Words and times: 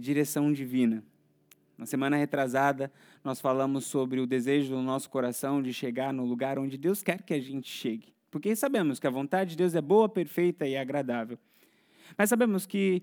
direção 0.00 0.52
divina. 0.52 1.04
Na 1.78 1.86
semana 1.86 2.16
retrasada, 2.16 2.92
nós 3.24 3.40
falamos 3.40 3.86
sobre 3.86 4.20
o 4.20 4.26
desejo 4.26 4.74
do 4.74 4.82
nosso 4.82 5.08
coração 5.08 5.62
de 5.62 5.72
chegar 5.72 6.12
no 6.12 6.24
lugar 6.24 6.58
onde 6.58 6.76
Deus 6.76 7.02
quer 7.02 7.22
que 7.22 7.32
a 7.32 7.40
gente 7.40 7.70
chegue. 7.70 8.12
Porque 8.30 8.54
sabemos 8.54 8.98
que 8.98 9.06
a 9.06 9.10
vontade 9.10 9.50
de 9.50 9.56
Deus 9.56 9.74
é 9.74 9.80
boa, 9.80 10.08
perfeita 10.08 10.66
e 10.66 10.76
agradável. 10.76 11.38
Mas 12.18 12.28
sabemos 12.28 12.66
que 12.66 13.02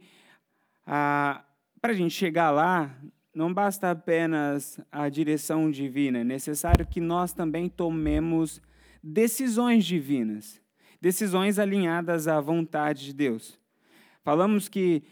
ah, 0.85 1.43
para 1.81 1.91
a 1.91 1.95
gente 1.95 2.13
chegar 2.13 2.51
lá, 2.51 2.95
não 3.33 3.53
basta 3.53 3.91
apenas 3.91 4.79
a 4.91 5.09
direção 5.09 5.69
divina, 5.69 6.19
é 6.19 6.23
necessário 6.23 6.85
que 6.87 6.99
nós 6.99 7.33
também 7.33 7.69
tomemos 7.69 8.61
decisões 9.03 9.85
divinas, 9.85 10.61
decisões 10.99 11.59
alinhadas 11.59 12.27
à 12.27 12.39
vontade 12.39 13.05
de 13.05 13.13
Deus. 13.13 13.59
Falamos 14.23 14.67
que 14.67 15.03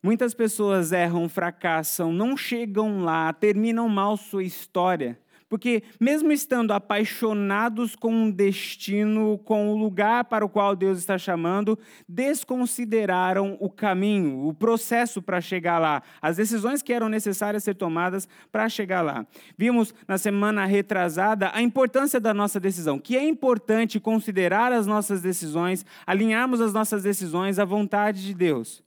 Muitas 0.00 0.32
pessoas 0.32 0.92
erram, 0.92 1.28
fracassam, 1.28 2.12
não 2.12 2.36
chegam 2.36 3.02
lá, 3.02 3.32
terminam 3.32 3.88
mal 3.88 4.16
sua 4.16 4.44
história, 4.44 5.18
porque, 5.48 5.82
mesmo 5.98 6.30
estando 6.30 6.72
apaixonados 6.72 7.96
com 7.96 8.12
um 8.12 8.30
destino, 8.30 9.38
com 9.38 9.70
o 9.70 9.76
lugar 9.76 10.26
para 10.26 10.44
o 10.44 10.48
qual 10.48 10.76
Deus 10.76 10.98
está 10.98 11.18
chamando, 11.18 11.76
desconsideraram 12.08 13.56
o 13.58 13.68
caminho, 13.68 14.46
o 14.46 14.54
processo 14.54 15.20
para 15.20 15.40
chegar 15.40 15.80
lá, 15.80 16.00
as 16.22 16.36
decisões 16.36 16.80
que 16.80 16.92
eram 16.92 17.08
necessárias 17.08 17.64
ser 17.64 17.74
tomadas 17.74 18.28
para 18.52 18.68
chegar 18.68 19.02
lá. 19.02 19.26
Vimos 19.56 19.92
na 20.06 20.16
semana 20.16 20.64
retrasada 20.64 21.50
a 21.52 21.60
importância 21.60 22.20
da 22.20 22.32
nossa 22.32 22.60
decisão, 22.60 23.00
que 23.00 23.16
é 23.16 23.24
importante 23.26 23.98
considerar 23.98 24.70
as 24.70 24.86
nossas 24.86 25.22
decisões, 25.22 25.84
alinharmos 26.06 26.60
as 26.60 26.72
nossas 26.72 27.02
decisões 27.02 27.58
à 27.58 27.64
vontade 27.64 28.24
de 28.24 28.32
Deus. 28.32 28.86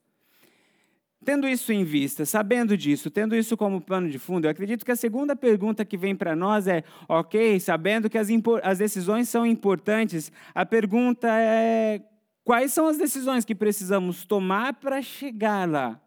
Tendo 1.24 1.48
isso 1.48 1.72
em 1.72 1.84
vista, 1.84 2.26
sabendo 2.26 2.76
disso, 2.76 3.12
tendo 3.12 3.36
isso 3.36 3.56
como 3.56 3.80
plano 3.80 4.10
de 4.10 4.18
fundo, 4.18 4.46
eu 4.46 4.50
acredito 4.50 4.84
que 4.84 4.92
a 4.92 4.96
segunda 4.96 5.36
pergunta 5.36 5.86
que 5.86 5.96
vem 5.96 6.16
para 6.16 6.36
nós 6.36 6.68
é: 6.68 6.84
ok, 7.08 7.60
sabendo 7.60 8.10
que 8.10 8.18
as, 8.18 8.28
as 8.64 8.80
decisões 8.80 9.30
são 9.30 9.46
importantes, 9.46 10.32
a 10.56 10.66
pergunta 10.66 11.28
é: 11.30 12.02
quais 12.44 12.74
são 12.74 12.88
as 12.88 12.98
decisões 12.98 13.46
que 13.46 13.54
precisamos 13.54 14.26
tomar 14.26 14.74
para 14.74 15.00
chegar 15.00 15.70
lá? 15.70 16.02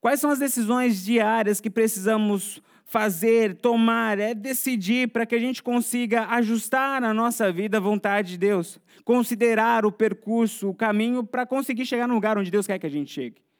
Quais 0.00 0.18
são 0.18 0.30
as 0.30 0.40
decisões 0.40 1.04
diárias 1.04 1.60
que 1.60 1.70
precisamos 1.70 2.60
fazer, 2.84 3.54
tomar, 3.54 4.18
é 4.18 4.34
decidir 4.34 5.08
para 5.12 5.24
que 5.24 5.36
a 5.36 5.38
gente 5.38 5.62
consiga 5.62 6.26
ajustar 6.26 7.04
a 7.04 7.14
nossa 7.14 7.52
vida 7.52 7.76
à 7.76 7.80
vontade 7.80 8.32
de 8.32 8.38
Deus, 8.38 8.80
considerar 9.04 9.86
o 9.86 9.92
percurso, 9.92 10.68
o 10.68 10.74
caminho 10.74 11.24
para 11.24 11.46
conseguir 11.46 11.86
chegar 11.86 12.08
no 12.08 12.14
lugar 12.14 12.36
onde 12.36 12.50
Deus 12.50 12.66
quer 12.66 12.80
que 12.80 12.86
a 12.86 12.90
gente 12.90 13.12
chegue? 13.12 13.51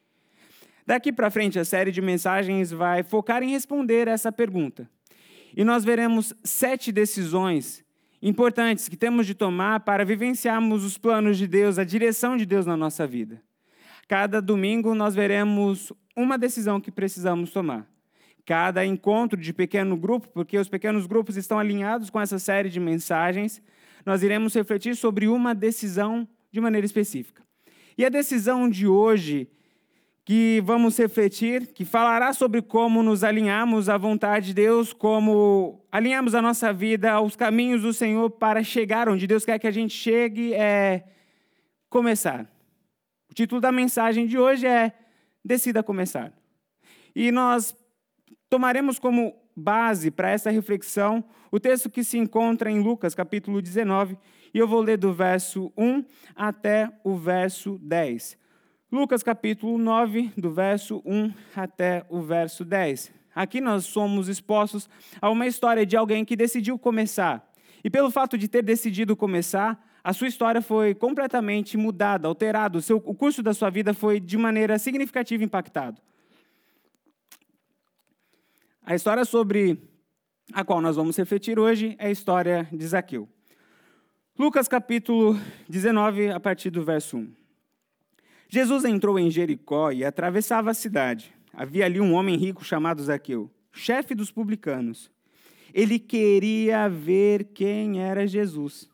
Daqui 0.85 1.13
para 1.13 1.31
frente, 1.31 1.57
a 1.57 1.65
série 1.65 1.91
de 1.91 2.01
mensagens 2.01 2.71
vai 2.71 3.03
focar 3.03 3.41
em 3.41 3.51
responder 3.51 4.07
essa 4.07 4.31
pergunta. 4.31 4.89
E 5.55 5.63
nós 5.63 5.85
veremos 5.85 6.33
sete 6.43 6.91
decisões 6.91 7.83
importantes 8.21 8.89
que 8.89 8.97
temos 8.97 9.27
de 9.27 9.33
tomar 9.33 9.81
para 9.81 10.03
vivenciarmos 10.03 10.83
os 10.83 10.97
planos 10.97 11.37
de 11.37 11.47
Deus, 11.47 11.77
a 11.77 11.83
direção 11.83 12.35
de 12.35 12.45
Deus 12.45 12.65
na 12.65 12.75
nossa 12.75 13.05
vida. 13.05 13.41
Cada 14.07 14.41
domingo 14.41 14.93
nós 14.95 15.15
veremos 15.15 15.93
uma 16.15 16.37
decisão 16.37 16.79
que 16.79 16.91
precisamos 16.91 17.51
tomar. 17.51 17.87
Cada 18.45 18.85
encontro 18.85 19.39
de 19.39 19.53
pequeno 19.53 19.95
grupo, 19.95 20.27
porque 20.29 20.57
os 20.57 20.67
pequenos 20.67 21.05
grupos 21.05 21.37
estão 21.37 21.59
alinhados 21.59 22.09
com 22.09 22.19
essa 22.19 22.37
série 22.37 22.69
de 22.69 22.79
mensagens, 22.79 23.61
nós 24.05 24.21
iremos 24.21 24.53
refletir 24.53 24.95
sobre 24.95 25.27
uma 25.27 25.55
decisão 25.55 26.27
de 26.51 26.59
maneira 26.59 26.85
específica. 26.85 27.41
E 27.97 28.05
a 28.05 28.09
decisão 28.09 28.69
de 28.69 28.85
hoje 28.85 29.49
que 30.25 30.61
vamos 30.63 30.97
refletir, 30.97 31.73
que 31.73 31.83
falará 31.83 32.31
sobre 32.31 32.61
como 32.61 33.03
nos 33.03 33.23
alinhamos 33.23 33.89
à 33.89 33.97
vontade 33.97 34.47
de 34.47 34.53
Deus, 34.53 34.93
como 34.93 35.85
alinhamos 35.91 36.33
a 36.33 36.41
nossa 36.41 36.71
vida 36.71 37.11
aos 37.11 37.35
caminhos 37.35 37.81
do 37.81 37.91
Senhor 37.91 38.29
para 38.29 38.63
chegar 38.63 39.09
onde 39.09 39.27
Deus 39.27 39.43
quer 39.43 39.59
que 39.59 39.67
a 39.67 39.71
gente 39.71 39.93
chegue, 39.93 40.53
é 40.53 41.03
começar. 41.89 42.49
O 43.29 43.33
título 43.33 43.59
da 43.59 43.71
mensagem 43.71 44.25
de 44.25 44.37
hoje 44.37 44.65
é 44.65 44.93
Decida 45.43 45.83
Começar. 45.83 46.31
E 47.13 47.31
nós 47.31 47.75
tomaremos 48.49 48.99
como 48.99 49.35
base 49.55 50.09
para 50.09 50.29
essa 50.29 50.49
reflexão 50.49 51.23
o 51.51 51.59
texto 51.59 51.89
que 51.89 52.03
se 52.03 52.17
encontra 52.17 52.71
em 52.71 52.79
Lucas, 52.79 53.13
capítulo 53.13 53.61
19, 53.61 54.17
e 54.53 54.57
eu 54.57 54.67
vou 54.67 54.81
ler 54.81 54.97
do 54.97 55.13
verso 55.13 55.71
1 55.77 56.03
até 56.35 56.91
o 57.03 57.15
verso 57.15 57.77
10. 57.81 58.37
Lucas 58.93 59.23
capítulo 59.23 59.75
9, 59.79 60.33
do 60.37 60.51
verso 60.51 61.01
1 61.03 61.33
até 61.55 62.05
o 62.09 62.21
verso 62.21 62.63
10. 62.63 63.11
Aqui 63.33 63.59
nós 63.59 63.85
somos 63.85 64.27
expostos 64.27 64.87
a 65.19 65.31
uma 65.31 65.47
história 65.47 65.83
de 65.83 65.97
alguém 65.97 66.23
que 66.23 66.35
decidiu 66.35 66.77
começar. 66.77 67.43
E 67.83 67.89
pelo 67.89 68.11
fato 68.11 68.37
de 68.37 68.47
ter 68.47 68.61
decidido 68.61 69.15
começar, 69.15 69.83
a 70.03 70.13
sua 70.13 70.27
história 70.27 70.61
foi 70.61 70.93
completamente 70.93 71.75
mudada, 71.75 72.27
alterada, 72.27 72.77
o, 72.77 72.95
o 72.97 73.15
curso 73.15 73.41
da 73.41 73.51
sua 73.51 73.71
vida 73.71 73.95
foi 73.95 74.19
de 74.19 74.37
maneira 74.37 74.77
significativa 74.77 75.43
impactado. 75.43 75.99
A 78.85 78.93
história 78.93 79.25
sobre 79.25 79.81
a 80.53 80.63
qual 80.63 80.79
nós 80.79 80.97
vamos 80.97 81.17
refletir 81.17 81.57
hoje 81.57 81.95
é 81.97 82.09
a 82.09 82.11
história 82.11 82.69
de 82.71 82.85
Zaqueu. 82.85 83.27
Lucas 84.37 84.67
capítulo 84.67 85.35
19, 85.67 86.29
a 86.29 86.39
partir 86.39 86.69
do 86.69 86.85
verso 86.85 87.17
1. 87.17 87.42
Jesus 88.53 88.85
entrou 88.85 89.17
em 89.17 89.31
Jericó 89.31 89.91
e 89.91 90.05
atravessava 90.05 90.69
a 90.69 90.75
cidade. 90.75 91.33
Havia 91.51 91.85
ali 91.85 91.99
um 91.99 92.13
homem 92.13 92.37
rico 92.37 92.63
chamado 92.63 93.01
Zaqueu, 93.01 93.49
chefe 93.71 94.13
dos 94.13 94.29
publicanos. 94.29 95.09
Ele 95.73 95.97
queria 95.97 96.87
ver 96.87 97.45
quem 97.45 97.99
era 97.99 98.27
Jesus, 98.27 98.87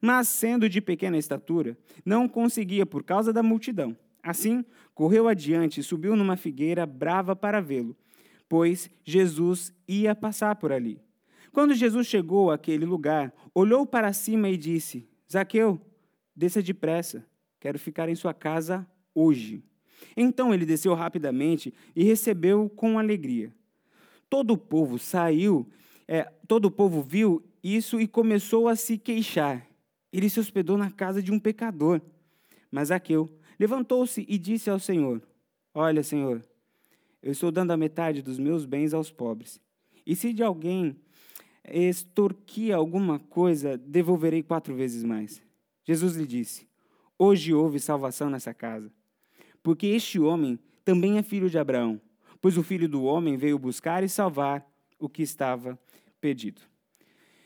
mas, 0.00 0.28
sendo 0.28 0.68
de 0.68 0.80
pequena 0.80 1.18
estatura, 1.18 1.76
não 2.04 2.28
conseguia 2.28 2.86
por 2.86 3.02
causa 3.02 3.32
da 3.32 3.42
multidão. 3.42 3.96
Assim, 4.22 4.64
correu 4.94 5.26
adiante 5.26 5.80
e 5.80 5.82
subiu 5.82 6.14
numa 6.14 6.36
figueira 6.36 6.86
brava 6.86 7.34
para 7.34 7.60
vê-lo, 7.60 7.96
pois 8.48 8.88
Jesus 9.02 9.74
ia 9.88 10.14
passar 10.14 10.54
por 10.54 10.70
ali. 10.70 11.02
Quando 11.50 11.74
Jesus 11.74 12.06
chegou 12.06 12.52
àquele 12.52 12.84
lugar, 12.84 13.34
olhou 13.52 13.84
para 13.84 14.12
cima 14.12 14.48
e 14.48 14.56
disse: 14.56 15.08
Zaqueu, 15.28 15.80
desça 16.36 16.62
depressa, 16.62 17.26
quero 17.58 17.76
ficar 17.76 18.08
em 18.08 18.14
sua 18.14 18.32
casa 18.32 18.86
hoje. 19.14 19.62
Então 20.16 20.52
ele 20.52 20.66
desceu 20.66 20.94
rapidamente 20.94 21.72
e 21.94 22.04
recebeu 22.04 22.68
com 22.68 22.98
alegria. 22.98 23.52
Todo 24.28 24.52
o 24.52 24.58
povo 24.58 24.98
saiu, 24.98 25.68
é, 26.06 26.24
todo 26.46 26.66
o 26.66 26.70
povo 26.70 27.02
viu 27.02 27.42
isso 27.62 28.00
e 28.00 28.06
começou 28.06 28.68
a 28.68 28.76
se 28.76 28.96
queixar. 28.96 29.66
Ele 30.12 30.28
se 30.28 30.40
hospedou 30.40 30.76
na 30.76 30.90
casa 30.90 31.22
de 31.22 31.32
um 31.32 31.38
pecador. 31.38 32.00
Mas 32.70 32.90
Aqueu 32.90 33.28
levantou-se 33.58 34.24
e 34.28 34.38
disse 34.38 34.70
ao 34.70 34.78
Senhor: 34.78 35.22
Olha, 35.74 36.02
Senhor, 36.02 36.42
eu 37.22 37.32
estou 37.32 37.50
dando 37.50 37.72
a 37.72 37.76
metade 37.76 38.22
dos 38.22 38.38
meus 38.38 38.64
bens 38.64 38.94
aos 38.94 39.10
pobres. 39.10 39.60
E 40.06 40.16
se 40.16 40.32
de 40.32 40.42
alguém 40.42 40.96
extorquir 41.64 42.74
alguma 42.74 43.18
coisa, 43.18 43.76
devolverei 43.76 44.42
quatro 44.42 44.74
vezes 44.74 45.04
mais. 45.04 45.42
Jesus 45.84 46.16
lhe 46.16 46.26
disse: 46.26 46.68
Hoje 47.18 47.52
houve 47.52 47.78
salvação 47.78 48.30
nessa 48.30 48.54
casa 48.54 48.90
porque 49.62 49.86
este 49.86 50.18
homem 50.18 50.58
também 50.84 51.18
é 51.18 51.22
filho 51.22 51.50
de 51.50 51.58
Abraão, 51.58 52.00
pois 52.40 52.56
o 52.56 52.62
filho 52.62 52.88
do 52.88 53.04
homem 53.04 53.36
veio 53.36 53.58
buscar 53.58 54.02
e 54.02 54.08
salvar 54.08 54.66
o 54.98 55.08
que 55.08 55.22
estava 55.22 55.78
perdido. 56.20 56.62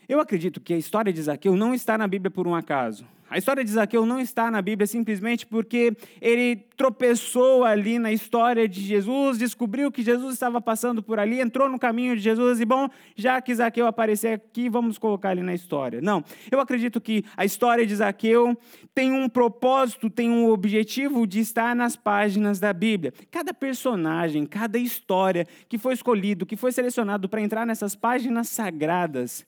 Eu 0.07 0.19
acredito 0.19 0.61
que 0.61 0.73
a 0.73 0.77
história 0.77 1.11
de 1.11 1.21
Zaqueu 1.21 1.55
não 1.55 1.73
está 1.73 1.97
na 1.97 2.07
Bíblia 2.07 2.29
por 2.29 2.47
um 2.47 2.53
acaso. 2.53 3.07
A 3.27 3.39
história 3.39 3.63
de 3.63 3.71
Zaqueu 3.71 4.05
não 4.05 4.19
está 4.19 4.51
na 4.51 4.61
Bíblia 4.61 4.85
simplesmente 4.85 5.47
porque 5.47 5.97
ele 6.21 6.57
tropeçou 6.77 7.63
ali 7.63 7.97
na 7.97 8.11
história 8.11 8.67
de 8.67 8.81
Jesus, 8.81 9.39
descobriu 9.39 9.91
que 9.91 10.03
Jesus 10.03 10.35
estava 10.35 10.61
passando 10.61 11.01
por 11.01 11.17
ali, 11.17 11.41
entrou 11.41 11.67
no 11.67 11.79
caminho 11.79 12.15
de 12.15 12.21
Jesus 12.21 12.59
e, 12.61 12.65
bom, 12.65 12.87
já 13.15 13.41
que 13.41 13.55
Zaqueu 13.55 13.87
aparecer 13.87 14.33
aqui, 14.33 14.69
vamos 14.69 14.99
colocar 14.99 15.31
ele 15.31 15.41
na 15.41 15.55
história. 15.55 15.99
Não, 16.01 16.23
eu 16.51 16.59
acredito 16.59 17.01
que 17.01 17.25
a 17.35 17.43
história 17.43 17.85
de 17.85 17.95
Zaqueu 17.95 18.55
tem 18.93 19.11
um 19.11 19.27
propósito, 19.27 20.07
tem 20.07 20.29
um 20.29 20.49
objetivo 20.49 21.25
de 21.25 21.39
estar 21.39 21.75
nas 21.75 21.95
páginas 21.95 22.59
da 22.59 22.71
Bíblia. 22.71 23.11
Cada 23.31 23.55
personagem, 23.55 24.45
cada 24.45 24.77
história 24.77 25.47
que 25.67 25.79
foi 25.79 25.95
escolhido, 25.95 26.45
que 26.45 26.55
foi 26.55 26.71
selecionado 26.71 27.27
para 27.27 27.41
entrar 27.41 27.65
nessas 27.65 27.95
páginas 27.95 28.49
sagradas, 28.49 29.43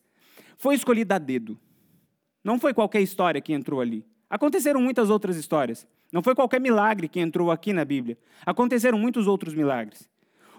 foi 0.57 0.73
escolhida 0.73 1.15
a 1.15 1.19
dedo. 1.19 1.57
Não 2.43 2.59
foi 2.59 2.73
qualquer 2.73 3.01
história 3.01 3.41
que 3.41 3.53
entrou 3.53 3.81
ali. 3.81 4.05
Aconteceram 4.29 4.81
muitas 4.81 5.09
outras 5.09 5.37
histórias. 5.37 5.87
Não 6.11 6.21
foi 6.21 6.35
qualquer 6.35 6.59
milagre 6.59 7.07
que 7.07 7.19
entrou 7.19 7.51
aqui 7.51 7.73
na 7.73 7.83
Bíblia. 7.83 8.17
Aconteceram 8.45 8.97
muitos 8.97 9.27
outros 9.27 9.53
milagres. 9.53 10.09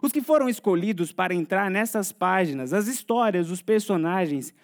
Os 0.01 0.13
que 0.13 0.21
foram 0.21 0.49
escolhidos 0.49 1.13
para 1.13 1.35
entrar 1.35 1.71
nessas 1.71 2.13
páginas, 2.13 2.73
as 2.73 2.87
histórias, 2.87 3.51
os 3.51 3.61
personagens, 3.61 4.55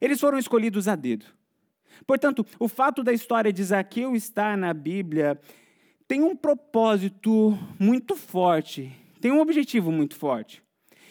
eles 0.00 0.20
foram 0.20 0.38
escolhidos 0.38 0.88
a 0.88 0.96
dedo. 0.96 1.26
Portanto, 2.06 2.44
o 2.58 2.66
fato 2.66 3.02
da 3.02 3.12
história 3.12 3.52
de 3.52 3.62
Zaqueu 3.62 4.16
estar 4.16 4.56
na 4.56 4.72
Bíblia 4.72 5.40
tem 6.08 6.22
um 6.22 6.34
propósito 6.34 7.56
muito 7.78 8.16
forte, 8.16 8.90
tem 9.20 9.30
um 9.30 9.40
objetivo 9.40 9.92
muito 9.92 10.16
forte. 10.16 10.62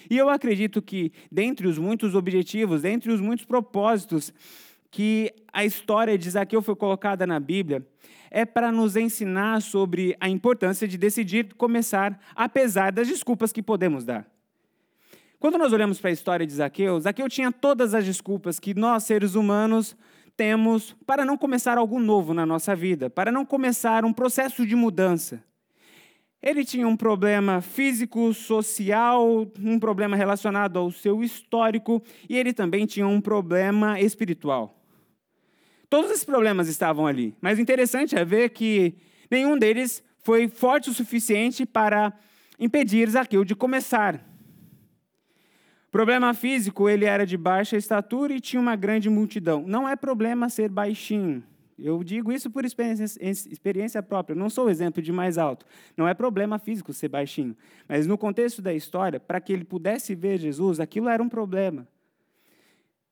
E 0.09 0.17
eu 0.17 0.27
acredito 0.27 0.81
que, 0.81 1.13
dentre 1.31 1.67
os 1.67 1.77
muitos 1.77 2.15
objetivos, 2.15 2.81
dentre 2.81 3.12
os 3.12 3.21
muitos 3.21 3.45
propósitos 3.45 4.33
que 4.91 5.33
a 5.51 5.63
história 5.63 6.18
de 6.18 6.30
Zaqueu 6.30 6.62
foi 6.62 6.75
colocada 6.75 7.25
na 7.27 7.39
Bíblia, 7.39 7.86
é 8.31 8.45
para 8.45 8.71
nos 8.71 8.95
ensinar 8.95 9.62
sobre 9.62 10.15
a 10.19 10.30
importância 10.30 10.88
de 10.88 10.97
decidir 10.97 11.53
começar, 11.56 12.19
apesar 12.36 12.91
das 12.91 13.07
desculpas 13.07 13.51
que 13.51 13.62
podemos 13.62 14.03
dar. 14.03 14.25
Quando 15.39 15.57
nós 15.57 15.71
olhamos 15.71 16.00
para 16.00 16.09
a 16.09 16.13
história 16.13 16.45
de 16.45 16.53
Zaqueu, 16.53 17.00
Zaqueu 17.00 17.30
tinha 17.30 17.51
todas 17.51 17.94
as 17.94 18.06
desculpas 18.06 18.59
que 18.59 18.74
nós, 18.74 19.03
seres 19.03 19.36
humanos, 19.36 19.95
temos 20.36 20.95
para 21.06 21.25
não 21.25 21.38
começar 21.38 21.77
algo 21.77 22.00
novo 22.00 22.33
na 22.33 22.45
nossa 22.45 22.75
vida, 22.75 23.09
para 23.09 23.31
não 23.31 23.45
começar 23.45 24.06
um 24.06 24.13
processo 24.13 24.65
de 24.65 24.75
mudança. 24.75 25.44
Ele 26.41 26.63
tinha 26.63 26.88
um 26.88 26.95
problema 26.95 27.59
físico, 27.59 28.33
social, 28.33 29.45
um 29.59 29.77
problema 29.77 30.15
relacionado 30.15 30.80
ao 30.80 30.89
seu 30.91 31.21
histórico 31.21 32.01
e 32.30 32.38
ele 32.38 32.53
também 32.53 32.86
tinha 32.86 33.07
um 33.07 33.19
problema 33.19 34.00
espiritual. 34.00 34.78
Todos 35.89 36.12
esses 36.12 36.24
problemas 36.24 36.68
estavam 36.68 37.07
ali, 37.07 37.36
mas 37.41 37.57
interessante 37.57 38.15
é 38.15 38.24
ver 38.24 38.50
que 38.50 38.94
nenhum 39.30 39.57
deles 39.57 40.03
foi 40.19 40.47
forte 40.47 40.89
o 40.89 40.94
suficiente 40.94 41.65
para 41.65 42.13
impedir 42.59 43.09
Zaqueu 43.09 43.44
de 43.44 43.56
começar. 43.56 44.24
Problema 45.91 46.36
físico, 46.36 46.88
ele 46.88 47.06
era 47.06 47.25
de 47.25 47.36
baixa 47.36 47.75
estatura 47.75 48.33
e 48.33 48.39
tinha 48.39 48.62
uma 48.62 48.75
grande 48.75 49.09
multidão. 49.09 49.63
Não 49.65 49.89
é 49.89 49.95
problema 49.95 50.47
ser 50.47 50.69
baixinho. 50.69 51.44
Eu 51.80 52.03
digo 52.03 52.31
isso 52.31 52.51
por 52.51 52.63
experiência 52.65 54.03
própria. 54.03 54.36
não 54.36 54.50
sou 54.50 54.69
exemplo 54.69 55.01
de 55.01 55.12
mais 55.12 55.38
alto. 55.38 55.65
Não 55.97 56.07
é 56.07 56.13
problema 56.13 56.59
físico 56.59 56.94
ser 56.94 57.07
baixinho. 57.07 57.56
Mas 57.88 58.06
no 58.06 58.18
contexto 58.18 58.62
da 58.62 58.74
história, 58.74 59.19
para 59.19 59.41
que 59.41 59.51
ele 59.51 59.63
pudesse 59.63 60.13
ver 60.13 60.38
Jesus, 60.38 60.80
aquilo 60.80 61.09
era 61.09 61.24
um 61.24 61.30
problema. 61.30 61.88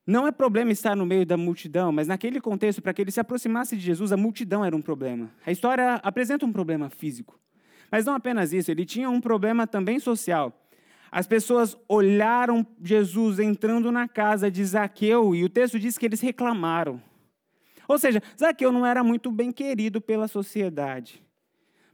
Não 0.08 0.26
é 0.26 0.32
problema 0.32 0.72
estar 0.72 0.96
no 0.96 1.06
meio 1.06 1.26
da 1.26 1.36
multidão, 1.36 1.92
mas 1.92 2.08
naquele 2.08 2.40
contexto, 2.40 2.82
para 2.82 2.94
que 2.94 3.02
ele 3.02 3.12
se 3.12 3.20
aproximasse 3.20 3.76
de 3.76 3.84
Jesus, 3.84 4.14
a 4.14 4.18
multidão 4.18 4.64
era 4.64 4.74
um 4.74 4.82
problema. 4.82 5.30
A 5.46 5.52
história 5.52 5.96
apresenta 5.96 6.46
um 6.46 6.52
problema 6.54 6.90
físico. 6.90 7.38
Mas 7.92 8.06
não 8.06 8.16
apenas 8.16 8.54
isso, 8.54 8.72
ele 8.72 8.86
tinha 8.86 9.10
um 9.10 9.20
problema 9.20 9.68
também 9.68 10.00
social. 10.00 10.58
As 11.12 11.28
pessoas 11.28 11.78
olharam 11.90 12.66
Jesus 12.82 13.38
entrando 13.38 13.92
na 13.92 14.08
casa 14.08 14.50
de 14.50 14.64
Zaqueu 14.64 15.36
e 15.36 15.44
o 15.44 15.50
texto 15.50 15.78
diz 15.78 15.98
que 15.98 16.06
eles 16.06 16.22
reclamaram. 16.22 17.02
Ou 17.86 18.00
seja, 18.00 18.24
Zaqueu 18.40 18.72
não 18.72 18.86
era 18.86 19.04
muito 19.04 19.30
bem 19.30 19.52
querido 19.52 20.00
pela 20.00 20.30
sociedade. 20.30 21.22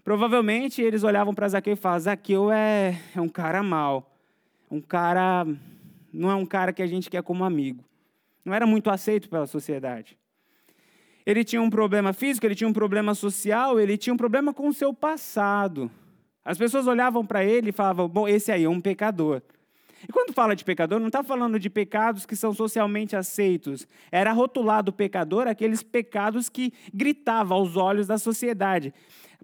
Provavelmente 0.04 0.84
eles 0.84 1.04
olhavam 1.04 1.34
para 1.34 1.48
Zaqueu 1.48 1.74
e 1.74 1.76
falavam: 1.76 2.04
Zaqueu 2.04 2.52
é, 2.52 3.00
é 3.16 3.22
um 3.22 3.30
cara 3.30 3.64
mau, 3.64 4.16
um 4.70 4.82
cara. 4.82 5.48
não 6.14 6.30
é 6.30 6.36
um 6.36 6.46
cara 6.46 6.72
que 6.72 6.82
a 6.84 6.88
gente 6.88 7.10
quer 7.10 7.24
como 7.24 7.44
amigo. 7.44 7.84
Não 8.44 8.54
era 8.54 8.66
muito 8.66 8.90
aceito 8.90 9.30
pela 9.30 9.46
sociedade. 9.46 10.18
Ele 11.26 11.44
tinha 11.44 11.62
um 11.62 11.70
problema 11.70 12.12
físico, 12.12 12.46
ele 12.46 12.56
tinha 12.56 12.68
um 12.68 12.74
problema 12.74 13.16
social, 13.16 13.80
ele 13.80 13.98
tinha 13.98 14.14
um 14.14 14.18
problema 14.18 14.54
com 14.54 14.68
o 14.68 14.74
seu 14.74 14.94
passado. 14.94 15.90
As 16.44 16.58
pessoas 16.58 16.86
olhavam 16.88 17.26
para 17.26 17.44
ele 17.44 17.70
e 17.70 17.72
falavam: 17.72 18.08
bom, 18.08 18.28
esse 18.28 18.52
aí 18.52 18.66
é 18.66 18.70
um 18.70 18.82
pecador. 18.82 19.42
E 20.08 20.12
quando 20.12 20.34
fala 20.34 20.54
de 20.54 20.66
pecador, 20.66 21.00
não 21.00 21.08
está 21.08 21.24
falando 21.24 21.58
de 21.58 21.70
pecados 21.70 22.26
que 22.26 22.36
são 22.36 22.54
socialmente 22.54 23.16
aceitos. 23.16 23.88
Era 24.12 24.34
rotulado 24.34 24.92
pecador 24.92 25.48
aqueles 25.48 25.82
pecados 25.82 26.50
que 26.50 26.74
gritavam 26.94 27.58
aos 27.58 27.78
olhos 27.78 28.08
da 28.08 28.18
sociedade. 28.18 28.94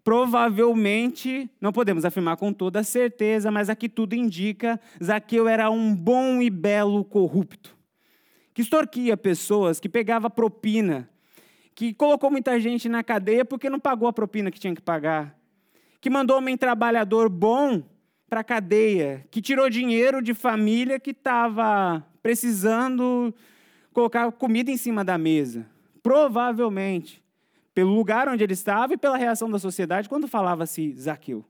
Provavelmente, 0.04 1.50
não 1.62 1.72
podemos 1.72 2.04
afirmar 2.04 2.36
com 2.36 2.52
toda 2.52 2.84
certeza, 2.84 3.52
mas 3.52 3.70
aqui 3.70 3.88
tudo 3.88 4.16
indica, 4.16 4.80
Zaqueu 5.02 5.48
era 5.48 5.70
um 5.70 5.96
bom 5.96 6.42
e 6.42 6.50
belo 6.50 7.06
corrupto, 7.06 7.78
que 8.60 8.64
extorquia 8.64 9.16
pessoas, 9.16 9.80
que 9.80 9.88
pegava 9.88 10.30
propina, 10.30 11.10
que 11.74 11.94
colocou 11.94 12.30
muita 12.30 12.60
gente 12.60 12.90
na 12.90 13.02
cadeia 13.02 13.46
porque 13.46 13.70
não 13.70 13.80
pagou 13.80 14.06
a 14.06 14.12
propina 14.12 14.52
que 14.52 14.60
tinha 14.60 14.76
que 14.76 14.82
pagar, 14.82 15.34
que 16.02 16.10
mandou 16.10 16.38
homem 16.38 16.58
trabalhador 16.58 17.30
bom 17.30 17.82
para 18.30 18.42
a 18.42 18.44
cadeia, 18.44 19.26
que 19.32 19.42
tirou 19.42 19.70
dinheiro 19.70 20.22
de 20.22 20.34
família 20.34 21.00
que 21.00 21.12
estava 21.12 22.06
precisando 22.22 23.34
colocar 23.94 24.30
comida 24.34 24.70
em 24.70 24.76
cima 24.76 25.06
da 25.06 25.18
mesa. 25.18 25.66
Provavelmente, 26.04 27.24
pelo 27.74 27.96
lugar 27.96 28.28
onde 28.28 28.44
ele 28.44 28.52
estava 28.52 28.94
e 28.94 28.98
pela 28.98 29.16
reação 29.16 29.50
da 29.50 29.58
sociedade 29.58 30.10
quando 30.10 30.28
falava-se 30.28 30.92
Zaqueu. 30.96 31.46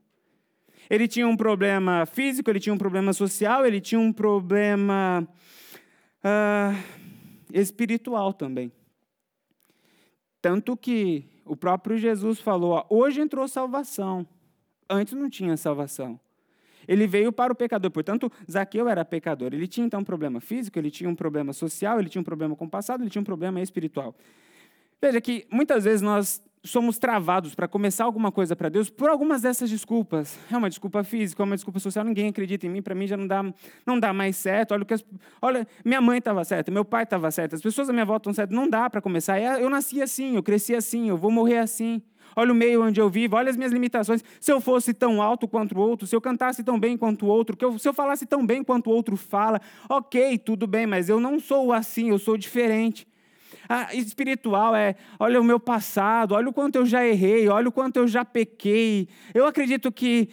Ele 0.88 1.08
tinha 1.08 1.28
um 1.28 1.36
problema 1.36 2.06
físico, 2.06 2.52
ele 2.52 2.60
tinha 2.60 2.74
um 2.74 2.78
problema 2.78 3.14
social, 3.14 3.66
ele 3.66 3.82
tinha 3.82 4.00
um 4.00 4.14
problema 4.14 5.28
uh, 6.24 6.99
espiritual 7.54 8.34
também. 8.34 8.72
Tanto 10.42 10.78
que 10.78 11.26
o 11.46 11.56
próprio 11.56 11.98
Jesus 11.98 12.40
falou: 12.40 12.86
hoje 12.90 13.22
entrou 13.22 13.48
salvação, 13.48 14.28
antes 14.90 15.14
não 15.14 15.30
tinha 15.30 15.56
salvação. 15.58 16.20
Ele 16.88 17.06
veio 17.06 17.32
para 17.32 17.54
o 17.54 17.56
pecador. 17.56 17.92
Portanto, 17.92 18.32
Zaqueu 18.50 18.90
era 18.90 19.06
pecador. 19.06 19.54
Ele 19.54 19.68
tinha 19.68 19.86
então 19.86 20.00
um 20.00 20.04
problema 20.04 20.42
físico, 20.42 20.80
ele 20.80 20.90
tinha 20.90 21.08
um 21.08 21.14
problema 21.14 21.54
social, 21.54 22.00
ele 22.00 22.10
tinha 22.10 22.20
um 22.20 22.26
problema 22.26 22.56
com 22.56 22.66
o 22.66 22.70
passado, 22.70 23.04
ele 23.04 23.12
tinha 23.12 23.22
um 23.22 23.26
problema 23.26 23.62
espiritual. 23.62 24.16
Veja 25.00 25.22
que 25.22 25.46
muitas 25.52 25.84
vezes 25.84 26.02
nós 26.02 26.42
somos 26.64 26.98
travados 26.98 27.56
para 27.56 27.68
começar 27.68 28.04
alguma 28.04 28.32
coisa 28.32 28.56
para 28.56 28.70
Deus 28.70 28.90
por 28.90 29.10
algumas 29.10 29.42
dessas 29.42 29.70
desculpas. 29.70 30.38
É 30.52 30.58
uma 30.58 30.70
desculpa 30.70 31.04
física, 31.04 31.42
é 31.42 31.46
uma 31.46 31.56
desculpa 31.56 31.80
social, 31.80 32.04
ninguém 32.04 32.28
acredita 32.28 32.68
em 32.68 32.70
mim, 32.70 32.82
para 32.82 32.94
mim 32.94 33.08
já 33.08 33.16
não 33.16 33.28
dá, 33.28 33.44
não 33.86 34.00
dá 34.00 34.12
mais 34.12 34.36
certo. 34.36 34.74
Olha, 34.74 34.86
que 34.86 34.94
as, 34.94 35.06
olha 35.42 35.68
minha 35.84 36.02
mãe 36.02 36.20
estava 36.20 36.44
certa, 36.44 36.72
meu 36.72 36.84
pai 36.84 37.04
estava 37.04 37.32
certo, 37.32 37.56
as 37.56 37.62
pessoas 37.62 37.90
à 37.90 37.94
minha 37.94 38.06
volta 38.06 38.24
estão 38.24 38.34
certas, 38.34 38.56
não 38.56 38.70
dá 38.70 38.90
para 38.90 39.02
começar. 39.02 39.40
Eu 39.40 39.70
nasci 39.70 40.02
assim, 40.02 40.36
eu 40.36 40.44
cresci 40.44 40.76
assim, 40.76 41.10
eu 41.10 41.18
vou 41.18 41.32
morrer 41.32 41.60
assim 41.60 42.02
olha 42.36 42.52
o 42.52 42.56
meio 42.56 42.84
onde 42.84 43.02
eu 43.02 43.10
vivo, 43.10 43.36
olha 43.36 43.50
as 43.50 43.58
minhas 43.58 43.72
limitações. 43.72 44.24
Se 44.40 44.52
eu 44.52 44.62
fosse 44.62 44.94
tão 44.94 45.22
alto 45.22 45.48
quanto 45.48 45.78
o 45.78 45.82
outro, 45.82 46.08
se 46.08 46.16
eu 46.16 46.22
cantasse 46.22 46.64
tão 46.64 46.80
bem 46.80 46.98
quanto 46.98 47.26
o 47.26 47.30
outro, 47.30 47.58
se 47.80 47.88
eu 47.88 47.94
falasse 47.94 48.26
tão 48.26 48.46
bem 48.46 48.64
quanto 48.64 48.90
o 48.90 48.94
outro 48.94 49.18
fala, 49.18 49.60
ok, 49.90 50.38
tudo 50.38 50.68
bem, 50.68 50.86
mas 50.86 51.10
eu 51.10 51.20
não 51.20 51.40
sou 51.40 51.74
assim, 51.74 52.10
eu 52.10 52.20
sou 52.20 52.38
diferente. 52.38 53.08
A 53.70 53.94
espiritual 53.94 54.76
é, 54.76 54.96
olha 55.20 55.40
o 55.40 55.44
meu 55.44 55.60
passado, 55.60 56.34
olha 56.34 56.50
o 56.50 56.54
quanto 56.54 56.78
eu 56.78 56.88
já 56.88 57.06
errei, 57.06 57.48
olha 57.48 57.70
o 57.70 57.72
quanto 57.72 57.98
eu 57.98 58.08
já 58.08 58.26
pequei. 58.26 59.08
Eu 59.32 59.46
acredito 59.46 59.92
que 59.92 60.30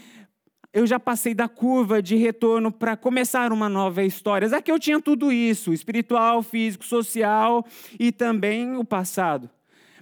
eu 0.72 0.86
já 0.86 0.98
passei 0.98 1.34
da 1.34 1.46
curva 1.46 2.02
de 2.02 2.16
retorno 2.16 2.72
para 2.72 2.96
começar 2.96 3.52
uma 3.52 3.68
nova 3.68 4.02
história. 4.02 4.48
Aqui 4.56 4.72
eu 4.72 4.78
tinha 4.78 5.00
tudo 5.02 5.30
isso: 5.30 5.74
espiritual, 5.74 6.42
físico, 6.42 6.82
social 6.82 7.62
e 8.00 8.10
também 8.10 8.74
o 8.76 8.84
passado. 8.84 9.50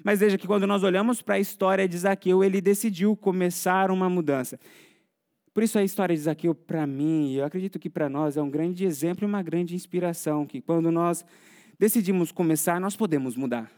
Mas 0.04 0.20
veja 0.20 0.38
que 0.38 0.46
quando 0.46 0.64
nós 0.64 0.84
olhamos 0.84 1.20
para 1.20 1.34
a 1.34 1.40
história 1.40 1.88
de 1.88 1.98
Zaqueu, 1.98 2.44
ele 2.44 2.60
decidiu 2.60 3.16
começar 3.16 3.90
uma 3.90 4.08
mudança. 4.08 4.60
Por 5.52 5.62
isso 5.62 5.76
a 5.76 5.82
história 5.82 6.14
de 6.14 6.22
Zaqueu, 6.22 6.54
para 6.54 6.86
mim, 6.86 7.34
eu 7.34 7.44
acredito 7.44 7.78
que 7.80 7.90
para 7.90 8.08
nós 8.08 8.36
é 8.36 8.42
um 8.42 8.50
grande 8.50 8.84
exemplo 8.84 9.24
e 9.24 9.26
uma 9.26 9.42
grande 9.42 9.74
inspiração, 9.74 10.46
que 10.46 10.60
quando 10.60 10.92
nós 10.92 11.24
decidimos 11.78 12.32
começar, 12.32 12.80
nós 12.80 12.96
podemos 12.96 13.36
mudar. 13.36 13.70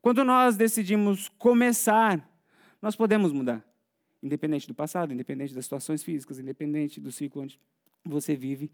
Quando 0.00 0.24
nós 0.24 0.56
decidimos 0.56 1.28
começar, 1.38 2.24
nós 2.80 2.94
podemos 2.94 3.32
mudar. 3.32 3.64
Independente 4.22 4.66
do 4.68 4.74
passado, 4.74 5.12
independente 5.12 5.54
das 5.54 5.64
situações 5.64 6.02
físicas, 6.02 6.38
independente 6.38 7.00
do 7.00 7.10
ciclo 7.10 7.42
onde 7.42 7.60
você 8.04 8.36
vive, 8.36 8.70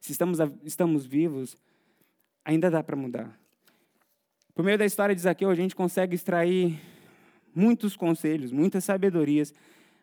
se 0.00 0.12
estamos, 0.12 0.38
estamos 0.64 1.04
vivos, 1.04 1.56
ainda 2.44 2.70
dá 2.70 2.82
para 2.82 2.96
mudar. 2.96 3.38
Por 4.54 4.64
meio 4.64 4.78
da 4.78 4.86
história 4.86 5.14
de 5.14 5.20
Zaqueu, 5.20 5.50
a 5.50 5.54
gente 5.54 5.74
consegue 5.74 6.14
extrair 6.14 6.80
muitos 7.54 7.96
conselhos, 7.96 8.52
muitas 8.52 8.84
sabedorias, 8.84 9.52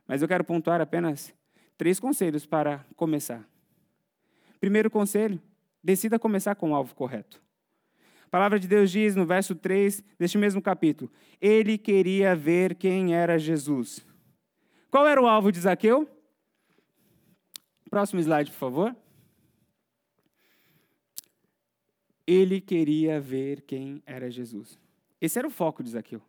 mas 0.08 0.22
eu 0.22 0.28
quero 0.28 0.44
pontuar 0.44 0.82
apenas 0.82 1.34
três 1.78 2.00
conselhos 2.00 2.46
para 2.46 2.86
começar. 2.96 3.48
Primeiro 4.60 4.90
conselho: 4.90 5.42
decida 5.86 6.18
começar 6.18 6.56
com 6.56 6.72
o 6.72 6.76
alvo 6.76 6.96
correto. 6.96 7.40
A 8.26 8.30
palavra 8.30 8.60
de 8.60 8.68
Deus 8.68 8.90
diz 8.90 9.16
no 9.16 9.24
verso 9.24 9.54
3 9.54 10.04
deste 10.18 10.38
mesmo 10.38 10.60
capítulo: 10.62 11.12
Ele 11.40 11.78
queria 11.78 12.36
ver 12.36 12.74
quem 12.74 13.14
era 13.14 13.38
Jesus. 13.38 14.04
Qual 14.90 15.08
era 15.08 15.22
o 15.22 15.28
alvo 15.28 15.52
de 15.52 15.60
Zaqueu? 15.60 16.10
Próximo 17.90 18.20
slide, 18.20 18.50
por 18.50 18.58
favor. 18.58 18.96
Ele 22.26 22.60
queria 22.60 23.22
ver 23.22 23.62
quem 23.62 24.02
era 24.08 24.32
Jesus. 24.32 24.80
Esse 25.22 25.38
era 25.38 25.48
o 25.48 25.52
foco 25.52 25.84
de 25.84 25.92
Zaqueu. 25.92 26.22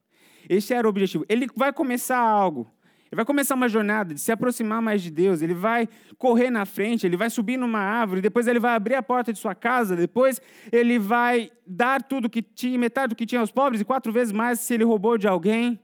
Esse 0.48 0.75
era 0.75 0.86
o 0.86 0.90
objetivo. 0.90 1.25
Ele 1.28 1.46
vai 1.56 1.72
começar 1.72 2.18
algo. 2.18 2.70
Ele 3.10 3.16
vai 3.16 3.25
começar 3.25 3.54
uma 3.54 3.68
jornada 3.68 4.12
de 4.12 4.20
se 4.20 4.32
aproximar 4.32 4.82
mais 4.82 5.00
de 5.00 5.10
Deus. 5.10 5.42
Ele 5.42 5.54
vai 5.54 5.88
correr 6.18 6.50
na 6.50 6.64
frente, 6.66 7.06
ele 7.06 7.16
vai 7.16 7.30
subir 7.30 7.56
numa 7.56 7.78
árvore, 7.78 8.20
depois 8.20 8.46
ele 8.46 8.58
vai 8.58 8.75
abrir 8.75 8.94
a 8.94 9.02
porta 9.02 9.32
de 9.32 9.38
sua 9.38 9.54
casa, 9.54 9.94
depois 9.94 10.40
ele 10.72 10.98
vai 10.98 11.50
dar 11.66 12.02
tudo 12.02 12.28
que 12.28 12.42
tinha, 12.42 12.78
metade 12.78 13.10
do 13.10 13.16
que 13.16 13.25
tinha 13.25 13.40
aos 13.40 13.52
pobres 13.52 13.80
e 13.80 13.84
quatro 13.84 14.12
vezes 14.12 14.32
mais 14.32 14.60
se 14.60 14.75
ele 14.75 14.84
roubou 14.84 15.16
de 15.16 15.28
alguém. 15.28 15.78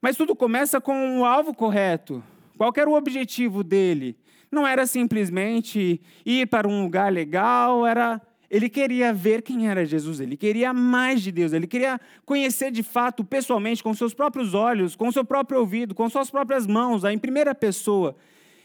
Mas 0.00 0.16
tudo 0.16 0.34
começa 0.34 0.80
com 0.80 1.20
o 1.20 1.24
alvo 1.24 1.54
correto, 1.54 2.22
Qual 2.58 2.72
era 2.76 2.88
o 2.88 2.94
objetivo 2.94 3.64
dele? 3.64 4.16
Não 4.50 4.66
era 4.66 4.86
simplesmente 4.86 6.00
ir 6.26 6.46
para 6.46 6.68
um 6.68 6.82
lugar 6.82 7.10
legal, 7.10 7.86
era 7.86 8.20
ele 8.52 8.68
queria 8.68 9.14
ver 9.14 9.40
quem 9.40 9.66
era 9.66 9.82
Jesus, 9.82 10.20
ele 10.20 10.36
queria 10.36 10.74
mais 10.74 11.22
de 11.22 11.32
Deus, 11.32 11.54
ele 11.54 11.66
queria 11.66 11.98
conhecer 12.26 12.70
de 12.70 12.82
fato, 12.82 13.24
pessoalmente, 13.24 13.82
com 13.82 13.94
seus 13.94 14.12
próprios 14.12 14.52
olhos, 14.52 14.94
com 14.94 15.10
seu 15.10 15.24
próprio 15.24 15.60
ouvido, 15.60 15.94
com 15.94 16.06
suas 16.10 16.30
próprias 16.30 16.66
mãos, 16.66 17.02
em 17.02 17.18
primeira 17.18 17.54
pessoa, 17.54 18.14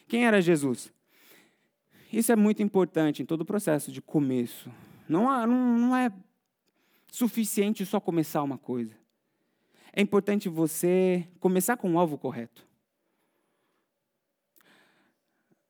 quem 0.06 0.25
era 0.25 0.41
Jesus. 0.41 0.91
Isso 2.12 2.34
é 2.34 2.36
muito 2.36 2.62
importante 2.62 3.24
em 3.24 3.25
todo 3.25 3.41
o 3.41 3.46
processo 3.46 3.89
de 3.89 4.01
começo. 4.01 4.70
Não, 5.08 5.29
há, 5.29 5.48
não, 5.48 5.77
não 5.77 5.96
é 5.96 6.12
suficiente 7.10 7.86
só 7.86 7.98
começar 8.01 8.44
uma 8.44 8.58
coisa. 8.58 8.94
É 9.94 10.01
importante 10.01 10.50
você 10.50 11.25
começar 11.39 11.77
com 11.77 11.94
o 11.94 11.98
alvo 11.98 12.17
correto. 12.17 12.67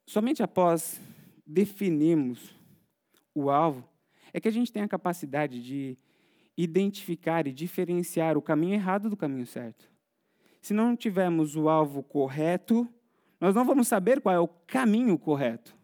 Somente 0.08 0.42
após 0.42 1.00
definirmos 1.46 2.56
o 3.36 3.52
alvo, 3.52 3.88
é 4.34 4.40
que 4.40 4.48
a 4.48 4.52
gente 4.52 4.72
tem 4.72 4.84
a 4.84 4.88
capacidade 4.88 5.62
de 5.62 5.98
identificar 6.58 7.46
e 7.48 7.52
diferenciar 7.52 8.38
o 8.38 8.42
caminho 8.42 8.74
errado 8.74 9.10
do 9.10 9.18
caminho 9.18 9.46
certo. 9.46 9.90
Se 10.62 10.74
não 10.74 10.96
tivermos 10.96 11.56
o 11.56 11.70
alvo 11.70 12.02
correto, 12.02 12.88
nós 13.40 13.54
não 13.54 13.64
vamos 13.64 13.88
saber 13.88 14.20
qual 14.20 14.34
é 14.34 14.40
o 14.40 14.48
caminho 14.48 15.18
correto. 15.18 15.78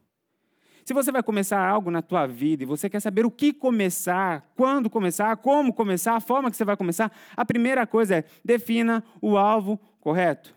Se 0.84 0.94
você 0.94 1.12
vai 1.12 1.24
começar 1.24 1.66
algo 1.66 1.90
na 1.90 2.02
tua 2.02 2.28
vida 2.28 2.64
e 2.64 2.66
você 2.66 2.90
quer 2.90 3.00
saber 3.00 3.26
o 3.26 3.32
que 3.32 3.54
começar, 3.54 4.52
quando 4.56 4.90
começar, 4.90 5.38
como 5.38 5.74
começar, 5.74 6.16
a 6.16 6.20
forma 6.20 6.52
que 6.52 6.58
você 6.58 6.66
vai 6.66 6.76
começar, 6.76 7.12
a 7.38 7.46
primeira 7.46 7.88
coisa 7.88 8.18
é 8.18 8.26
defina 8.44 9.04
o 9.22 9.38
alvo 9.38 9.80
correto. 10.02 10.54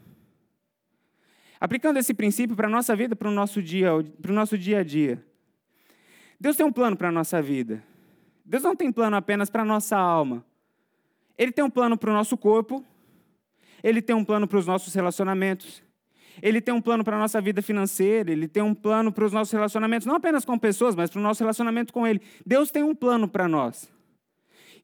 Aplicando 1.60 1.98
esse 1.98 2.12
princípio 2.12 2.56
para 2.56 2.66
a 2.66 2.70
nossa 2.70 2.96
vida, 2.96 3.14
para 3.14 3.28
o 3.28 3.32
nosso 3.32 3.62
dia, 3.62 3.90
para 4.20 4.32
o 4.32 4.34
nosso 4.34 4.58
dia 4.58 4.80
a 4.80 4.82
dia. 4.82 5.24
Deus 6.38 6.56
tem 6.56 6.64
um 6.66 6.72
plano 6.72 6.96
para 6.96 7.08
a 7.08 7.12
nossa 7.12 7.40
vida. 7.40 7.82
Deus 8.44 8.62
não 8.62 8.76
tem 8.76 8.92
plano 8.92 9.16
apenas 9.16 9.50
para 9.50 9.62
a 9.62 9.64
nossa 9.64 9.96
alma. 9.96 10.44
Ele 11.36 11.52
tem 11.52 11.64
um 11.64 11.70
plano 11.70 11.96
para 11.96 12.10
o 12.10 12.12
nosso 12.12 12.36
corpo, 12.36 12.84
ele 13.82 14.00
tem 14.00 14.14
um 14.16 14.24
plano 14.24 14.46
para 14.46 14.58
os 14.58 14.66
nossos 14.66 14.94
relacionamentos, 14.94 15.82
ele 16.40 16.60
tem 16.60 16.74
um 16.74 16.80
plano 16.80 17.04
para 17.04 17.16
a 17.16 17.18
nossa 17.18 17.40
vida 17.40 17.60
financeira, 17.60 18.30
ele 18.30 18.48
tem 18.48 18.62
um 18.62 18.74
plano 18.74 19.12
para 19.12 19.24
os 19.24 19.32
nossos 19.32 19.52
relacionamentos, 19.52 20.06
não 20.06 20.14
apenas 20.14 20.44
com 20.44 20.58
pessoas, 20.58 20.94
mas 20.94 21.10
para 21.10 21.18
o 21.18 21.22
nosso 21.22 21.42
relacionamento 21.42 21.92
com 21.92 22.06
ele. 22.06 22.20
Deus 22.44 22.70
tem 22.70 22.82
um 22.82 22.94
plano 22.94 23.28
para 23.28 23.48
nós. 23.48 23.90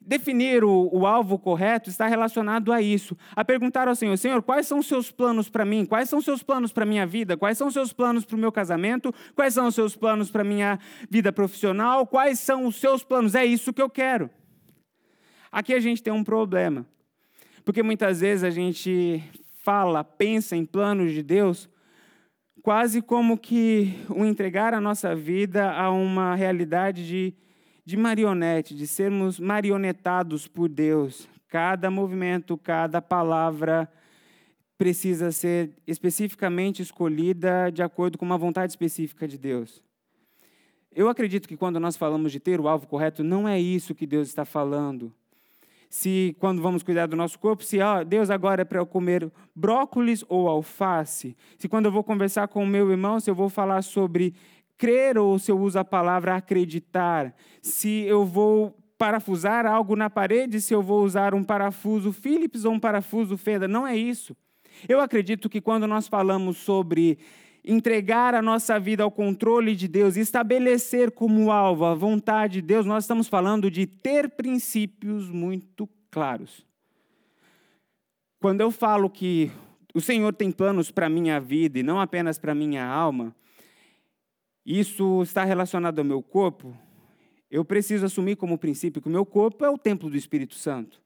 Definir 0.05 0.65
o, 0.65 0.89
o, 0.93 1.07
alvo 1.07 1.39
correto 1.39 1.89
está 1.89 2.07
relacionado 2.07 2.73
a 2.73 2.83
isso. 2.83 3.17
A 3.37 3.45
perguntar 3.45 3.89
ao 3.89 3.95
Senhor: 3.95 4.17
Senhor, 4.17 4.43
quais 4.43 4.67
são 4.67 4.79
os 4.79 4.87
seus 4.87 5.11
planos 5.11 5.49
para 5.49 5.65
mim? 5.65 5.85
Quais 5.85 6.09
são 6.09 6.19
os 6.19 6.25
seus 6.25 6.43
planos 6.43 6.73
para 6.73 6.85
minha 6.85 7.07
vida? 7.07 7.37
Quais 7.37 7.57
são 7.57 7.69
os 7.69 7.75
seus 7.75 7.93
planos 7.93 8.25
para 8.25 8.37
o 8.37 8.39
meu 8.39 8.51
casamento? 8.51 9.15
Quais 9.35 9.55
são 9.55 9.67
os 9.67 9.75
seus 9.75 9.95
planos 9.95 10.31
para 10.31 10.43
minha 10.43 10.79
vida 11.09 11.33
profissional? 11.33 12.07
Quais 12.07 12.39
são 12.41 12.67
os 12.67 12.77
seus 12.77 13.05
planos? 13.05 13.35
É 13.35 13.45
isso 13.45 13.73
que 13.73 13.81
eu 13.81 13.89
quero. 13.89 14.29
Aqui 15.51 15.75
a 15.75 15.81
gente 15.81 16.03
tem 16.03 16.13
um 16.13 16.25
problema. 16.25 16.87
Porque 17.65 17.83
muitas 17.83 18.21
vezes 18.21 18.43
a 18.43 18.51
gente 18.51 19.23
fala, 19.63 20.03
pensa 20.03 20.57
em 20.57 20.67
planos 20.67 21.13
de 21.13 21.23
Deus, 21.23 21.69
quase 22.63 23.01
como 23.01 23.39
que 23.39 23.95
o 24.09 24.25
entregar 24.25 24.75
a 24.75 24.81
nossa 24.81 25.15
vida 25.15 25.73
a 25.73 25.91
uma 25.91 26.35
realidade 26.35 27.07
de 27.07 27.35
de 27.85 27.97
marionete, 27.97 28.75
de 28.75 28.87
sermos 28.87 29.41
marionetados 29.41 30.47
por 30.47 30.69
Deus. 30.69 31.29
Cada 31.49 31.91
movimento, 31.91 32.57
cada 32.57 33.03
palavra 33.03 33.91
precisa 34.79 35.31
ser 35.31 35.71
especificamente 35.87 36.83
escolhida 36.83 37.71
de 37.71 37.83
acordo 37.83 38.19
com 38.19 38.25
uma 38.25 38.39
vontade 38.39 38.73
específica 38.73 39.29
de 39.29 39.39
Deus. 39.39 39.83
Eu 40.95 41.09
acredito 41.09 41.49
que 41.49 41.57
quando 41.57 41.81
nós 41.81 41.97
falamos 41.97 42.33
de 42.33 42.41
ter 42.41 42.61
o 42.61 42.69
alvo 42.69 42.87
correto, 42.87 43.25
não 43.25 43.49
é 43.49 43.59
isso 43.61 43.95
que 43.95 44.07
Deus 44.07 44.29
está 44.29 44.45
falando. 44.45 45.13
Se 45.89 46.35
quando 46.39 46.61
vamos 46.63 46.83
cuidar 46.83 47.07
do 47.07 47.17
nosso 47.17 47.39
corpo, 47.39 47.63
se 47.63 47.79
oh, 47.81 48.05
Deus 48.05 48.31
agora 48.31 48.63
é 48.63 48.65
para 48.65 48.81
eu 48.81 48.87
comer 48.87 49.31
brócolis 49.55 50.25
ou 50.29 50.49
alface, 50.49 51.37
se 51.59 51.69
quando 51.69 51.87
eu 51.87 51.93
vou 51.93 52.03
conversar 52.03 52.49
com 52.49 52.65
o 52.65 52.67
meu 52.67 52.91
irmão, 52.91 53.21
se 53.21 53.31
eu 53.31 53.35
vou 53.35 53.49
falar 53.49 53.83
sobre 53.83 54.35
crer 54.77 55.19
ou 55.19 55.39
se 55.39 55.51
eu 55.51 55.59
uso 55.59 55.79
a 55.79 55.85
palavra 55.85 56.37
acreditar, 56.37 57.35
se 57.61 58.03
eu 58.03 58.25
vou 58.25 58.77
parafusar 58.99 59.67
algo 59.67 59.97
na 59.97 60.09
parede, 60.09 60.61
se 60.61 60.73
eu 60.73 60.83
vou 60.83 61.05
usar 61.05 61.35
um 61.35 61.43
parafuso 61.43 62.13
Phillips 62.13 62.65
ou 62.65 62.73
um 62.73 62.81
parafuso 62.81 63.37
Fenda, 63.37 63.67
não 63.67 63.87
é 63.87 63.97
isso. 63.97 64.37
Eu 64.89 65.01
acredito 65.01 65.49
que 65.49 65.61
quando 65.61 65.87
nós 65.87 66.09
falamos 66.09 66.57
sobre 66.59 67.19
entregar 67.65 68.35
a 68.35 68.43
nossa 68.43 68.79
vida 68.79 69.03
ao 69.03 69.11
controle 69.11 69.77
de 69.77 69.87
Deus, 69.87 70.17
estabelecer 70.17 71.13
como 71.13 71.51
alvo 71.51 71.85
a 71.85 71.95
vontade 71.95 72.55
de 72.55 72.63
Deus, 72.63 72.85
nós 72.85 73.05
estamos 73.05 73.29
falando 73.29 73.71
de 73.71 73.87
ter 73.87 74.31
princípios 74.31 75.29
muito 75.29 75.89
claros. 76.11 76.67
Quando 78.41 78.61
eu 78.61 78.71
falo 78.71 79.09
que 79.09 79.51
o 79.95 80.01
Senhor 80.01 80.33
tem 80.35 80.51
planos 80.51 80.91
para 80.91 81.07
a 81.07 81.11
minha 81.11 81.39
vida 81.39 81.79
e 81.79 81.83
não 81.83 82.01
apenas 82.01 82.39
para 82.39 82.53
a 82.53 82.55
minha 82.55 82.85
alma, 82.85 83.35
isso 84.65 85.23
está 85.23 85.45
relacionado 85.45 85.99
ao 85.99 86.05
meu 86.05 86.23
corpo, 86.23 86.77
eu 87.51 87.65
preciso 87.65 88.07
assumir 88.07 88.37
como 88.37 88.57
princípio 88.57 89.03
que 89.03 89.09
o 89.09 89.13
meu 89.13 89.27
corpo 89.27 89.65
é 89.65 89.71
o 89.71 89.77
templo 89.77 90.09
do 90.09 90.17
Espírito 90.17 90.55
Santo. 90.55 91.03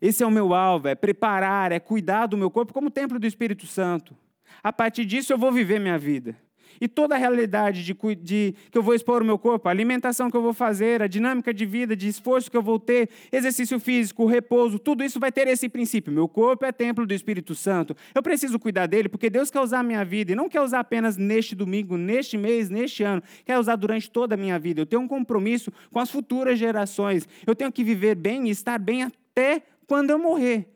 Esse 0.00 0.22
é 0.22 0.26
o 0.26 0.30
meu 0.30 0.52
alvo, 0.52 0.88
é 0.88 0.94
preparar, 0.94 1.72
é 1.72 1.78
cuidar 1.78 2.26
do 2.26 2.36
meu 2.36 2.50
corpo 2.50 2.72
como 2.72 2.90
templo 2.90 3.18
do 3.18 3.26
Espírito 3.26 3.66
Santo. 3.66 4.16
A 4.62 4.72
partir 4.72 5.04
disso 5.04 5.32
eu 5.32 5.38
vou 5.38 5.52
viver 5.52 5.78
minha 5.78 5.98
vida. 5.98 6.36
E 6.80 6.88
toda 6.88 7.14
a 7.14 7.18
realidade 7.18 7.84
de, 7.84 7.96
de, 8.16 8.54
que 8.70 8.76
eu 8.76 8.82
vou 8.82 8.94
expor 8.94 9.22
o 9.22 9.24
meu 9.24 9.38
corpo, 9.38 9.68
a 9.68 9.70
alimentação 9.70 10.30
que 10.30 10.36
eu 10.36 10.42
vou 10.42 10.52
fazer, 10.52 11.02
a 11.02 11.06
dinâmica 11.06 11.52
de 11.52 11.64
vida, 11.64 11.96
de 11.96 12.08
esforço 12.08 12.50
que 12.50 12.56
eu 12.56 12.62
vou 12.62 12.78
ter, 12.78 13.08
exercício 13.32 13.78
físico, 13.78 14.26
repouso, 14.26 14.78
tudo 14.78 15.04
isso 15.04 15.20
vai 15.20 15.30
ter 15.30 15.48
esse 15.48 15.68
princípio. 15.68 16.12
Meu 16.12 16.28
corpo 16.28 16.64
é 16.64 16.72
templo 16.72 17.06
do 17.06 17.14
Espírito 17.14 17.54
Santo. 17.54 17.96
Eu 18.14 18.22
preciso 18.22 18.58
cuidar 18.58 18.86
dele 18.86 19.08
porque 19.08 19.30
Deus 19.30 19.50
quer 19.50 19.60
usar 19.60 19.80
a 19.80 19.82
minha 19.82 20.04
vida 20.04 20.32
e 20.32 20.34
não 20.34 20.48
quer 20.48 20.60
usar 20.60 20.80
apenas 20.80 21.16
neste 21.16 21.54
domingo, 21.54 21.96
neste 21.96 22.36
mês, 22.36 22.68
neste 22.68 23.02
ano. 23.02 23.22
Quer 23.44 23.58
usar 23.58 23.76
durante 23.76 24.10
toda 24.10 24.34
a 24.34 24.38
minha 24.38 24.58
vida. 24.58 24.80
Eu 24.80 24.86
tenho 24.86 25.02
um 25.02 25.08
compromisso 25.08 25.72
com 25.92 25.98
as 25.98 26.10
futuras 26.10 26.58
gerações. 26.58 27.28
Eu 27.46 27.54
tenho 27.54 27.72
que 27.72 27.84
viver 27.84 28.14
bem 28.14 28.48
e 28.48 28.50
estar 28.50 28.78
bem 28.78 29.02
até 29.02 29.62
quando 29.86 30.10
eu 30.10 30.18
morrer. 30.18 30.73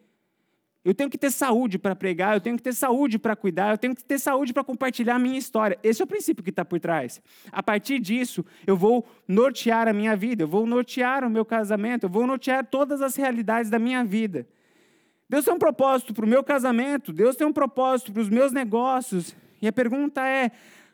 Eu 0.84 0.94
tenho 0.94 1.10
que 1.10 1.18
ter 1.18 1.30
saúde 1.30 1.78
para 1.78 1.94
pregar, 1.94 2.34
eu 2.34 2.40
tenho 2.40 2.56
que 2.56 2.62
ter 2.62 2.72
saúde 2.72 3.18
para 3.18 3.34
cuidar, 3.34 3.72
eu 3.72 3.78
tenho 3.78 3.94
que 3.94 4.04
ter 4.04 4.18
saúde 4.18 4.52
para 4.52 4.62
compartilhar 4.62 5.16
a 5.16 5.18
minha 5.18 5.38
história. 5.38 5.78
Esse 5.82 6.00
é 6.00 6.04
o 6.04 6.08
princípio 6.08 6.42
que 6.42 6.50
está 6.50 6.64
por 6.64 6.78
trás. 6.78 7.20
A 7.50 7.62
partir 7.62 7.98
disso, 7.98 8.44
eu 8.66 8.76
vou 8.76 9.06
nortear 9.26 9.88
a 9.88 9.92
minha 9.92 10.16
vida, 10.16 10.44
eu 10.44 10.48
vou 10.48 10.66
nortear 10.66 11.24
o 11.24 11.30
meu 11.30 11.44
casamento, 11.44 12.04
eu 12.04 12.08
vou 12.08 12.26
nortear 12.26 12.64
todas 12.64 13.02
as 13.02 13.16
realidades 13.16 13.70
da 13.70 13.78
minha 13.78 14.04
vida. 14.04 14.46
Deus 15.28 15.44
tem 15.44 15.52
um 15.52 15.58
propósito 15.58 16.14
para 16.14 16.24
o 16.24 16.28
meu 16.28 16.42
casamento, 16.42 17.12
Deus 17.12 17.36
tem 17.36 17.46
um 17.46 17.52
propósito 17.52 18.12
para 18.12 18.22
os 18.22 18.30
meus 18.30 18.52
negócios. 18.52 19.36
E 19.60 19.68
a 19.68 19.72
pergunta 19.72 20.26
é: 20.26 20.50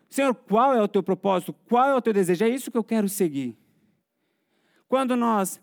Senhor, 0.09 0.35
qual 0.35 0.75
é 0.75 0.83
o 0.83 0.88
teu 0.88 1.03
propósito? 1.03 1.55
Qual 1.69 1.88
é 1.88 1.95
o 1.95 2.03
teu 2.03 2.12
desejo? 2.12 2.45
É 2.45 2.49
isso 2.49 2.71
que 2.71 2.79
eu 2.79 2.85
quero 2.85 3.09
seguir. 3.09 3.57
Quando 4.88 5.14
nós 5.14 5.61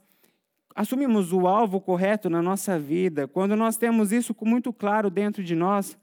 assumimos 0.75 1.33
o 1.33 1.47
alvo 1.47 1.79
correto 1.79 2.29
na 2.29 2.41
nossa 2.41 2.79
vida, 2.79 3.27
quando 3.27 3.55
nós 3.55 3.77
temos 3.77 4.11
isso 4.11 4.35
muito 4.41 4.71
claro 4.71 5.09
dentro 5.09 5.43
de 5.43 5.55
nós, 5.55 5.97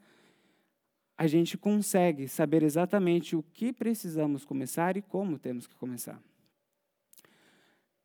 a 1.17 1.27
gente 1.27 1.57
consegue 1.57 2.27
saber 2.27 2.63
exatamente 2.63 3.35
o 3.35 3.43
que 3.43 3.73
precisamos 3.73 4.45
começar 4.45 4.95
e 4.95 5.01
como 5.01 5.37
temos 5.37 5.67
que 5.67 5.75
começar. 5.75 6.19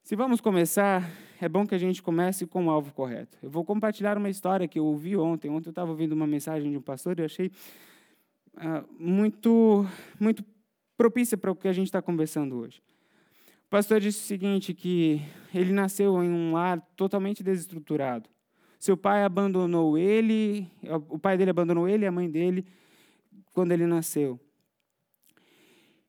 Se 0.03 0.17
vamos 0.17 0.41
começar, 0.41 1.11
é 1.41 1.49
bom 1.49 1.67
que 1.67 1.75
a 1.75 1.79
gente 1.79 2.03
comece 2.03 2.47
com 2.47 2.67
o 2.67 2.71
alvo 2.71 2.93
correto. 2.93 3.39
Eu 3.43 3.49
vou 3.49 3.65
compartilhar 3.65 4.19
uma 4.19 4.29
história 4.29 4.69
que 4.69 4.79
eu 4.79 4.85
ouvi 4.85 5.17
ontem. 5.17 5.51
Ontem 5.51 5.69
eu 5.69 5.71
estava 5.71 5.91
ouvindo 5.91 6.13
uma 6.13 6.27
mensagem 6.27 6.71
de 6.71 6.77
um 6.77 6.83
pastor 6.83 7.19
e 7.19 7.23
eu 7.23 7.25
achei 7.25 7.51
uh, 8.57 8.87
muito, 8.99 9.87
muito 10.21 10.45
propícia 10.97 11.39
para 11.39 11.51
o 11.51 11.57
que 11.57 11.69
a 11.69 11.73
gente 11.73 11.87
está 11.87 12.03
conversando 12.03 12.57
hoje. 12.57 12.83
O 13.67 13.71
pastor 13.71 14.01
disse 14.01 14.21
o 14.21 14.27
seguinte, 14.27 14.73
que 14.73 15.23
ele 15.53 15.73
nasceu 15.73 16.23
em 16.23 16.31
um 16.31 16.53
lar 16.53 16.81
totalmente 16.97 17.43
desestruturado. 17.43 18.29
Seu 18.79 18.97
pai 18.97 19.25
abandonou 19.25 19.97
ele, 19.97 20.71
o 21.09 21.19
pai 21.19 21.37
dele 21.39 21.51
abandonou 21.51 21.89
ele 21.89 22.05
e 22.05 22.07
a 22.07 22.13
mãe 22.13 22.31
dele 22.31 22.67
quando 23.53 23.73
ele 23.73 23.87
nasceu. 23.87 24.39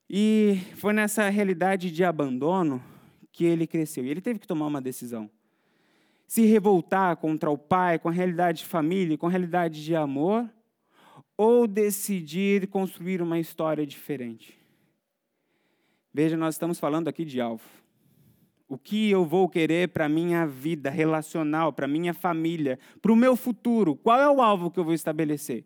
E 0.09 0.59
foi 0.75 0.93
nessa 0.93 1.29
realidade 1.29 1.89
de 1.89 2.03
abandono 2.03 2.83
que 3.31 3.45
ele 3.45 3.65
cresceu. 3.65 4.05
E 4.05 4.09
ele 4.09 4.21
teve 4.21 4.39
que 4.39 4.47
tomar 4.47 4.67
uma 4.67 4.81
decisão. 4.81 5.29
Se 6.27 6.45
revoltar 6.45 7.17
contra 7.17 7.49
o 7.49 7.57
pai, 7.57 7.99
com 7.99 8.09
a 8.09 8.11
realidade 8.11 8.59
de 8.59 8.65
família, 8.65 9.17
com 9.17 9.27
a 9.27 9.29
realidade 9.29 9.83
de 9.83 9.95
amor, 9.95 10.49
ou 11.37 11.67
decidir 11.67 12.67
construir 12.67 13.21
uma 13.21 13.39
história 13.39 13.85
diferente. 13.85 14.57
Veja, 16.17 16.37
nós 16.37 16.55
estamos 16.55 16.79
falando 16.79 17.09
aqui 17.09 17.25
de 17.25 17.41
alvo. 17.41 17.65
O 18.69 18.77
que 18.77 19.11
eu 19.11 19.25
vou 19.25 19.49
querer 19.49 19.89
para 19.89 20.05
a 20.05 20.09
minha 20.09 20.47
vida 20.47 20.89
relacional, 20.89 21.73
para 21.73 21.83
a 21.83 21.89
minha 21.89 22.13
família, 22.13 22.79
para 23.01 23.11
o 23.11 23.17
meu 23.17 23.35
futuro? 23.35 23.97
Qual 23.97 24.17
é 24.17 24.29
o 24.29 24.41
alvo 24.41 24.71
que 24.71 24.79
eu 24.79 24.85
vou 24.85 24.93
estabelecer? 24.93 25.65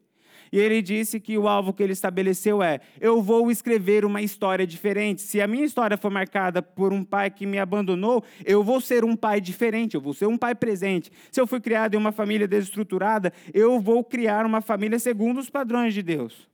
E 0.52 0.58
ele 0.58 0.82
disse 0.82 1.20
que 1.20 1.38
o 1.38 1.48
alvo 1.48 1.72
que 1.72 1.84
ele 1.84 1.94
estabeleceu 1.94 2.64
é: 2.64 2.80
eu 3.00 3.22
vou 3.22 3.52
escrever 3.52 4.04
uma 4.04 4.24
história 4.24 4.66
diferente. 4.66 5.22
Se 5.22 5.40
a 5.40 5.46
minha 5.46 5.64
história 5.64 5.96
for 5.96 6.10
marcada 6.10 6.64
por 6.64 6.92
um 6.92 7.04
pai 7.04 7.30
que 7.30 7.46
me 7.46 7.60
abandonou, 7.60 8.24
eu 8.44 8.64
vou 8.64 8.82
ser 8.82 9.06
um 9.06 9.16
pai 9.16 9.40
diferente, 9.40 9.94
eu 9.94 10.02
vou 10.02 10.16
ser 10.16 10.26
um 10.26 10.36
pai 10.36 10.56
presente. 10.56 11.12
Se 11.32 11.40
eu 11.40 11.46
fui 11.46 11.62
criado 11.62 11.94
em 11.94 11.98
uma 11.98 12.12
família 12.12 12.48
desestruturada, 12.48 13.32
eu 13.54 13.80
vou 13.80 14.04
criar 14.04 14.48
uma 14.48 14.62
família 14.62 14.98
segundo 14.98 15.38
os 15.38 15.48
padrões 15.48 15.94
de 15.94 16.02
Deus. 16.02 16.50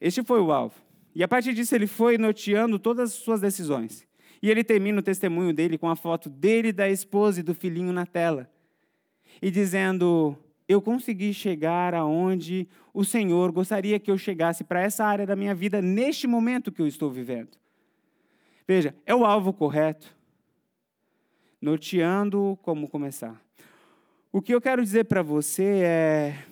Este 0.00 0.24
foi 0.24 0.40
o 0.40 0.50
alvo. 0.50 0.89
E 1.14 1.22
a 1.22 1.28
partir 1.28 1.52
disso 1.54 1.74
ele 1.74 1.86
foi 1.86 2.16
noteando 2.16 2.78
todas 2.78 3.10
as 3.10 3.16
suas 3.16 3.40
decisões. 3.40 4.06
E 4.42 4.50
ele 4.50 4.64
termina 4.64 5.00
o 5.00 5.02
testemunho 5.02 5.52
dele 5.52 5.76
com 5.76 5.88
a 5.88 5.96
foto 5.96 6.28
dele, 6.30 6.72
da 6.72 6.88
esposa 6.88 7.40
e 7.40 7.42
do 7.42 7.54
filhinho 7.54 7.92
na 7.92 8.06
tela. 8.06 8.50
E 9.42 9.50
dizendo: 9.50 10.36
eu 10.70 10.80
consegui 10.80 11.34
chegar 11.34 11.94
aonde 11.94 12.68
o 12.94 13.04
Senhor 13.04 13.50
gostaria 13.50 13.98
que 13.98 14.08
eu 14.08 14.16
chegasse 14.16 14.62
para 14.62 14.80
essa 14.80 15.04
área 15.04 15.26
da 15.26 15.34
minha 15.34 15.52
vida 15.52 15.82
neste 15.82 16.28
momento 16.28 16.70
que 16.70 16.80
eu 16.80 16.86
estou 16.86 17.10
vivendo. 17.10 17.58
Veja, 18.68 18.94
é 19.04 19.12
o 19.12 19.24
alvo 19.24 19.52
correto, 19.52 20.16
norteando 21.60 22.56
como 22.62 22.88
começar. 22.88 23.42
O 24.32 24.40
que 24.40 24.54
eu 24.54 24.60
quero 24.60 24.80
dizer 24.80 25.06
para 25.06 25.22
você 25.22 25.82
é. 25.84 26.44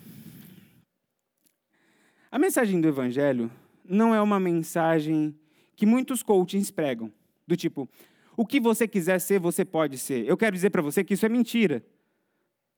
A 2.29 2.37
mensagem 2.37 2.81
do 2.81 2.89
Evangelho 2.89 3.49
não 3.89 4.13
é 4.13 4.21
uma 4.21 4.39
mensagem 4.39 5.35
que 5.75 5.85
muitos 5.85 6.21
coachings 6.21 6.69
pregam, 6.69 7.11
do 7.47 7.57
tipo, 7.57 7.89
o 8.37 8.45
que 8.45 8.59
você 8.59 8.87
quiser 8.87 9.19
ser, 9.19 9.39
você 9.39 9.65
pode 9.65 9.97
ser. 9.97 10.25
Eu 10.25 10.37
quero 10.37 10.55
dizer 10.55 10.69
para 10.69 10.81
você 10.81 11.03
que 11.03 11.13
isso 11.13 11.25
é 11.25 11.29
mentira. 11.29 11.83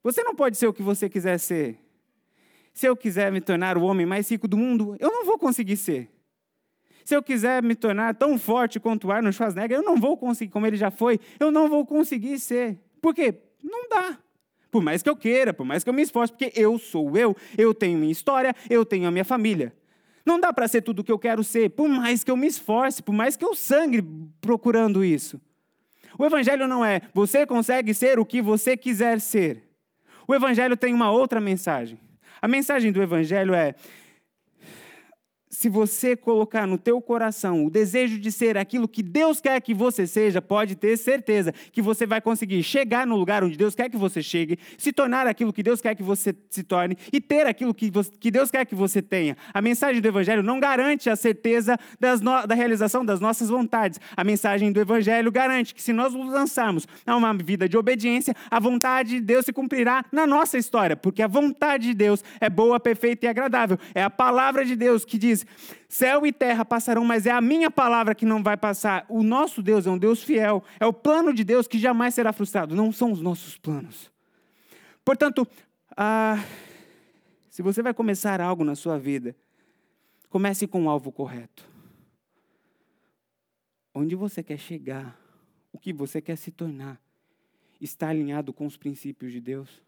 Você 0.01 0.23
não 0.23 0.33
pode 0.33 0.57
ser 0.57 0.67
o 0.67 0.73
que 0.73 0.81
você 0.81 1.09
quiser 1.09 1.37
ser. 1.37 1.77
Se 2.73 2.87
eu 2.87 2.95
quiser 2.95 3.31
me 3.31 3.41
tornar 3.41 3.77
o 3.77 3.83
homem 3.83 4.05
mais 4.05 4.29
rico 4.31 4.47
do 4.47 4.57
mundo, 4.57 4.95
eu 4.99 5.11
não 5.11 5.25
vou 5.25 5.37
conseguir 5.37 5.77
ser. 5.77 6.09
Se 7.03 7.15
eu 7.15 7.21
quiser 7.21 7.61
me 7.61 7.75
tornar 7.75 8.15
tão 8.15 8.37
forte 8.37 8.79
quanto 8.79 9.11
Arnold 9.11 9.35
Schwarzenegger, 9.35 9.77
eu 9.77 9.83
não 9.83 9.97
vou 9.97 10.17
conseguir, 10.17 10.51
como 10.51 10.65
ele 10.65 10.77
já 10.77 10.89
foi, 10.89 11.19
eu 11.39 11.51
não 11.51 11.67
vou 11.67 11.85
conseguir 11.85 12.39
ser. 12.39 12.79
Por 13.01 13.13
quê? 13.13 13.35
Não 13.63 13.89
dá. 13.89 14.17
Por 14.71 14.81
mais 14.81 15.03
que 15.03 15.09
eu 15.09 15.15
queira, 15.15 15.53
por 15.53 15.65
mais 15.65 15.83
que 15.83 15.89
eu 15.89 15.93
me 15.93 16.01
esforce, 16.01 16.31
porque 16.31 16.53
eu 16.55 16.79
sou 16.79 17.17
eu, 17.17 17.35
eu 17.57 17.73
tenho 17.73 17.99
minha 17.99 18.11
história, 18.11 18.55
eu 18.69 18.85
tenho 18.85 19.07
a 19.07 19.11
minha 19.11 19.25
família. 19.25 19.73
Não 20.25 20.39
dá 20.39 20.53
para 20.53 20.67
ser 20.67 20.81
tudo 20.81 20.99
o 20.99 21.03
que 21.03 21.11
eu 21.11 21.19
quero 21.19 21.43
ser, 21.43 21.69
por 21.71 21.87
mais 21.89 22.23
que 22.23 22.31
eu 22.31 22.37
me 22.37 22.47
esforce, 22.47 23.01
por 23.01 23.13
mais 23.13 23.35
que 23.35 23.45
eu 23.45 23.55
sangre 23.55 24.03
procurando 24.39 25.03
isso. 25.03 25.39
O 26.17 26.25
evangelho 26.25 26.67
não 26.67 26.83
é 26.83 27.01
você 27.13 27.45
consegue 27.45 27.93
ser 27.93 28.19
o 28.19 28.25
que 28.25 28.41
você 28.41 28.77
quiser 28.77 29.19
ser. 29.19 29.71
O 30.31 30.35
Evangelho 30.35 30.77
tem 30.77 30.93
uma 30.93 31.11
outra 31.11 31.41
mensagem. 31.41 31.99
A 32.41 32.47
mensagem 32.47 32.89
do 32.91 33.01
Evangelho 33.01 33.53
é: 33.53 33.75
se 35.51 35.67
você 35.67 36.15
colocar 36.15 36.65
no 36.65 36.77
teu 36.77 37.01
coração 37.01 37.65
o 37.65 37.69
desejo 37.69 38.17
de 38.17 38.31
ser 38.31 38.57
aquilo 38.57 38.87
que 38.87 39.03
Deus 39.03 39.41
quer 39.41 39.59
que 39.61 39.73
você 39.73 40.07
seja, 40.07 40.41
pode 40.41 40.75
ter 40.75 40.97
certeza 40.97 41.53
que 41.73 41.81
você 41.81 42.05
vai 42.05 42.21
conseguir 42.21 42.63
chegar 42.63 43.05
no 43.05 43.17
lugar 43.17 43.43
onde 43.43 43.57
Deus 43.57 43.75
quer 43.75 43.89
que 43.89 43.97
você 43.97 44.23
chegue, 44.23 44.57
se 44.77 44.93
tornar 44.93 45.27
aquilo 45.27 45.51
que 45.51 45.61
Deus 45.61 45.81
quer 45.81 45.93
que 45.93 46.01
você 46.01 46.33
se 46.49 46.63
torne 46.63 46.97
e 47.11 47.19
ter 47.19 47.45
aquilo 47.45 47.73
que, 47.73 47.91
você, 47.91 48.09
que 48.17 48.31
Deus 48.31 48.49
quer 48.49 48.65
que 48.65 48.73
você 48.73 49.01
tenha. 49.01 49.35
A 49.53 49.61
mensagem 49.61 50.01
do 50.01 50.07
Evangelho 50.07 50.41
não 50.41 50.57
garante 50.57 51.09
a 51.09 51.17
certeza 51.17 51.77
no, 52.21 52.47
da 52.47 52.55
realização 52.55 53.03
das 53.03 53.19
nossas 53.19 53.49
vontades. 53.49 53.99
A 54.15 54.23
mensagem 54.23 54.71
do 54.71 54.79
Evangelho 54.79 55.31
garante 55.31 55.75
que 55.75 55.81
se 55.81 55.91
nós 55.91 56.13
nos 56.13 56.31
lançarmos 56.31 56.87
a 57.05 57.15
uma 57.15 57.33
vida 57.33 57.67
de 57.67 57.77
obediência, 57.77 58.33
a 58.49 58.59
vontade 58.59 59.11
de 59.11 59.21
Deus 59.21 59.45
se 59.45 59.51
cumprirá 59.51 60.05
na 60.13 60.25
nossa 60.25 60.57
história, 60.57 60.95
porque 60.95 61.21
a 61.21 61.27
vontade 61.27 61.87
de 61.87 61.93
Deus 61.93 62.23
é 62.39 62.49
boa, 62.49 62.79
perfeita 62.79 63.25
e 63.25 63.29
agradável. 63.29 63.77
É 63.93 64.01
a 64.01 64.09
palavra 64.09 64.63
de 64.63 64.77
Deus 64.77 65.03
que 65.03 65.17
diz 65.17 65.40
Céu 65.87 66.25
e 66.25 66.31
terra 66.31 66.63
passarão, 66.63 67.03
mas 67.03 67.25
é 67.25 67.31
a 67.31 67.41
minha 67.41 67.69
palavra 67.69 68.15
que 68.15 68.25
não 68.25 68.41
vai 68.41 68.57
passar. 68.57 69.05
O 69.09 69.23
nosso 69.23 69.61
Deus 69.61 69.85
é 69.85 69.89
um 69.89 69.97
Deus 69.97 70.23
fiel. 70.23 70.63
É 70.79 70.85
o 70.85 70.93
plano 70.93 71.33
de 71.33 71.43
Deus 71.43 71.67
que 71.67 71.77
jamais 71.77 72.13
será 72.13 72.31
frustrado. 72.31 72.75
Não 72.75 72.91
são 72.91 73.11
os 73.11 73.21
nossos 73.21 73.57
planos. 73.57 74.11
Portanto, 75.03 75.47
ah, 75.95 76.37
se 77.49 77.61
você 77.61 77.81
vai 77.81 77.93
começar 77.93 78.39
algo 78.39 78.63
na 78.63 78.75
sua 78.75 78.97
vida, 78.97 79.35
comece 80.29 80.65
com 80.67 80.85
o 80.85 80.89
alvo 80.89 81.11
correto. 81.11 81.69
Onde 83.93 84.15
você 84.15 84.41
quer 84.41 84.57
chegar? 84.57 85.19
O 85.73 85.77
que 85.77 85.91
você 85.91 86.21
quer 86.21 86.37
se 86.37 86.51
tornar? 86.51 87.01
Está 87.79 88.09
alinhado 88.09 88.53
com 88.53 88.65
os 88.65 88.77
princípios 88.77 89.31
de 89.31 89.41
Deus? 89.41 89.81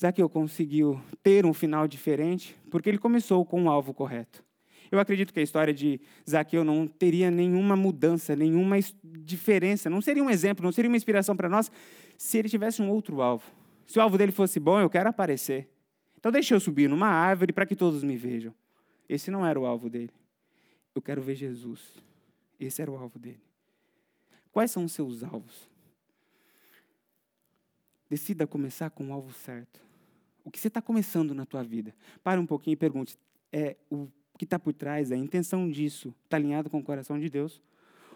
Zaqueu 0.00 0.30
conseguiu 0.30 0.98
ter 1.22 1.44
um 1.44 1.52
final 1.52 1.86
diferente 1.86 2.56
porque 2.70 2.88
ele 2.88 2.96
começou 2.96 3.44
com 3.44 3.60
o 3.60 3.64
um 3.64 3.70
alvo 3.70 3.92
correto. 3.92 4.42
Eu 4.90 4.98
acredito 4.98 5.32
que 5.32 5.38
a 5.38 5.42
história 5.42 5.74
de 5.74 6.00
Zaqueu 6.28 6.64
não 6.64 6.86
teria 6.86 7.30
nenhuma 7.30 7.76
mudança, 7.76 8.34
nenhuma 8.34 8.76
diferença, 9.04 9.90
não 9.90 10.00
seria 10.00 10.24
um 10.24 10.30
exemplo, 10.30 10.64
não 10.64 10.72
seria 10.72 10.90
uma 10.90 10.96
inspiração 10.96 11.36
para 11.36 11.50
nós 11.50 11.70
se 12.16 12.38
ele 12.38 12.48
tivesse 12.48 12.80
um 12.80 12.88
outro 12.88 13.20
alvo. 13.20 13.44
Se 13.86 13.98
o 13.98 14.02
alvo 14.02 14.16
dele 14.16 14.32
fosse 14.32 14.58
bom, 14.58 14.80
eu 14.80 14.88
quero 14.88 15.10
aparecer. 15.10 15.68
Então 16.16 16.32
deixa 16.32 16.54
eu 16.54 16.60
subir 16.60 16.88
numa 16.88 17.08
árvore 17.08 17.52
para 17.52 17.66
que 17.66 17.76
todos 17.76 18.02
me 18.02 18.16
vejam. 18.16 18.54
Esse 19.06 19.30
não 19.30 19.46
era 19.46 19.60
o 19.60 19.66
alvo 19.66 19.90
dele. 19.90 20.14
Eu 20.94 21.02
quero 21.02 21.20
ver 21.20 21.34
Jesus. 21.34 22.02
Esse 22.58 22.80
era 22.80 22.90
o 22.90 22.96
alvo 22.96 23.18
dele. 23.18 23.42
Quais 24.50 24.70
são 24.70 24.84
os 24.84 24.92
seus 24.92 25.22
alvos? 25.22 25.68
Decida 28.08 28.46
começar 28.46 28.88
com 28.88 29.10
o 29.10 29.12
alvo 29.12 29.32
certo 29.32 29.89
o 30.44 30.50
que 30.50 30.58
você 30.58 30.68
está 30.68 30.80
começando 30.80 31.34
na 31.34 31.44
tua 31.44 31.62
vida. 31.62 31.94
Para 32.22 32.40
um 32.40 32.46
pouquinho 32.46 32.74
e 32.74 32.76
pergunte, 32.76 33.16
é, 33.52 33.76
o 33.90 34.08
que 34.38 34.44
está 34.44 34.58
por 34.58 34.72
trás, 34.72 35.12
a 35.12 35.16
intenção 35.16 35.70
disso, 35.70 36.14
está 36.24 36.36
alinhado 36.36 36.70
com 36.70 36.78
o 36.78 36.82
coração 36.82 37.18
de 37.18 37.28
Deus? 37.28 37.60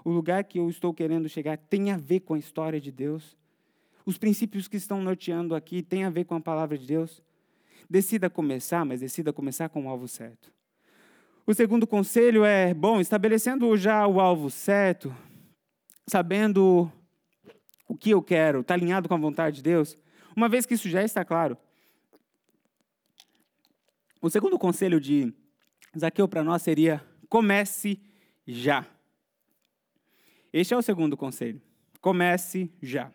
O 0.05 0.11
lugar 0.11 0.45
que 0.45 0.59
eu 0.59 0.69
estou 0.69 0.93
querendo 0.93 1.29
chegar 1.29 1.57
tem 1.57 1.91
a 1.91 1.97
ver 1.97 2.21
com 2.21 2.35
a 2.35 2.39
história 2.39 2.81
de 2.81 2.91
Deus? 2.91 3.37
Os 4.07 4.19
princípios 4.19 4.69
que 4.69 4.77
estão 4.77 5.03
norteando 5.03 5.55
aqui 5.55 5.83
têm 5.83 6.05
a 6.05 6.11
ver 6.11 6.25
com 6.25 6.35
a 6.35 6.41
palavra 6.41 6.77
de 6.77 6.87
Deus? 6.87 7.23
Decida 7.89 8.29
começar, 8.29 8.85
mas 8.85 9.01
decida 9.01 9.33
começar 9.33 9.69
com 9.69 9.87
o 9.87 9.89
alvo 9.89 10.09
certo. 10.09 10.53
O 11.47 11.53
segundo 11.53 11.87
conselho 11.87 12.45
é, 12.45 12.73
bom, 12.73 13.01
estabelecendo 13.01 13.77
já 13.77 14.07
o 14.07 14.19
alvo 14.19 14.51
certo, 14.51 15.15
sabendo 16.09 16.91
o 17.87 17.95
que 17.97 18.11
eu 18.11 18.23
quero, 18.23 18.61
está 18.61 18.73
alinhado 18.75 19.09
com 19.09 19.15
a 19.15 19.19
vontade 19.19 19.57
de 19.57 19.63
Deus, 19.63 19.99
uma 20.35 20.49
vez 20.49 20.65
que 20.65 20.75
isso 20.75 20.89
já 20.89 21.03
está 21.03 21.25
claro, 21.25 21.57
o 24.25 24.31
segundo 24.31 24.59
conselho 24.59 24.99
de 24.99 25.35
Zaqueu 25.99 26.27
para 26.27 26.43
nós 26.43 26.63
seria: 26.63 27.05
comece 27.29 28.01
já. 28.47 28.87
Este 30.51 30.73
é 30.73 30.77
o 30.79 30.81
segundo 30.81 31.15
conselho. 31.15 31.61
Comece 32.01 32.73
já. 32.81 33.13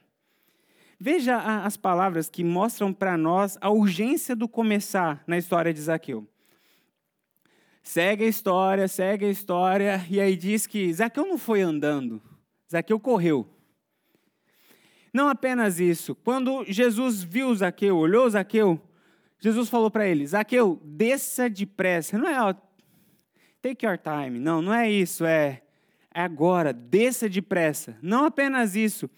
Veja 0.99 1.63
as 1.63 1.75
palavras 1.75 2.29
que 2.29 2.43
mostram 2.43 2.93
para 2.93 3.17
nós 3.17 3.57
a 3.59 3.71
urgência 3.71 4.35
do 4.35 4.47
começar 4.47 5.23
na 5.25 5.35
história 5.35 5.73
de 5.73 5.81
Zaqueu. 5.81 6.27
Segue 7.81 8.25
a 8.25 8.27
história, 8.27 8.87
segue 8.87 9.25
a 9.25 9.29
história, 9.31 10.05
e 10.11 10.19
aí 10.19 10.35
diz 10.35 10.67
que 10.67 10.93
Zaqueu 10.93 11.25
não 11.25 11.39
foi 11.39 11.61
andando, 11.61 12.21
Zaqueu 12.71 12.99
correu. 12.99 13.49
Não 15.11 15.27
apenas 15.27 15.79
isso, 15.79 16.13
quando 16.13 16.63
Jesus 16.65 17.23
viu 17.23 17.55
Zaqueu, 17.55 17.97
olhou 17.97 18.29
Zaqueu, 18.29 18.79
Jesus 19.39 19.69
falou 19.69 19.89
para 19.89 20.07
ele: 20.07 20.27
Zaqueu, 20.27 20.79
desça 20.83 21.49
depressa. 21.49 22.17
Não 22.17 22.27
é, 22.27 22.41
ó, 22.41 22.53
take 23.61 23.85
your 23.85 23.97
time. 23.97 24.39
Não, 24.39 24.61
não 24.61 24.73
é 24.73 24.89
isso. 24.89 25.25
É, 25.25 25.61
é 26.13 26.21
agora, 26.21 26.73
desça 26.73 27.29
depressa. 27.29 27.97
Não 28.01 28.25
apenas 28.25 28.75
isso. 28.75 29.09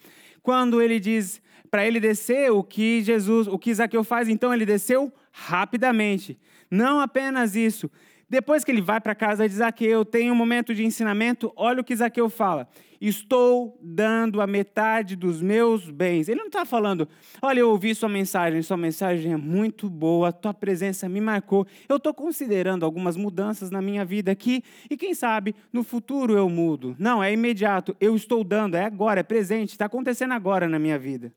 Quando 0.42 0.80
ele 0.80 0.98
diz 0.98 1.40
para 1.70 1.86
ele 1.86 1.98
descer, 1.98 2.52
o 2.52 2.62
que 2.62 3.02
Jesus, 3.02 3.48
o 3.48 3.58
que 3.58 3.72
Zaqueu 3.72 4.04
faz, 4.04 4.28
então 4.28 4.52
ele 4.52 4.66
desceu 4.66 5.10
rapidamente. 5.32 6.38
Não 6.70 7.00
apenas 7.00 7.56
isso. 7.56 7.90
Depois 8.28 8.64
que 8.64 8.70
ele 8.70 8.82
vai 8.82 9.00
para 9.00 9.14
casa 9.14 9.48
de 9.48 9.54
Zaqueu, 9.54 10.04
tem 10.04 10.30
um 10.30 10.34
momento 10.34 10.74
de 10.74 10.84
ensinamento, 10.84 11.52
olha 11.56 11.80
o 11.80 11.84
que 11.84 11.96
Zaqueu 11.96 12.28
fala. 12.28 12.68
Estou 13.04 13.76
dando 13.82 14.40
a 14.40 14.46
metade 14.46 15.16
dos 15.16 15.42
meus 15.42 15.90
bens. 15.90 16.28
Ele 16.28 16.38
não 16.38 16.46
está 16.46 16.64
falando, 16.64 17.08
olha, 17.42 17.58
eu 17.58 17.68
ouvi 17.68 17.96
sua 17.96 18.08
mensagem, 18.08 18.62
sua 18.62 18.76
mensagem 18.76 19.32
é 19.32 19.36
muito 19.36 19.90
boa, 19.90 20.32
tua 20.32 20.54
presença 20.54 21.08
me 21.08 21.20
marcou. 21.20 21.66
Eu 21.88 21.96
estou 21.96 22.14
considerando 22.14 22.84
algumas 22.84 23.16
mudanças 23.16 23.72
na 23.72 23.82
minha 23.82 24.04
vida 24.04 24.30
aqui 24.30 24.62
e 24.88 24.96
quem 24.96 25.14
sabe 25.14 25.52
no 25.72 25.82
futuro 25.82 26.36
eu 26.36 26.48
mudo. 26.48 26.94
Não, 26.96 27.20
é 27.20 27.32
imediato, 27.32 27.96
eu 28.00 28.14
estou 28.14 28.44
dando, 28.44 28.76
é 28.76 28.84
agora, 28.84 29.18
é 29.18 29.24
presente, 29.24 29.70
está 29.70 29.86
acontecendo 29.86 30.32
agora 30.34 30.68
na 30.68 30.78
minha 30.78 30.96
vida. 30.96 31.32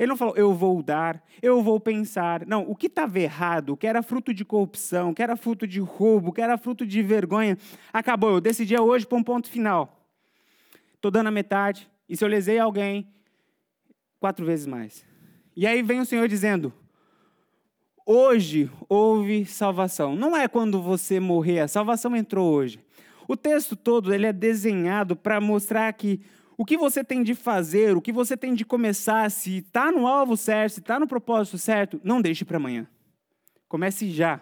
Ele 0.00 0.08
não 0.08 0.16
falou, 0.16 0.36
eu 0.36 0.52
vou 0.52 0.82
dar, 0.82 1.22
eu 1.40 1.62
vou 1.62 1.78
pensar. 1.78 2.44
Não, 2.44 2.68
o 2.68 2.74
que 2.74 2.88
estava 2.88 3.20
errado, 3.20 3.70
o 3.70 3.76
que 3.76 3.86
era 3.86 4.02
fruto 4.02 4.34
de 4.34 4.44
corrupção, 4.44 5.10
o 5.10 5.14
que 5.14 5.22
era 5.22 5.36
fruto 5.36 5.64
de 5.64 5.78
roubo, 5.78 6.30
o 6.30 6.32
que 6.32 6.40
era 6.40 6.58
fruto 6.58 6.84
de 6.84 7.00
vergonha, 7.02 7.56
acabou. 7.92 8.30
Eu 8.30 8.40
decidi 8.40 8.76
hoje 8.76 9.06
para 9.06 9.18
um 9.18 9.22
ponto 9.22 9.48
final. 9.48 9.97
Estou 10.98 11.12
dando 11.12 11.28
a 11.28 11.30
metade, 11.30 11.88
e 12.08 12.16
se 12.16 12.24
eu 12.24 12.28
lesei 12.28 12.58
alguém, 12.58 13.08
quatro 14.18 14.44
vezes 14.44 14.66
mais. 14.66 15.06
E 15.56 15.64
aí 15.64 15.80
vem 15.80 16.00
o 16.00 16.04
Senhor 16.04 16.26
dizendo: 16.26 16.72
hoje 18.04 18.68
houve 18.88 19.46
salvação. 19.46 20.16
Não 20.16 20.36
é 20.36 20.48
quando 20.48 20.82
você 20.82 21.20
morrer, 21.20 21.60
a 21.60 21.68
salvação 21.68 22.16
entrou 22.16 22.52
hoje. 22.52 22.80
O 23.28 23.36
texto 23.36 23.76
todo 23.76 24.12
ele 24.12 24.26
é 24.26 24.32
desenhado 24.32 25.14
para 25.14 25.40
mostrar 25.40 25.92
que 25.92 26.20
o 26.56 26.64
que 26.64 26.76
você 26.76 27.04
tem 27.04 27.22
de 27.22 27.36
fazer, 27.36 27.96
o 27.96 28.02
que 28.02 28.10
você 28.10 28.36
tem 28.36 28.52
de 28.52 28.64
começar, 28.64 29.30
se 29.30 29.58
está 29.58 29.92
no 29.92 30.04
alvo 30.04 30.36
certo, 30.36 30.72
se 30.72 30.80
está 30.80 30.98
no 30.98 31.06
propósito 31.06 31.58
certo, 31.58 32.00
não 32.02 32.20
deixe 32.20 32.44
para 32.44 32.56
amanhã. 32.56 32.88
Comece 33.68 34.10
já. 34.10 34.40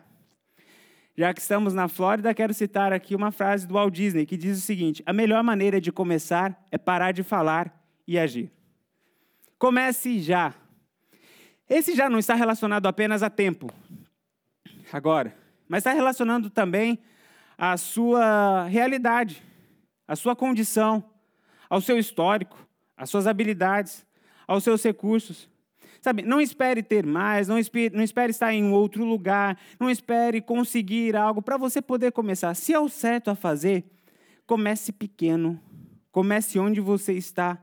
Já 1.19 1.33
que 1.33 1.41
estamos 1.41 1.73
na 1.73 1.89
Flórida, 1.89 2.35
quero 2.35 2.53
citar 2.53 2.93
aqui 2.93 3.17
uma 3.17 3.33
frase 3.33 3.67
do 3.67 3.73
Walt 3.73 3.95
Disney 3.95 4.27
que 4.27 4.37
diz 4.37 4.59
o 4.59 4.61
seguinte: 4.61 5.03
A 5.07 5.15
melhor 5.15 5.43
maneira 5.43 5.81
de 5.81 5.91
começar 5.91 6.63
é 6.71 6.77
parar 6.77 7.13
de 7.13 7.23
falar 7.23 7.75
e 8.07 8.19
agir. 8.19 8.53
Comece 9.59 10.21
já. 10.21 10.55
Esse 11.71 11.97
já 11.97 12.11
não 12.11 12.19
está 12.19 12.35
relacionado 12.35 12.87
apenas 12.87 13.23
a 13.23 13.31
tempo, 13.31 13.73
agora, 14.93 15.35
mas 15.67 15.79
está 15.79 15.93
relacionando 15.93 16.51
também 16.51 16.99
à 17.57 17.79
sua 17.79 18.65
realidade, 18.65 19.43
à 20.07 20.15
sua 20.15 20.37
condição, 20.37 21.03
ao 21.69 21.81
seu 21.81 21.99
histórico, 21.99 22.59
às 22.95 23.09
suas 23.09 23.27
habilidades, 23.27 24.07
aos 24.47 24.63
seus 24.63 24.83
recursos. 24.85 25.49
Sabe, 26.07 26.23
não 26.23 26.41
espere 26.41 26.85
ter 26.85 27.05
mais, 27.05 27.49
não 27.49 27.59
espere, 27.59 27.93
não 27.93 28.05
espere 28.05 28.31
estar 28.31 28.55
em 28.55 28.71
outro 28.71 29.05
lugar, 29.05 29.59
não 29.81 29.91
espere 29.91 30.41
conseguir 30.41 31.17
algo 31.17 31.43
para 31.43 31.57
você 31.57 31.83
poder 31.83 32.13
começar. 32.13 32.55
Se 32.55 32.73
é 32.73 32.79
o 32.79 32.89
certo 32.89 33.29
a 33.29 33.35
fazer, 33.35 33.83
comece 34.47 34.93
pequeno, 34.93 35.61
comece 36.13 36.61
onde 36.61 36.81
você 36.81 37.13
está. 37.15 37.61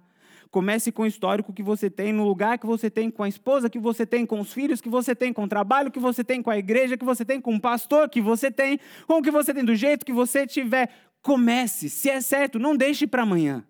Comece 0.51 0.91
com 0.91 1.03
o 1.03 1.06
histórico 1.06 1.53
que 1.53 1.63
você 1.63 1.89
tem, 1.89 2.12
no 2.12 2.25
lugar 2.25 2.60
que 2.60 2.65
você 2.65 2.89
tem, 2.89 3.10
com 3.10 3.23
a 3.23 3.29
esposa 3.29 3.69
que 3.69 3.79
você 3.79 4.06
tem, 4.06 4.25
com 4.25 4.41
os 4.41 4.51
filhos 4.51 4.82
que 4.82 4.89
você 4.89 5.15
tem, 5.15 5.32
com 5.32 5.45
o 5.45 5.47
trabalho 5.47 5.89
que 5.89 5.97
você 5.97 6.21
tem, 6.21 6.43
com 6.43 6.49
a 6.49 6.58
igreja 6.58 6.97
que 6.97 7.06
você 7.06 7.23
tem, 7.23 7.39
com 7.39 7.56
o 7.56 7.62
pastor 7.62 8.10
que 8.10 8.19
você 8.19 8.51
tem, 8.51 8.77
com 9.08 9.19
o 9.19 9.21
que 9.21 9.32
você 9.32 9.53
tem, 9.53 9.63
do 9.63 9.73
jeito 9.73 10.06
que 10.06 10.12
você 10.12 10.45
tiver. 10.45 10.89
Comece. 11.21 11.89
Se 11.89 12.10
é 12.10 12.19
certo, 12.19 12.60
não 12.60 12.75
deixe 12.75 13.08
para 13.08 13.23
amanhã. 13.23 13.63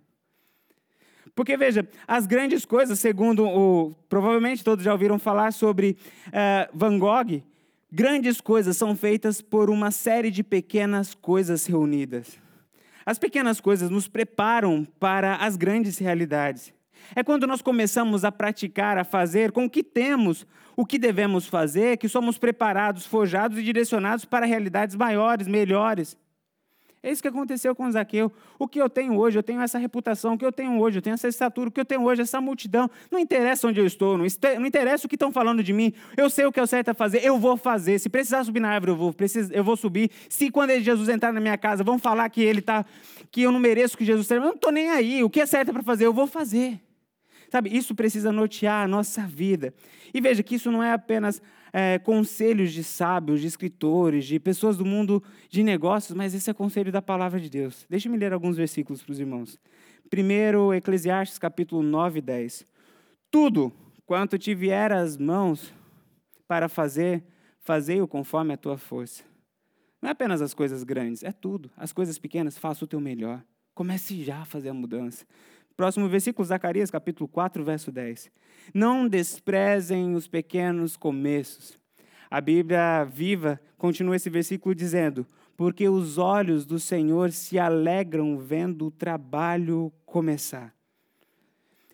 Porque, 1.35 1.57
veja, 1.57 1.87
as 2.07 2.27
grandes 2.27 2.63
coisas, 2.65 2.99
segundo 2.99 3.47
o. 3.47 3.93
Provavelmente 4.07 4.63
todos 4.63 4.85
já 4.85 4.91
ouviram 4.91 5.17
falar 5.17 5.51
sobre 5.51 5.97
uh, 6.27 6.69
Van 6.73 6.99
Gogh, 6.99 7.41
grandes 7.91 8.39
coisas 8.39 8.77
são 8.77 8.95
feitas 8.95 9.41
por 9.41 9.69
uma 9.69 9.89
série 9.89 10.29
de 10.29 10.43
pequenas 10.43 11.15
coisas 11.15 11.65
reunidas. 11.65 12.39
As 13.05 13.17
pequenas 13.17 13.59
coisas 13.59 13.89
nos 13.89 14.07
preparam 14.07 14.85
para 14.99 15.35
as 15.37 15.57
grandes 15.57 15.97
realidades. 15.97 16.73
É 17.15 17.23
quando 17.23 17.45
nós 17.45 17.61
começamos 17.61 18.23
a 18.23 18.31
praticar, 18.31 18.97
a 18.97 19.03
fazer 19.03 19.51
com 19.51 19.65
o 19.65 19.69
que 19.69 19.83
temos, 19.83 20.47
o 20.75 20.85
que 20.85 20.97
devemos 20.97 21.47
fazer, 21.47 21.97
que 21.97 22.07
somos 22.07 22.37
preparados, 22.37 23.05
forjados 23.05 23.57
e 23.57 23.63
direcionados 23.63 24.23
para 24.23 24.45
realidades 24.45 24.95
maiores, 24.95 25.47
melhores. 25.47 26.17
É 27.03 27.11
isso 27.11 27.21
que 27.21 27.27
aconteceu 27.27 27.75
com 27.75 27.91
Zaqueu. 27.91 28.31
O 28.57 28.65
que 28.65 28.81
eu 28.81 28.89
tenho 28.89 29.17
hoje, 29.17 29.37
eu 29.37 29.43
tenho 29.43 29.59
essa 29.59 29.77
reputação, 29.77 30.35
o 30.35 30.37
que 30.37 30.45
eu 30.45 30.53
tenho 30.53 30.79
hoje, 30.79 30.99
eu 30.99 31.01
tenho 31.01 31.15
essa 31.15 31.27
estatura, 31.27 31.67
o 31.67 31.71
que 31.71 31.81
eu 31.81 31.83
tenho 31.83 32.01
hoje, 32.01 32.21
essa 32.21 32.39
multidão. 32.39 32.89
Não 33.11 33.19
interessa 33.19 33.67
onde 33.67 33.77
eu 33.77 33.85
estou, 33.85 34.17
não, 34.17 34.25
interessa 34.25 35.05
o 35.05 35.09
que 35.09 35.17
estão 35.17 35.29
falando 35.29 35.61
de 35.61 35.73
mim. 35.73 35.91
Eu 36.15 36.29
sei 36.29 36.45
o 36.45 36.51
que 36.51 36.61
é 36.61 36.63
o 36.63 36.67
certo 36.67 36.89
a 36.89 36.93
fazer, 36.93 37.19
eu 37.21 37.37
vou 37.37 37.57
fazer. 37.57 37.99
Se 37.99 38.07
precisar 38.07 38.45
subir 38.45 38.61
na 38.61 38.69
árvore, 38.69 38.93
eu 38.93 38.95
vou, 38.95 39.13
eu 39.51 39.63
vou 39.65 39.75
subir. 39.75 40.09
Se 40.29 40.49
quando 40.49 40.79
Jesus 40.79 41.09
entrar 41.09 41.33
na 41.33 41.41
minha 41.41 41.57
casa, 41.57 41.83
vão 41.83 41.99
falar 41.99 42.29
que 42.29 42.41
ele 42.41 42.61
tá, 42.61 42.85
que 43.29 43.41
eu 43.41 43.51
não 43.51 43.59
mereço 43.59 43.97
que 43.97 44.05
Jesus 44.05 44.25
seja, 44.25 44.39
eu 44.39 44.45
não 44.45 44.53
estou 44.53 44.71
nem 44.71 44.89
aí. 44.89 45.25
O 45.25 45.29
que 45.29 45.41
é 45.41 45.45
certo 45.45 45.73
para 45.73 45.83
fazer, 45.83 46.05
eu 46.05 46.13
vou 46.13 46.25
fazer. 46.25 46.79
Sabe, 47.53 47.69
isso 47.69 47.93
precisa 47.93 48.31
nortear 48.31 48.83
a 48.83 48.87
nossa 48.87 49.27
vida. 49.27 49.75
E 50.11 50.19
veja 50.19 50.41
que 50.41 50.55
isso 50.55 50.71
não 50.71 50.81
é 50.81 50.91
apenas 50.91 51.39
é, 51.71 51.99
conselhos 51.99 52.73
de 52.73 52.83
sábios, 52.83 53.41
de 53.41 53.45
escritores, 53.45 54.25
de 54.25 54.39
pessoas 54.39 54.75
do 54.75 54.83
mundo 54.83 55.21
de 55.51 55.61
negócios, 55.61 56.17
mas 56.17 56.33
esse 56.33 56.49
é 56.49 56.53
conselho 56.55 56.91
da 56.91 56.99
palavra 56.99 57.39
de 57.39 57.51
Deus. 57.51 57.85
Deixe-me 57.87 58.17
ler 58.17 58.33
alguns 58.33 58.57
versículos 58.57 59.03
para 59.03 59.11
os 59.11 59.19
irmãos. 59.19 59.59
Primeiro, 60.09 60.73
Eclesiastes, 60.73 61.37
capítulo 61.37 61.83
9 61.83 62.17
e 62.17 62.21
10. 62.23 62.65
Tudo 63.29 63.71
quanto 64.03 64.35
te 64.39 64.55
vier 64.55 64.91
às 64.91 65.15
mãos 65.15 65.71
para 66.47 66.67
fazer, 66.67 67.23
fazei-o 67.59 68.07
conforme 68.07 68.55
a 68.55 68.57
tua 68.57 68.79
força. 68.79 69.23
Não 70.01 70.09
é 70.09 70.11
apenas 70.13 70.41
as 70.41 70.55
coisas 70.55 70.83
grandes, 70.83 71.21
é 71.21 71.31
tudo. 71.31 71.69
As 71.77 71.93
coisas 71.93 72.17
pequenas, 72.17 72.57
faça 72.57 72.83
o 72.83 72.87
teu 72.87 72.99
melhor. 72.99 73.43
Comece 73.75 74.23
já 74.23 74.39
a 74.39 74.45
fazer 74.45 74.69
a 74.69 74.73
mudança. 74.73 75.23
Próximo 75.75 76.07
versículo, 76.07 76.45
Zacarias, 76.45 76.91
capítulo 76.91 77.27
4, 77.27 77.63
verso 77.63 77.91
10. 77.91 78.31
Não 78.73 79.07
desprezem 79.07 80.13
os 80.15 80.27
pequenos 80.27 80.95
começos. 80.95 81.79
A 82.29 82.39
Bíblia 82.39 83.03
viva 83.03 83.59
continua 83.77 84.15
esse 84.15 84.29
versículo 84.29 84.75
dizendo: 84.75 85.25
Porque 85.57 85.89
os 85.89 86.17
olhos 86.17 86.65
do 86.65 86.79
Senhor 86.79 87.31
se 87.31 87.57
alegram 87.57 88.37
vendo 88.37 88.87
o 88.87 88.91
trabalho 88.91 89.91
começar. 90.05 90.73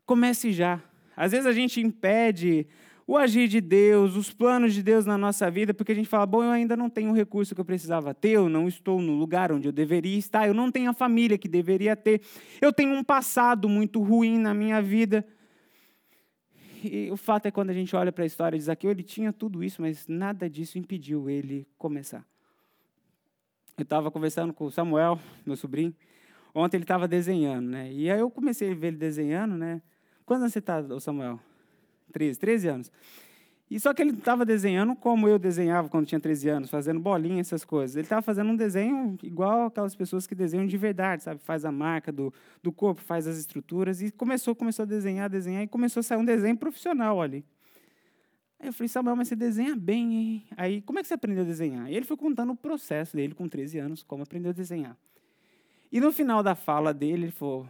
Comece 0.06 0.52
já. 0.52 0.82
Às 1.16 1.32
vezes 1.32 1.46
a 1.46 1.52
gente 1.52 1.82
impede 1.82 2.68
o 3.10 3.18
agir 3.18 3.48
de 3.48 3.60
Deus, 3.60 4.16
os 4.16 4.32
planos 4.32 4.72
de 4.72 4.84
Deus 4.84 5.04
na 5.04 5.18
nossa 5.18 5.50
vida, 5.50 5.74
porque 5.74 5.92
a 5.92 5.96
gente 5.96 6.08
fala, 6.08 6.28
bom, 6.28 6.44
eu 6.44 6.52
ainda 6.52 6.78
não 6.78 6.92
tenho 6.92 7.10
o 7.10 7.14
recurso 7.16 7.56
que 7.56 7.60
eu 7.60 7.66
precisava 7.66 8.14
ter, 8.14 8.34
eu 8.34 8.48
não 8.48 8.68
estou 8.68 9.02
no 9.02 9.14
lugar 9.14 9.52
onde 9.52 9.68
eu 9.68 9.72
deveria 9.72 10.16
estar, 10.16 10.48
eu 10.48 10.54
não 10.54 10.72
tenho 10.72 10.92
a 10.92 10.94
família 10.94 11.36
que 11.36 11.48
deveria 11.48 11.96
ter, 11.96 12.22
eu 12.62 12.72
tenho 12.72 12.94
um 12.94 13.04
passado 13.04 13.68
muito 13.68 14.00
ruim 14.00 14.38
na 14.38 14.54
minha 14.54 14.80
vida. 14.80 15.26
E 16.84 17.10
o 17.10 17.18
fato 17.18 17.48
é 17.48 17.52
quando 17.52 17.72
a 17.72 17.74
gente 17.74 17.96
olha 17.96 18.12
para 18.12 18.26
a 18.26 18.28
história 18.28 18.56
de 18.56 18.64
Zaqueu, 18.64 18.92
ele 18.92 19.02
tinha 19.02 19.34
tudo 19.34 19.64
isso, 19.64 19.82
mas 19.82 20.08
nada 20.08 20.48
disso 20.48 20.78
impediu 20.78 21.28
ele 21.32 21.68
começar. 21.80 22.24
Eu 23.76 23.82
estava 23.86 24.12
conversando 24.12 24.54
com 24.54 24.66
o 24.66 24.72
Samuel, 24.72 25.20
meu 25.44 25.56
sobrinho, 25.56 25.96
ontem 26.54 26.78
ele 26.78 26.84
estava 26.84 27.08
desenhando, 27.08 27.70
né? 27.70 27.92
E 27.92 28.08
aí 28.08 28.20
eu 28.20 28.30
comecei 28.30 28.72
a 28.72 28.76
ver 28.76 28.90
ele 28.90 28.98
desenhando, 28.98 29.58
né? 29.58 29.82
Quando 30.28 30.48
você 30.48 30.60
está, 30.60 30.84
Samuel? 31.00 31.40
13, 32.12 32.40
13 32.40 32.68
anos. 32.68 32.92
E 33.70 33.80
só 33.80 33.94
que 33.94 34.02
ele 34.02 34.12
estava 34.12 34.44
desenhando 34.44 34.96
como 34.96 35.28
eu 35.28 35.38
desenhava 35.38 35.88
quando 35.90 36.08
tinha 36.08 36.20
13 36.20 36.50
anos, 36.50 36.70
fazendo 36.72 37.00
bolinha, 37.00 37.40
essas 37.40 37.64
coisas. 37.64 37.96
Ele 37.96 38.06
estava 38.06 38.22
fazendo 38.22 38.50
um 38.50 38.56
desenho 38.56 39.16
igual 39.22 39.68
aquelas 39.68 39.96
pessoas 39.96 40.26
que 40.26 40.34
desenham 40.34 40.66
de 40.66 40.76
verdade, 40.76 41.22
sabe? 41.22 41.40
Faz 41.40 41.64
a 41.64 41.72
marca 41.72 42.12
do, 42.12 42.34
do 42.64 42.72
corpo, 42.72 43.00
faz 43.00 43.28
as 43.28 43.38
estruturas. 43.38 44.02
E 44.02 44.10
começou, 44.12 44.56
começou 44.56 44.84
a 44.84 44.86
desenhar, 44.88 45.30
desenhar, 45.30 45.62
e 45.62 45.68
começou 45.68 46.00
a 46.00 46.04
sair 46.04 46.18
um 46.18 46.26
desenho 46.26 46.58
profissional 46.58 47.22
ali. 47.22 47.46
Aí 48.60 48.70
eu 48.70 48.74
falei, 48.74 48.88
Samuel, 48.88 49.16
mas 49.16 49.28
você 49.28 49.36
desenha 49.36 49.76
bem, 49.76 50.14
hein? 50.14 50.44
Aí, 50.58 50.82
como 50.82 50.98
é 50.98 51.04
que 51.04 51.08
você 51.08 51.14
aprendeu 51.14 51.44
a 51.44 51.48
desenhar? 51.48 51.92
E 51.92 51.96
ele 51.96 52.06
foi 52.06 52.18
contando 52.18 52.52
o 52.52 52.56
processo 52.56 53.16
dele 53.16 53.36
com 53.36 53.48
13 53.48 53.78
anos, 53.78 54.02
como 54.02 54.24
aprendeu 54.24 54.50
a 54.50 54.54
desenhar. 54.54 54.98
E 55.92 56.00
no 56.02 56.12
final 56.12 56.42
da 56.42 56.56
fala 56.56 56.92
dele, 56.92 57.26
ele 57.26 57.32
falou, 57.32 57.70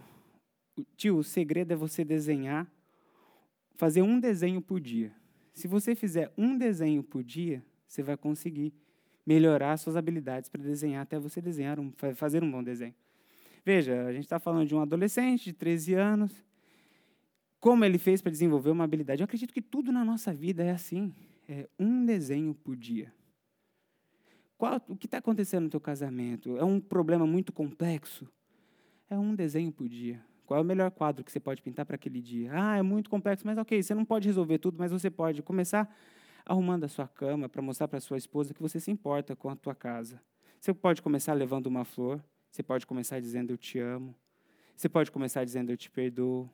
tio, 0.95 1.17
o 1.17 1.23
segredo 1.23 1.73
é 1.73 1.75
você 1.75 2.05
desenhar 2.05 2.65
fazer 3.79 4.01
um 4.01 4.19
desenho 4.19 4.61
por 4.61 4.77
dia. 4.77 5.13
Se 5.53 5.65
você 5.65 5.95
fizer 5.95 6.33
um 6.37 6.57
desenho 6.57 7.01
por 7.01 7.23
dia, 7.23 7.63
você 7.87 8.03
vai 8.03 8.17
conseguir 8.17 8.73
melhorar 9.25 9.77
suas 9.77 9.95
habilidades 9.95 10.49
para 10.49 10.61
desenhar 10.61 11.01
até 11.01 11.17
você 11.17 11.41
desenhar 11.41 11.79
um, 11.79 11.89
fazer 12.13 12.43
um 12.43 12.51
bom 12.51 12.61
desenho. 12.61 12.93
Veja, 13.63 14.05
a 14.05 14.11
gente 14.11 14.25
está 14.25 14.37
falando 14.37 14.67
de 14.67 14.75
um 14.75 14.81
adolescente 14.81 15.45
de 15.45 15.53
13 15.53 15.93
anos. 15.93 16.45
Como 17.57 17.85
ele 17.85 17.97
fez 17.97 18.21
para 18.21 18.33
desenvolver 18.33 18.69
uma 18.69 18.83
habilidade? 18.83 19.21
Eu 19.21 19.25
acredito 19.25 19.53
que 19.53 19.61
tudo 19.61 19.93
na 19.93 20.03
nossa 20.03 20.33
vida 20.33 20.61
é 20.61 20.71
assim. 20.71 21.13
É 21.47 21.65
um 21.79 22.05
desenho 22.05 22.53
por 22.53 22.75
dia. 22.75 23.13
Qual, 24.57 24.75
o 24.89 24.95
que 24.97 25.05
está 25.07 25.19
acontecendo 25.19 25.63
no 25.63 25.69
teu 25.69 25.79
casamento? 25.79 26.57
É 26.57 26.65
um 26.65 26.81
problema 26.81 27.25
muito 27.25 27.53
complexo? 27.53 28.29
É 29.09 29.17
um 29.17 29.33
desenho 29.33 29.71
por 29.71 29.87
dia. 29.87 30.21
Qual 30.49 30.57
é 30.57 30.61
o 30.61 30.65
melhor 30.65 30.89
quadro 30.89 31.23
que 31.23 31.31
você 31.31 31.39
pode 31.39 31.61
pintar 31.61 31.85
para 31.85 31.93
aquele 31.93 32.19
dia? 32.19 32.49
Ah, 32.51 32.75
é 32.75 32.81
muito 32.81 33.07
complexo, 33.07 33.45
mas 33.45 33.55
ok, 33.59 33.83
você 33.83 33.93
não 33.93 34.03
pode 34.03 34.27
resolver 34.27 34.57
tudo, 34.57 34.79
mas 34.79 34.91
você 34.91 35.07
pode 35.07 35.43
começar 35.43 35.87
arrumando 36.43 36.85
a 36.85 36.87
sua 36.87 37.07
cama 37.07 37.47
para 37.47 37.61
mostrar 37.61 37.87
para 37.87 37.99
sua 37.99 38.17
esposa 38.17 38.51
que 38.51 38.59
você 38.59 38.79
se 38.79 38.89
importa 38.89 39.35
com 39.35 39.47
a 39.51 39.55
tua 39.55 39.75
casa. 39.75 40.19
Você 40.59 40.73
pode 40.73 41.03
começar 41.03 41.33
levando 41.33 41.67
uma 41.67 41.85
flor, 41.85 42.19
você 42.49 42.63
pode 42.63 42.87
começar 42.87 43.19
dizendo 43.19 43.51
eu 43.51 43.57
te 43.59 43.77
amo, 43.77 44.15
você 44.75 44.89
pode 44.89 45.11
começar 45.11 45.45
dizendo 45.45 45.71
eu 45.71 45.77
te 45.77 45.91
perdoo. 45.91 46.49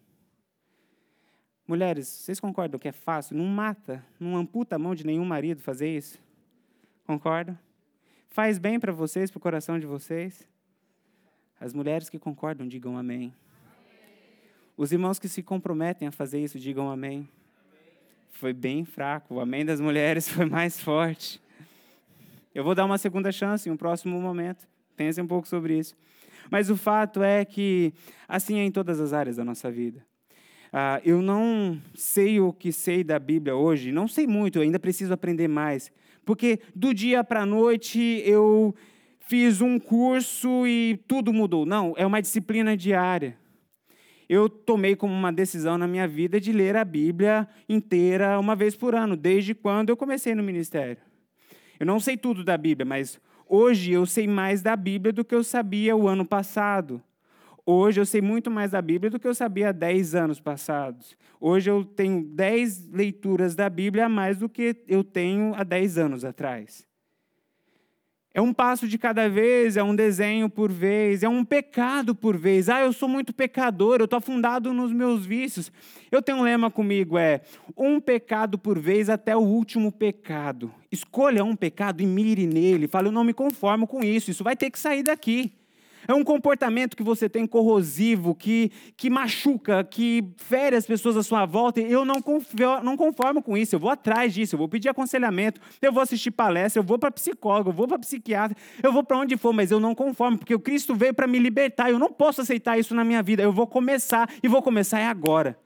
Mulheres, 1.65 2.05
vocês 2.05 2.37
concordam 2.37 2.77
que 2.77 2.89
é 2.89 2.91
fácil? 2.91 3.37
Não 3.37 3.45
mata, 3.45 4.03
não 4.19 4.35
amputa 4.35 4.75
a 4.75 4.79
mão 4.79 4.93
de 4.93 5.05
nenhum 5.05 5.23
marido 5.23 5.61
fazer 5.61 5.87
isso? 5.87 6.19
Concordam? 7.07 7.57
Faz 8.27 8.59
bem 8.59 8.77
para 8.77 8.91
vocês, 8.91 9.31
para 9.31 9.37
o 9.37 9.41
coração 9.41 9.79
de 9.79 9.85
vocês? 9.85 10.45
As 11.57 11.73
mulheres 11.73 12.09
que 12.09 12.19
concordam, 12.19 12.67
digam 12.67 12.97
amém. 12.97 13.33
Os 14.77 14.91
irmãos 14.91 15.17
que 15.17 15.29
se 15.29 15.41
comprometem 15.41 16.07
a 16.07 16.11
fazer 16.11 16.43
isso, 16.43 16.59
digam 16.59 16.91
amém. 16.91 17.29
Foi 18.31 18.51
bem 18.51 18.83
fraco. 18.83 19.35
O 19.35 19.39
amém 19.39 19.63
das 19.63 19.79
mulheres 19.79 20.27
foi 20.29 20.45
mais 20.45 20.79
forte. 20.79 21.41
Eu 22.53 22.63
vou 22.63 22.75
dar 22.75 22.83
uma 22.83 22.97
segunda 22.97 23.31
chance 23.31 23.69
em 23.69 23.71
um 23.71 23.77
próximo 23.77 24.19
momento. 24.19 24.67
Pense 24.97 25.21
um 25.21 25.27
pouco 25.27 25.47
sobre 25.47 25.77
isso. 25.79 25.95
Mas 26.51 26.69
o 26.69 26.75
fato 26.75 27.23
é 27.23 27.45
que 27.45 27.93
assim 28.27 28.59
é 28.59 28.65
em 28.65 28.71
todas 28.71 28.99
as 28.99 29.13
áreas 29.13 29.37
da 29.37 29.45
nossa 29.45 29.71
vida. 29.71 30.05
Ah, 30.73 30.99
eu 31.05 31.21
não 31.21 31.81
sei 31.93 32.41
o 32.41 32.51
que 32.51 32.71
sei 32.71 33.01
da 33.01 33.17
Bíblia 33.17 33.55
hoje, 33.55 33.93
não 33.93 34.09
sei 34.09 34.27
muito, 34.27 34.59
ainda 34.59 34.77
preciso 34.77 35.13
aprender 35.13 35.47
mais. 35.47 35.89
Porque 36.25 36.59
do 36.75 36.93
dia 36.93 37.23
para 37.23 37.43
a 37.43 37.45
noite 37.45 38.21
eu 38.25 38.75
fiz 39.21 39.61
um 39.61 39.79
curso 39.79 40.67
e 40.67 40.99
tudo 41.07 41.31
mudou. 41.31 41.65
Não, 41.65 41.93
é 41.95 42.05
uma 42.05 42.21
disciplina 42.21 42.75
diária. 42.75 43.37
Eu 44.27 44.49
tomei 44.49 44.95
como 44.95 45.13
uma 45.13 45.31
decisão 45.31 45.77
na 45.77 45.87
minha 45.87 46.07
vida 46.07 46.39
de 46.39 46.51
ler 46.51 46.75
a 46.75 46.83
Bíblia 46.83 47.47
inteira 47.69 48.39
uma 48.39 48.55
vez 48.55 48.75
por 48.75 48.95
ano, 48.95 49.15
desde 49.15 49.53
quando 49.53 49.89
eu 49.89 49.97
comecei 49.97 50.33
no 50.33 50.41
ministério. 50.41 50.97
Eu 51.79 51.85
não 51.85 51.99
sei 51.99 52.17
tudo 52.17 52.43
da 52.43 52.57
Bíblia, 52.57 52.85
mas 52.85 53.19
hoje 53.47 53.91
eu 53.91 54.05
sei 54.05 54.27
mais 54.27 54.61
da 54.61 54.75
Bíblia 54.75 55.13
do 55.13 55.23
que 55.23 55.35
eu 55.35 55.43
sabia 55.43 55.95
o 55.95 56.07
ano 56.07 56.25
passado. 56.25 57.01
Hoje 57.65 57.99
eu 57.99 58.05
sei 58.05 58.21
muito 58.21 58.51
mais 58.51 58.71
da 58.71 58.81
Bíblia 58.81 59.09
do 59.09 59.19
que 59.19 59.27
eu 59.27 59.33
sabia 59.33 59.69
há 59.69 59.71
10 59.71 60.15
anos 60.15 60.39
passados. 60.39 61.17
Hoje 61.39 61.69
eu 61.69 61.83
tenho 61.83 62.23
10 62.23 62.89
leituras 62.91 63.55
da 63.55 63.69
Bíblia 63.69 64.05
a 64.05 64.09
mais 64.09 64.37
do 64.37 64.47
que 64.47 64.75
eu 64.87 65.03
tenho 65.03 65.53
há 65.55 65.63
10 65.63 65.97
anos 65.97 66.23
atrás. 66.23 66.85
É 68.35 68.41
um 68.41 68.51
passo 68.51 68.85
de 68.85 68.97
cada 68.97 69.29
vez, 69.29 69.77
é 69.77 69.81
um 69.81 69.95
desenho 69.95 70.49
por 70.49 70.69
vez, 70.69 71.23
é 71.23 71.29
um 71.29 71.45
pecado 71.45 72.13
por 72.13 72.35
vez. 72.35 72.67
Ah, 72.67 72.81
eu 72.81 72.91
sou 72.91 73.07
muito 73.07 73.31
pecador, 73.31 73.99
eu 73.99 74.03
estou 74.03 74.17
afundado 74.17 74.73
nos 74.73 74.91
meus 74.91 75.25
vícios. 75.25 75.71
Eu 76.11 76.21
tenho 76.21 76.39
um 76.39 76.41
lema 76.41 76.69
comigo, 76.69 77.17
é 77.17 77.39
um 77.77 77.97
pecado 77.97 78.59
por 78.59 78.77
vez 78.77 79.09
até 79.09 79.37
o 79.37 79.39
último 79.39 79.89
pecado. 79.89 80.69
Escolha 80.91 81.45
um 81.45 81.55
pecado 81.55 82.01
e 82.01 82.05
mire 82.05 82.45
nele. 82.45 82.89
Fale, 82.89 83.07
eu 83.07 83.11
não 83.13 83.23
me 83.23 83.33
conformo 83.33 83.87
com 83.87 84.03
isso, 84.03 84.29
isso 84.29 84.43
vai 84.43 84.57
ter 84.57 84.69
que 84.69 84.79
sair 84.79 85.01
daqui. 85.01 85.53
É 86.07 86.13
um 86.13 86.23
comportamento 86.23 86.95
que 86.95 87.03
você 87.03 87.27
tem 87.27 87.45
corrosivo, 87.47 88.35
que, 88.35 88.71
que 88.95 89.09
machuca, 89.09 89.83
que 89.83 90.23
fere 90.37 90.75
as 90.75 90.85
pessoas 90.85 91.17
à 91.17 91.23
sua 91.23 91.45
volta. 91.45 91.79
Eu 91.81 92.05
não, 92.05 92.21
confio, 92.21 92.81
não 92.83 92.95
conformo 92.95 93.41
com 93.41 93.57
isso. 93.57 93.75
Eu 93.75 93.79
vou 93.79 93.89
atrás 93.89 94.33
disso, 94.33 94.55
eu 94.55 94.59
vou 94.59 94.69
pedir 94.69 94.89
aconselhamento, 94.89 95.59
eu 95.81 95.91
vou 95.91 96.01
assistir 96.01 96.31
palestra, 96.31 96.79
eu 96.79 96.83
vou 96.83 96.99
para 96.99 97.11
psicólogo, 97.11 97.69
eu 97.69 97.73
vou 97.73 97.87
para 97.87 97.99
psiquiatra, 97.99 98.57
eu 98.81 98.91
vou 98.91 99.03
para 99.03 99.17
onde 99.17 99.37
for, 99.37 99.53
mas 99.53 99.71
eu 99.71 99.79
não 99.79 99.95
conformo, 99.95 100.37
porque 100.37 100.53
o 100.53 100.59
Cristo 100.59 100.95
veio 100.95 101.13
para 101.13 101.27
me 101.27 101.39
libertar. 101.39 101.89
Eu 101.89 101.99
não 101.99 102.11
posso 102.11 102.41
aceitar 102.41 102.77
isso 102.77 102.93
na 102.93 103.03
minha 103.03 103.23
vida. 103.23 103.43
Eu 103.43 103.51
vou 103.51 103.67
começar 103.67 104.29
e 104.41 104.47
vou 104.47 104.61
começar 104.61 104.99
é 104.99 105.07
agora. 105.07 105.57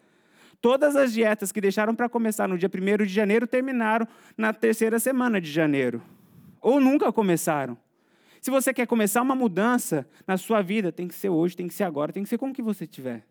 Todas 0.62 0.96
as 0.96 1.14
dietas 1.14 1.52
que 1.52 1.62
deixaram 1.62 1.96
para 1.96 2.10
começar 2.10 2.48
no 2.48 2.58
dia 2.58 2.70
1 2.70 3.06
de 3.06 3.14
janeiro 3.14 3.48
terminaram 3.48 4.08
na 4.38 4.52
terceira 4.52 5.00
semana 5.00 5.40
de 5.40 5.50
janeiro. 5.50 6.02
Ou 6.62 6.82
nunca 6.82 7.12
começaram. 7.14 7.78
Se 8.42 8.50
você 8.50 8.74
quer 8.74 8.88
começar 8.88 9.22
uma 9.22 9.36
mudança 9.36 10.08
na 10.26 10.38
sua 10.38 10.62
vida, 10.62 10.92
tem 10.92 11.08
que 11.08 11.16
ser 11.16 11.30
hoje, 11.30 11.56
tem 11.56 11.68
que 11.68 11.74
ser 11.74 11.84
agora, 11.84 12.14
tem 12.14 12.24
que 12.24 12.30
ser 12.30 12.38
com 12.38 12.50
o 12.50 12.54
que 12.54 12.62
você 12.62 12.88
tiver. 12.88 13.26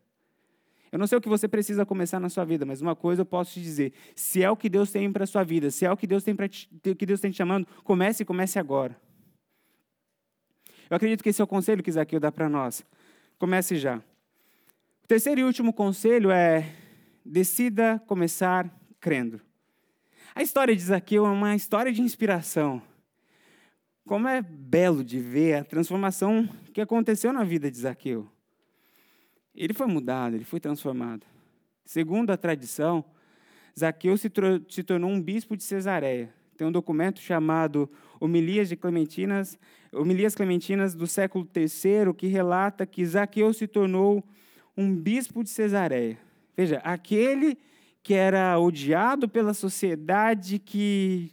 Eu 0.91 0.99
não 0.99 1.07
sei 1.07 1.19
o 1.19 1.21
que 1.21 1.29
você 1.29 1.47
precisa 1.47 1.85
começar 1.85 2.19
na 2.19 2.29
sua 2.29 2.45
vida, 2.45 2.65
mas 2.65 2.81
uma 2.81 2.97
coisa 2.97 3.23
eu 3.23 3.27
posso 3.27 3.53
te 3.53 3.61
dizer: 3.61 3.93
se 4.15 4.43
é 4.43 4.51
o 4.51 4.57
que 4.57 4.69
Deus 4.69 4.91
tem 4.91 5.11
para 5.13 5.25
a 5.25 5.27
sua 5.27 5.45
vida, 5.45 5.71
se 5.71 5.85
é 5.85 5.93
o 5.93 5.97
que 5.97 6.07
Deus 6.07 6.25
tem 6.25 6.35
para 6.35 6.49
que 6.49 7.07
Deus 7.07 7.21
tem 7.21 7.31
te 7.31 7.37
chamando, 7.37 7.67
comece 7.85 8.23
e 8.23 8.27
comece 8.27 8.59
agora. 8.59 8.97
Eu 10.89 10.97
acredito 10.97 11.23
que 11.23 11.29
esse 11.29 11.41
é 11.41 11.45
o 11.45 11.49
conselho 11.49 11.83
que 11.83 11.93
Zaqueu 11.93 12.19
dá 12.19 12.33
para 12.33 12.49
nós. 12.49 12.83
Comece 13.39 13.77
já. 13.77 13.99
O 15.05 15.07
terceiro 15.07 15.41
e 15.41 15.45
último 15.45 15.73
conselho 15.73 16.31
é: 16.31 16.75
decida 17.25 18.03
começar 18.07 18.71
crendo. 18.99 19.41
A 20.35 20.43
história 20.43 20.75
de 20.75 20.83
Zaqueu 20.83 21.27
é 21.27 21.31
uma 21.31 21.55
história 21.55 21.93
de 21.93 22.01
inspiração. 22.01 22.83
Como 24.09 24.27
é 24.27 24.41
belo 24.41 25.05
de 25.05 25.21
ver 25.21 25.57
a 25.57 25.65
transformação 25.65 26.49
que 26.73 26.81
aconteceu 26.81 27.31
na 27.31 27.45
vida 27.45 27.71
de 27.71 27.77
Zaqueu. 27.77 28.27
Ele 29.55 29.75
foi 29.75 29.87
mudado, 29.87 30.35
ele 30.35 30.47
foi 30.47 30.59
transformado. 30.59 31.27
Segundo 31.85 32.31
a 32.31 32.37
tradição, 32.39 33.05
Zaqueu 33.79 34.17
se, 34.17 34.33
se 34.71 34.83
tornou 34.83 35.11
um 35.11 35.21
bispo 35.21 35.55
de 35.55 35.63
Cesareia. 35.63 36.33
Tem 36.57 36.67
um 36.67 36.73
documento 36.73 37.21
chamado 37.21 37.87
Homilias 38.19 38.71
de 38.71 38.77
Clementinas, 38.77 39.59
Homilias 39.93 40.35
Clementinas 40.35 40.95
do 40.95 41.07
século 41.07 41.47
III, 41.55 42.15
que 42.17 42.29
relata 42.29 42.87
que 42.87 43.05
Zaqueu 43.05 43.53
se 43.53 43.67
tornou 43.67 44.25
um 44.75 44.97
bispo 44.97 45.45
de 45.45 45.51
Cesareia. 45.51 46.17
Veja, 46.57 46.79
aquele 46.79 47.59
que 48.03 48.15
era 48.15 48.59
odiado 48.59 49.29
pela 49.29 49.53
sociedade, 49.53 50.59
que 50.59 51.31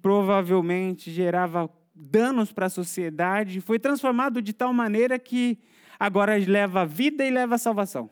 provavelmente 0.00 1.10
gerava 1.10 1.70
danos 2.00 2.52
para 2.52 2.66
a 2.66 2.70
sociedade, 2.70 3.60
foi 3.60 3.78
transformado 3.78 4.40
de 4.40 4.52
tal 4.52 4.72
maneira 4.72 5.18
que 5.18 5.58
agora 5.98 6.36
leva 6.38 6.86
vida 6.86 7.24
e 7.24 7.30
leva 7.30 7.58
salvação. 7.58 8.08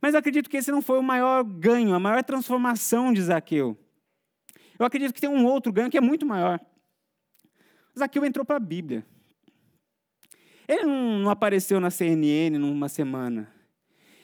Mas 0.00 0.12
eu 0.12 0.20
acredito 0.20 0.50
que 0.50 0.58
esse 0.58 0.70
não 0.70 0.82
foi 0.82 0.98
o 0.98 1.02
maior 1.02 1.42
ganho, 1.42 1.94
a 1.94 1.98
maior 1.98 2.22
transformação 2.22 3.12
de 3.12 3.22
Zaqueu. 3.22 3.78
Eu 4.78 4.84
acredito 4.84 5.14
que 5.14 5.20
tem 5.20 5.30
um 5.30 5.46
outro 5.46 5.72
ganho 5.72 5.90
que 5.90 5.96
é 5.96 6.00
muito 6.00 6.26
maior. 6.26 6.60
Zaqueu 7.98 8.24
entrou 8.24 8.44
para 8.44 8.56
a 8.56 8.60
Bíblia. 8.60 9.06
Ele 10.68 10.84
não 10.84 11.30
apareceu 11.30 11.80
na 11.80 11.90
CNN 11.90 12.58
numa 12.58 12.88
semana. 12.88 13.50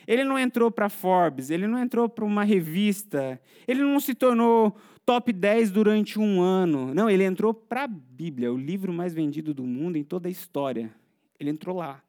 Ele 0.06 0.24
não 0.24 0.38
entrou 0.38 0.70
para 0.70 0.88
Forbes, 0.88 1.50
ele 1.50 1.66
não 1.66 1.78
entrou 1.78 2.08
para 2.08 2.24
uma 2.24 2.42
revista, 2.42 3.40
ele 3.68 3.80
não 3.82 4.00
se 4.00 4.14
tornou 4.14 4.76
top 5.10 5.32
10 5.32 5.72
durante 5.72 6.20
um 6.20 6.40
ano. 6.40 6.94
Não, 6.94 7.10
ele 7.10 7.24
entrou 7.24 7.52
para 7.52 7.82
a 7.82 7.88
Bíblia, 7.88 8.52
o 8.52 8.56
livro 8.56 8.92
mais 8.92 9.12
vendido 9.12 9.52
do 9.52 9.64
mundo 9.64 9.98
em 9.98 10.04
toda 10.04 10.28
a 10.28 10.30
história. 10.30 10.94
Ele 11.40 11.50
entrou 11.50 11.78
lá. 11.78 12.00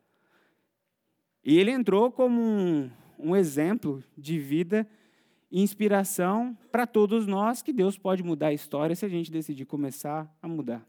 E 1.44 1.58
ele 1.58 1.72
entrou 1.72 2.12
como 2.12 2.40
um, 2.40 2.92
um 3.18 3.36
exemplo 3.36 4.04
de 4.16 4.38
vida 4.38 4.88
e 5.52 5.64
inspiração 5.64 6.56
para 6.72 6.86
todos 6.86 7.26
nós 7.26 7.64
que 7.64 7.74
Deus 7.74 7.98
pode 7.98 8.22
mudar 8.22 8.50
a 8.50 8.54
história 8.54 8.96
se 8.96 9.04
a 9.04 9.10
gente 9.10 9.32
decidir 9.32 9.66
começar 9.66 10.32
a 10.40 10.48
mudar. 10.48 10.86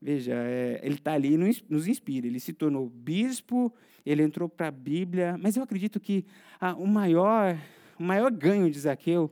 Veja, 0.00 0.32
é, 0.32 0.80
ele 0.82 0.94
está 0.94 1.12
ali 1.12 1.34
e 1.34 1.62
nos 1.68 1.86
inspira. 1.86 2.26
Ele 2.26 2.40
se 2.40 2.54
tornou 2.54 2.88
bispo, 2.88 3.70
ele 4.04 4.22
entrou 4.22 4.48
para 4.48 4.68
a 4.68 4.70
Bíblia, 4.70 5.36
mas 5.38 5.58
eu 5.58 5.62
acredito 5.62 6.00
que 6.00 6.24
ah, 6.58 6.74
o, 6.74 6.86
maior, 6.86 7.54
o 8.00 8.02
maior 8.02 8.30
ganho 8.30 8.70
de 8.70 8.80
Zaqueu 8.80 9.30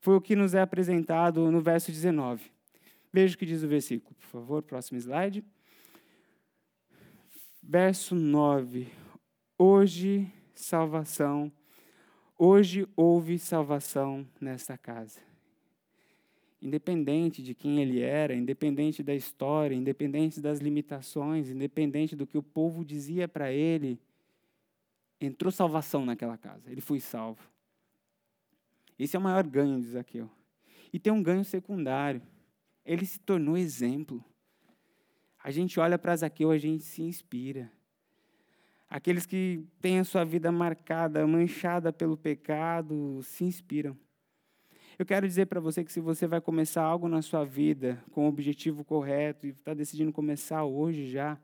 foi 0.00 0.14
o 0.16 0.20
que 0.20 0.36
nos 0.36 0.54
é 0.54 0.60
apresentado 0.60 1.50
no 1.50 1.60
verso 1.60 1.90
19. 1.90 2.50
Veja 3.12 3.34
o 3.34 3.38
que 3.38 3.46
diz 3.46 3.62
o 3.62 3.68
versículo, 3.68 4.14
por 4.14 4.26
favor, 4.26 4.62
próximo 4.62 4.98
slide. 4.98 5.44
Verso 7.62 8.14
9. 8.14 8.88
Hoje, 9.58 10.32
salvação. 10.54 11.52
Hoje 12.38 12.86
houve 12.94 13.38
salvação 13.38 14.26
nesta 14.40 14.78
casa. 14.78 15.20
Independente 16.60 17.42
de 17.42 17.54
quem 17.54 17.80
ele 17.80 18.00
era, 18.00 18.34
independente 18.34 19.02
da 19.02 19.14
história, 19.14 19.74
independente 19.74 20.40
das 20.40 20.60
limitações, 20.60 21.50
independente 21.50 22.16
do 22.16 22.26
que 22.26 22.38
o 22.38 22.42
povo 22.42 22.84
dizia 22.84 23.28
para 23.28 23.52
ele, 23.52 24.00
entrou 25.20 25.50
salvação 25.50 26.04
naquela 26.04 26.36
casa. 26.36 26.70
Ele 26.70 26.80
foi 26.80 27.00
salvo. 27.00 27.40
Esse 28.98 29.16
é 29.16 29.18
o 29.18 29.22
maior 29.22 29.46
ganho 29.46 29.80
de 29.80 29.88
Zaqueu. 29.88 30.28
E 30.92 30.98
tem 30.98 31.12
um 31.12 31.22
ganho 31.22 31.44
secundário. 31.44 32.22
Ele 32.84 33.04
se 33.06 33.20
tornou 33.20 33.56
exemplo. 33.56 34.24
A 35.42 35.50
gente 35.50 35.78
olha 35.78 35.98
para 35.98 36.16
Zaqueu, 36.16 36.50
a 36.50 36.58
gente 36.58 36.82
se 36.82 37.02
inspira. 37.02 37.70
Aqueles 38.90 39.26
que 39.26 39.64
têm 39.80 39.98
a 39.98 40.04
sua 40.04 40.24
vida 40.24 40.50
marcada, 40.50 41.26
manchada 41.26 41.92
pelo 41.92 42.16
pecado, 42.16 43.20
se 43.22 43.44
inspiram. 43.44 43.96
Eu 44.98 45.06
quero 45.06 45.28
dizer 45.28 45.46
para 45.46 45.60
você 45.60 45.84
que 45.84 45.92
se 45.92 46.00
você 46.00 46.26
vai 46.26 46.40
começar 46.40 46.82
algo 46.82 47.06
na 47.06 47.22
sua 47.22 47.44
vida 47.44 48.02
com 48.10 48.24
o 48.24 48.28
objetivo 48.28 48.84
correto 48.84 49.46
e 49.46 49.50
está 49.50 49.72
decidindo 49.72 50.12
começar 50.12 50.64
hoje 50.64 51.08
já, 51.08 51.38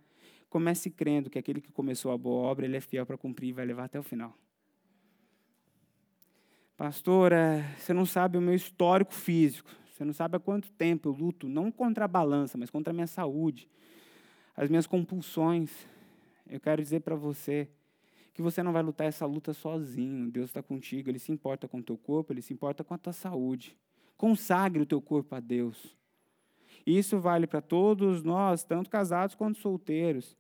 comece 0.49 0.91
crendo 0.91 1.31
que 1.31 1.39
aquele 1.39 1.61
que 1.61 1.71
começou 1.71 2.11
a 2.11 2.19
boa 2.19 2.49
obra, 2.49 2.65
ele 2.65 2.77
é 2.77 2.81
fiel 2.81 3.07
para 3.07 3.19
cumprir 3.19 3.51
e 3.51 3.53
vai 3.53 3.65
levar 3.65 3.85
até 3.85 3.99
o 3.99 4.03
final. 4.03 4.37
Pastor, 6.77 7.33
é, 7.33 7.63
você 7.79 7.93
não 7.93 8.05
sabe 8.05 8.37
o 8.37 8.41
meu 8.41 8.55
histórico 8.55 9.15
físico. 9.15 9.71
Você 9.93 10.05
não 10.05 10.13
sabe 10.13 10.37
há 10.37 10.41
quanto 10.41 10.73
tempo 10.73 11.09
eu 11.09 11.13
luto, 11.13 11.49
não 11.49 11.71
contra 11.71 12.05
a 12.05 12.09
balança, 12.09 12.59
mas 12.59 12.69
contra 12.69 12.91
a 12.91 12.95
minha 12.95 13.07
saúde, 13.07 13.69
as 14.57 14.69
minhas 14.69 14.89
compulsões. 14.89 15.71
Eu 16.51 16.59
quero 16.59 16.83
dizer 16.83 17.01
para 17.01 17.15
você 17.15 17.69
que 18.33 18.43
você 18.43 18.61
não 18.61 18.73
vai 18.73 18.83
lutar 18.83 19.07
essa 19.07 19.25
luta 19.25 19.53
sozinho. 19.53 20.29
Deus 20.33 20.51
está 20.51 20.61
contigo, 20.65 21.09
Ele 21.09 21.21
se 21.21 21.31
importa 21.31 21.69
com 21.69 21.79
o 21.79 21.83
teu 21.83 21.97
corpo, 21.97 22.33
Ele 22.33 22.43
se 22.43 22.53
importa 22.53 22.83
com 22.83 22.93
a 22.93 22.99
tua 22.99 23.13
saúde. 23.13 23.79
Consagre 24.17 24.83
o 24.83 24.87
teu 24.87 25.01
corpo 25.01 25.37
a 25.37 25.41
Deus. 25.41 25.97
Isso 26.85 27.21
vale 27.21 27.47
para 27.47 27.61
todos 27.61 28.25
nós, 28.25 28.65
tanto 28.65 28.91
casados 28.91 29.37
quanto 29.37 29.59
solteiros. 29.61 30.37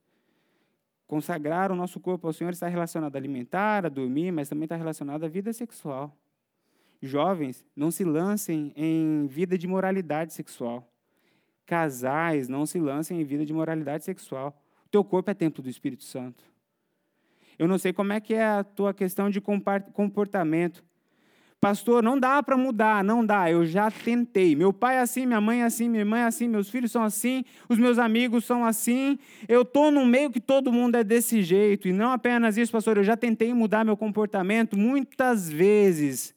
Consagrar 1.06 1.70
o 1.70 1.76
nosso 1.76 2.00
corpo 2.00 2.26
ao 2.26 2.32
Senhor 2.32 2.50
está 2.50 2.66
relacionado 2.66 3.14
a 3.14 3.18
alimentar, 3.18 3.86
a 3.86 3.88
dormir, 3.88 4.32
mas 4.32 4.48
também 4.48 4.64
está 4.64 4.74
relacionado 4.74 5.22
à 5.22 5.28
vida 5.28 5.52
sexual. 5.52 6.12
Jovens, 7.06 7.64
não 7.74 7.90
se 7.90 8.04
lancem 8.04 8.72
em 8.76 9.26
vida 9.26 9.56
de 9.56 9.66
moralidade 9.66 10.32
sexual. 10.32 10.88
Casais, 11.66 12.48
não 12.48 12.66
se 12.66 12.78
lancem 12.78 13.20
em 13.20 13.24
vida 13.24 13.44
de 13.44 13.52
moralidade 13.52 14.04
sexual. 14.04 14.60
O 14.86 14.88
teu 14.88 15.04
corpo 15.04 15.30
é 15.30 15.34
templo 15.34 15.62
do 15.62 15.68
Espírito 15.68 16.04
Santo. 16.04 16.44
Eu 17.58 17.68
não 17.68 17.78
sei 17.78 17.92
como 17.92 18.12
é 18.12 18.20
que 18.20 18.34
é 18.34 18.44
a 18.44 18.64
tua 18.64 18.92
questão 18.92 19.30
de 19.30 19.40
comportamento, 19.40 20.84
Pastor, 21.64 22.02
não 22.02 22.20
dá 22.20 22.42
para 22.42 22.58
mudar, 22.58 23.02
não 23.02 23.24
dá. 23.24 23.50
Eu 23.50 23.64
já 23.64 23.90
tentei. 23.90 24.54
Meu 24.54 24.70
pai 24.70 24.96
é 24.96 25.00
assim, 25.00 25.24
minha 25.24 25.40
mãe 25.40 25.62
é 25.62 25.64
assim, 25.64 25.88
minha 25.88 26.02
irmã 26.02 26.18
é 26.18 26.24
assim, 26.24 26.46
meus 26.46 26.68
filhos 26.68 26.92
são 26.92 27.02
assim, 27.02 27.42
os 27.70 27.78
meus 27.78 27.98
amigos 27.98 28.44
são 28.44 28.66
assim. 28.66 29.18
Eu 29.48 29.62
estou 29.62 29.90
no 29.90 30.04
meio 30.04 30.30
que 30.30 30.40
todo 30.40 30.70
mundo 30.70 30.96
é 30.96 31.02
desse 31.02 31.42
jeito. 31.42 31.88
E 31.88 31.92
não 31.94 32.12
apenas 32.12 32.58
isso, 32.58 32.70
pastor, 32.70 32.98
eu 32.98 33.02
já 33.02 33.16
tentei 33.16 33.54
mudar 33.54 33.82
meu 33.82 33.96
comportamento 33.96 34.76
muitas 34.76 35.48
vezes. 35.48 36.34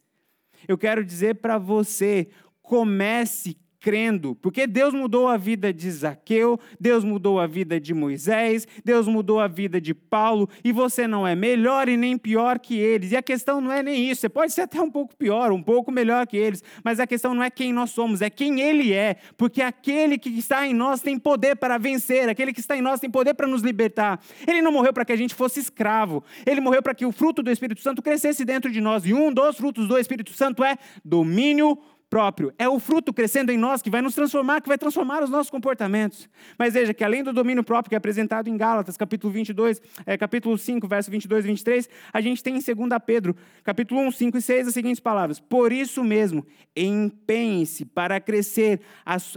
Eu 0.67 0.77
quero 0.77 1.03
dizer 1.03 1.35
para 1.35 1.57
você: 1.57 2.29
comece 2.61 3.57
crendo, 3.79 4.35
porque 4.35 4.65
Deus 4.65 4.93
mudou 4.93 5.27
a 5.27 5.37
vida 5.37 5.71
de 5.71 5.89
Zaqueu, 5.91 6.59
Deus 6.79 7.03
mudou 7.03 7.39
a 7.39 7.47
vida 7.47 7.79
de 7.79 7.93
Moisés, 7.93 8.67
Deus 8.83 9.07
mudou 9.07 9.39
a 9.39 9.47
vida 9.47 9.79
de 9.79 9.93
Paulo, 9.93 10.49
e 10.63 10.71
você 10.71 11.07
não 11.07 11.27
é 11.27 11.35
melhor 11.35 11.87
e 11.87 11.95
nem 11.95 12.17
pior 12.17 12.59
que 12.59 12.77
eles. 12.77 13.11
E 13.11 13.17
a 13.17 13.21
questão 13.21 13.61
não 13.61 13.71
é 13.71 13.83
nem 13.83 14.09
isso, 14.09 14.21
você 14.21 14.29
pode 14.29 14.51
ser 14.51 14.61
até 14.61 14.81
um 14.81 14.89
pouco 14.89 15.15
pior, 15.15 15.51
um 15.51 15.61
pouco 15.61 15.91
melhor 15.91 16.25
que 16.25 16.37
eles, 16.37 16.63
mas 16.83 16.99
a 16.99 17.07
questão 17.07 17.33
não 17.33 17.43
é 17.43 17.49
quem 17.49 17.71
nós 17.71 17.91
somos, 17.91 18.21
é 18.21 18.29
quem 18.29 18.61
ele 18.61 18.93
é, 18.93 19.17
porque 19.37 19.61
aquele 19.61 20.17
que 20.17 20.29
está 20.29 20.67
em 20.67 20.73
nós 20.73 21.01
tem 21.01 21.19
poder 21.19 21.55
para 21.55 21.77
vencer, 21.77 22.27
aquele 22.29 22.53
que 22.53 22.59
está 22.59 22.75
em 22.75 22.81
nós 22.81 22.99
tem 22.99 23.09
poder 23.09 23.35
para 23.35 23.47
nos 23.47 23.61
libertar. 23.61 24.19
Ele 24.47 24.61
não 24.61 24.71
morreu 24.71 24.91
para 24.91 25.05
que 25.05 25.11
a 25.11 25.17
gente 25.17 25.35
fosse 25.35 25.59
escravo, 25.59 26.23
ele 26.45 26.61
morreu 26.61 26.81
para 26.81 26.95
que 26.95 27.05
o 27.05 27.11
fruto 27.11 27.43
do 27.43 27.51
Espírito 27.51 27.81
Santo 27.81 28.01
crescesse 28.01 28.43
dentro 28.43 28.71
de 28.71 28.81
nós, 28.81 29.05
e 29.05 29.13
um 29.13 29.31
dos 29.31 29.57
frutos 29.57 29.87
do 29.87 29.97
Espírito 29.97 30.33
Santo 30.33 30.63
é 30.63 30.77
domínio 31.05 31.77
próprio. 32.09 32.53
É 32.57 32.67
o 32.67 32.79
fruto 32.79 33.13
crescendo 33.13 33.51
em 33.51 33.57
nós 33.57 33.81
que 33.81 33.89
vai 33.89 34.01
nos 34.01 34.15
transformar, 34.15 34.61
que 34.61 34.67
vai 34.67 34.77
transformar 34.77 35.23
os 35.23 35.29
nossos 35.29 35.49
comportamentos. 35.49 36.29
Mas 36.57 36.73
veja 36.73 36.93
que 36.93 37.03
além 37.03 37.23
do 37.23 37.33
domínio 37.33 37.63
próprio 37.63 37.89
que 37.89 37.95
é 37.95 37.97
apresentado 37.97 38.47
em 38.47 38.57
Gálatas, 38.57 38.97
capítulo 38.97 39.31
22, 39.33 39.81
é, 40.05 40.17
capítulo 40.17 40.57
5, 40.57 40.87
verso 40.87 41.11
22 41.11 41.43
e 41.43 41.47
23, 41.47 41.89
a 42.13 42.21
gente 42.21 42.43
tem 42.43 42.55
em 42.55 42.61
2 42.61 42.89
Pedro, 43.05 43.35
capítulo 43.63 44.01
1, 44.01 44.11
5 44.11 44.37
e 44.37 44.41
6, 44.41 44.67
as 44.67 44.73
seguintes 44.73 44.99
palavras: 44.99 45.39
Por 45.39 45.71
isso 45.71 46.03
mesmo, 46.03 46.45
empenhe-se 46.75 47.85
para 47.85 48.19
crescer, 48.19 48.81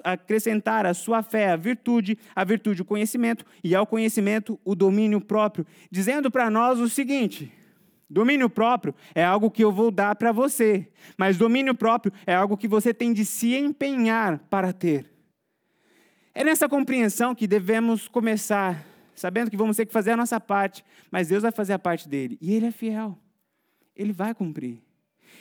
acrescentar 0.04 0.87
a 0.87 0.94
sua 0.94 1.22
fé 1.22 1.50
a 1.50 1.56
virtude, 1.56 2.18
a 2.35 2.44
virtude 2.44 2.83
o 2.83 2.85
conhecimento, 2.85 3.44
e 3.64 3.74
ao 3.74 3.87
conhecimento 3.87 4.59
o 4.64 4.74
domínio 4.74 5.20
próprio, 5.20 5.66
dizendo 5.90 6.30
para 6.30 6.50
nós 6.50 6.78
o 6.78 6.88
seguinte: 6.88 7.52
Domínio 8.11 8.51
próprio 8.51 8.92
é 9.14 9.23
algo 9.23 9.49
que 9.49 9.62
eu 9.62 9.70
vou 9.70 9.92
dar 9.92 10.16
para 10.16 10.33
você, 10.33 10.88
mas 11.16 11.38
domínio 11.38 11.77
próprio 11.77 12.12
é 12.27 12.35
algo 12.35 12.57
que 12.57 12.66
você 12.66 12.92
tem 12.92 13.12
de 13.12 13.25
se 13.25 13.55
empenhar 13.55 14.40
para 14.51 14.73
ter. 14.73 15.09
É 16.35 16.42
nessa 16.42 16.68
compreensão 16.68 17.37
que 17.37 17.46
devemos 17.46 18.09
começar, 18.09 18.85
sabendo 19.14 19.49
que 19.49 19.57
vamos 19.57 19.77
ter 19.77 19.87
que 19.87 19.92
fazer 19.92 20.11
a 20.11 20.16
nossa 20.16 20.40
parte, 20.40 20.85
mas 21.09 21.29
Deus 21.29 21.42
vai 21.42 21.53
fazer 21.53 21.73
a 21.73 21.79
parte 21.79 22.09
dele, 22.09 22.37
e 22.40 22.53
Ele 22.53 22.66
é 22.66 22.73
fiel, 22.73 23.16
Ele 23.94 24.12
vai 24.12 24.35
cumprir. 24.35 24.83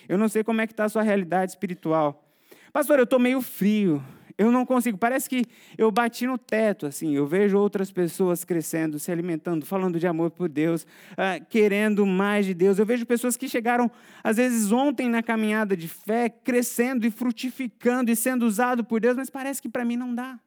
Eu 0.07 0.19
não 0.19 0.29
sei 0.29 0.43
como 0.43 0.61
é 0.61 0.67
que 0.67 0.73
está 0.73 0.85
a 0.85 0.89
sua 0.89 1.01
realidade 1.01 1.51
espiritual. 1.51 2.23
Pastor, 2.71 2.99
eu 2.99 3.03
estou 3.03 3.17
meio 3.17 3.41
frio, 3.41 4.03
eu 4.39 4.53
não 4.53 4.65
consigo. 4.65 4.97
Parece 4.97 5.29
que 5.29 5.43
eu 5.77 5.91
bati 5.91 6.25
no 6.25 6.37
teto, 6.37 6.85
assim. 6.85 7.13
Eu 7.13 7.27
vejo 7.27 7.59
outras 7.59 7.91
pessoas 7.91 8.45
crescendo, 8.45 8.97
se 8.97 9.11
alimentando, 9.11 9.65
falando 9.65 9.99
de 9.99 10.07
amor 10.07 10.31
por 10.31 10.47
Deus, 10.47 10.83
uh, 10.83 11.45
querendo 11.49 12.05
mais 12.05 12.45
de 12.45 12.53
Deus. 12.53 12.79
Eu 12.79 12.85
vejo 12.85 13.05
pessoas 13.05 13.35
que 13.35 13.49
chegaram, 13.49 13.91
às 14.23 14.37
vezes, 14.37 14.71
ontem 14.71 15.09
na 15.09 15.21
caminhada 15.21 15.75
de 15.75 15.89
fé, 15.89 16.29
crescendo 16.29 17.05
e 17.05 17.11
frutificando 17.11 18.09
e 18.09 18.15
sendo 18.15 18.43
usado 18.43 18.81
por 18.81 19.01
Deus, 19.01 19.17
mas 19.17 19.29
parece 19.29 19.61
que 19.61 19.67
para 19.67 19.83
mim 19.83 19.97
não 19.97 20.15
dá. 20.15 20.39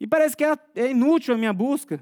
E 0.00 0.06
parece 0.06 0.34
que 0.34 0.42
é, 0.42 0.56
é 0.74 0.90
inútil 0.90 1.34
a 1.34 1.36
minha 1.36 1.52
busca. 1.52 2.00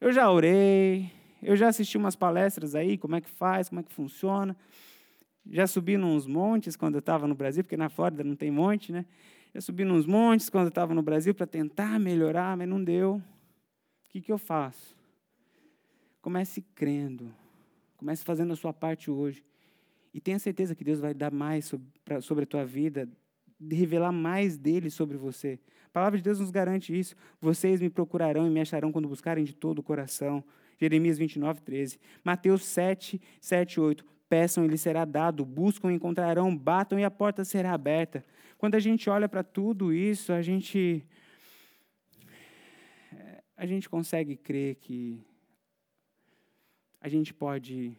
Eu 0.00 0.12
já 0.12 0.28
orei, 0.28 1.12
eu 1.40 1.54
já 1.54 1.68
assisti 1.68 1.96
umas 1.96 2.16
palestras 2.16 2.74
aí, 2.74 2.98
como 2.98 3.14
é 3.14 3.20
que 3.20 3.30
faz, 3.30 3.68
como 3.68 3.80
é 3.80 3.84
que 3.84 3.92
funciona. 3.92 4.56
Já 5.48 5.68
subi 5.68 5.96
nos 5.96 6.26
montes 6.26 6.74
quando 6.74 6.96
eu 6.96 6.98
estava 6.98 7.28
no 7.28 7.34
Brasil, 7.36 7.62
porque 7.62 7.76
na 7.76 7.88
Flórida 7.88 8.24
não 8.24 8.34
tem 8.34 8.50
monte, 8.50 8.90
né? 8.90 9.06
Eu 9.56 9.62
subi 9.62 9.86
nos 9.86 10.04
montes 10.04 10.50
quando 10.50 10.64
eu 10.64 10.68
estava 10.68 10.92
no 10.92 11.00
Brasil 11.00 11.34
para 11.34 11.46
tentar 11.46 11.98
melhorar, 11.98 12.54
mas 12.58 12.68
não 12.68 12.84
deu. 12.84 13.14
O 13.14 13.22
que, 14.10 14.20
que 14.20 14.30
eu 14.30 14.36
faço? 14.36 14.94
Comece 16.20 16.60
crendo. 16.74 17.34
Comece 17.96 18.22
fazendo 18.22 18.52
a 18.52 18.56
sua 18.56 18.74
parte 18.74 19.10
hoje. 19.10 19.42
E 20.12 20.20
tenha 20.20 20.38
certeza 20.38 20.74
que 20.74 20.84
Deus 20.84 21.00
vai 21.00 21.14
dar 21.14 21.32
mais 21.32 21.72
sobre, 22.20 22.44
a 22.44 22.46
tua 22.46 22.66
vida, 22.66 23.08
revelar 23.72 24.12
mais 24.12 24.58
dele 24.58 24.90
sobre 24.90 25.16
você. 25.16 25.58
A 25.86 25.90
palavra 25.90 26.18
de 26.18 26.24
Deus 26.24 26.38
nos 26.38 26.50
garante 26.50 26.94
isso. 26.94 27.16
Vocês 27.40 27.80
me 27.80 27.88
procurarão 27.88 28.46
e 28.46 28.50
me 28.50 28.60
acharão 28.60 28.92
quando 28.92 29.08
buscarem 29.08 29.42
de 29.42 29.54
todo 29.54 29.78
o 29.78 29.82
coração. 29.82 30.44
Jeremias 30.78 31.16
29, 31.16 31.62
13. 31.62 31.98
Mateus 32.22 32.62
7, 32.62 33.18
7, 33.40 33.80
8. 33.80 34.04
Peçam 34.28 34.66
e 34.66 34.68
lhes 34.68 34.82
será 34.82 35.06
dado, 35.06 35.46
buscam 35.46 35.90
e 35.90 35.94
encontrarão, 35.94 36.54
batam 36.54 36.98
e 36.98 37.04
a 37.04 37.10
porta 37.10 37.42
será 37.42 37.72
aberta. 37.72 38.22
Quando 38.58 38.74
a 38.74 38.78
gente 38.78 39.10
olha 39.10 39.28
para 39.28 39.42
tudo 39.42 39.92
isso, 39.92 40.32
a 40.32 40.40
gente 40.42 41.04
a 43.56 43.64
gente 43.64 43.88
consegue 43.88 44.36
crer 44.36 44.76
que 44.76 45.18
a 47.00 47.08
gente 47.08 47.32
pode 47.32 47.96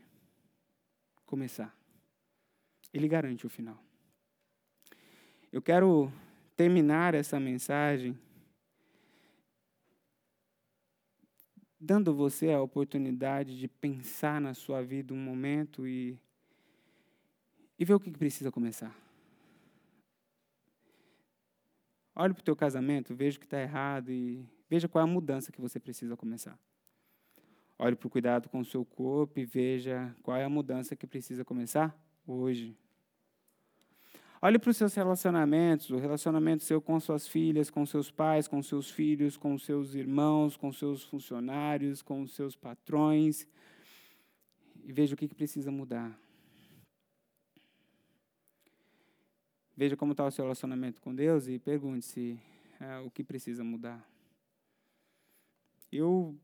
começar. 1.25 1.75
Ele 2.93 3.07
garante 3.07 3.45
o 3.45 3.49
final. 3.49 3.81
Eu 5.51 5.61
quero 5.61 6.11
terminar 6.55 7.15
essa 7.15 7.39
mensagem 7.39 8.17
dando 11.79 12.13
você 12.13 12.51
a 12.51 12.61
oportunidade 12.61 13.57
de 13.57 13.67
pensar 13.67 14.41
na 14.41 14.53
sua 14.53 14.81
vida 14.83 15.13
um 15.13 15.17
momento 15.17 15.87
e, 15.87 16.19
e 17.77 17.85
ver 17.85 17.93
o 17.93 17.99
que 17.99 18.11
precisa 18.11 18.51
começar. 18.51 19.06
Olhe 22.19 22.33
para 22.33 22.41
o 22.41 22.43
teu 22.43 22.55
casamento, 22.55 23.13
veja 23.13 23.37
o 23.37 23.39
que 23.39 23.45
está 23.45 23.61
errado 23.61 24.11
e 24.11 24.43
veja 24.67 24.87
qual 24.87 25.05
é 25.05 25.07
a 25.07 25.11
mudança 25.11 25.51
que 25.51 25.61
você 25.61 25.79
precisa 25.79 26.17
começar. 26.17 26.57
Olhe 27.77 27.95
para 27.95 28.07
o 28.07 28.09
cuidado 28.09 28.49
com 28.49 28.59
o 28.59 28.65
seu 28.65 28.83
corpo 28.83 29.39
e 29.39 29.45
veja 29.45 30.15
qual 30.23 30.35
é 30.35 30.43
a 30.43 30.49
mudança 30.49 30.95
que 30.95 31.05
precisa 31.05 31.45
começar 31.45 31.95
hoje. 32.25 32.75
Olhe 34.41 34.57
para 34.57 34.71
os 34.71 34.77
seus 34.77 34.95
relacionamentos, 34.95 35.91
o 35.91 35.97
relacionamento 35.97 36.63
seu 36.63 36.81
com 36.81 36.99
suas 36.99 37.27
filhas, 37.27 37.69
com 37.69 37.85
seus 37.85 38.09
pais, 38.09 38.47
com 38.47 38.63
seus 38.63 38.89
filhos, 38.89 39.37
com 39.37 39.55
seus 39.59 39.93
irmãos, 39.93 40.57
com 40.57 40.71
seus 40.71 41.03
funcionários, 41.03 42.01
com 42.01 42.25
seus 42.25 42.55
patrões, 42.55 43.47
e 44.83 44.91
veja 44.91 45.13
o 45.13 45.17
que 45.17 45.27
precisa 45.27 45.69
mudar. 45.69 46.19
Veja 49.77 49.95
como 49.95 50.13
está 50.13 50.25
o 50.25 50.31
seu 50.31 50.43
relacionamento 50.43 50.99
com 50.99 51.13
Deus 51.13 51.47
e 51.47 51.59
pergunte-se 51.59 52.39
é, 52.79 52.97
o 52.97 53.11
que 53.11 53.23
precisa 53.23 53.63
mudar. 53.63 54.03
Eu 55.91 56.35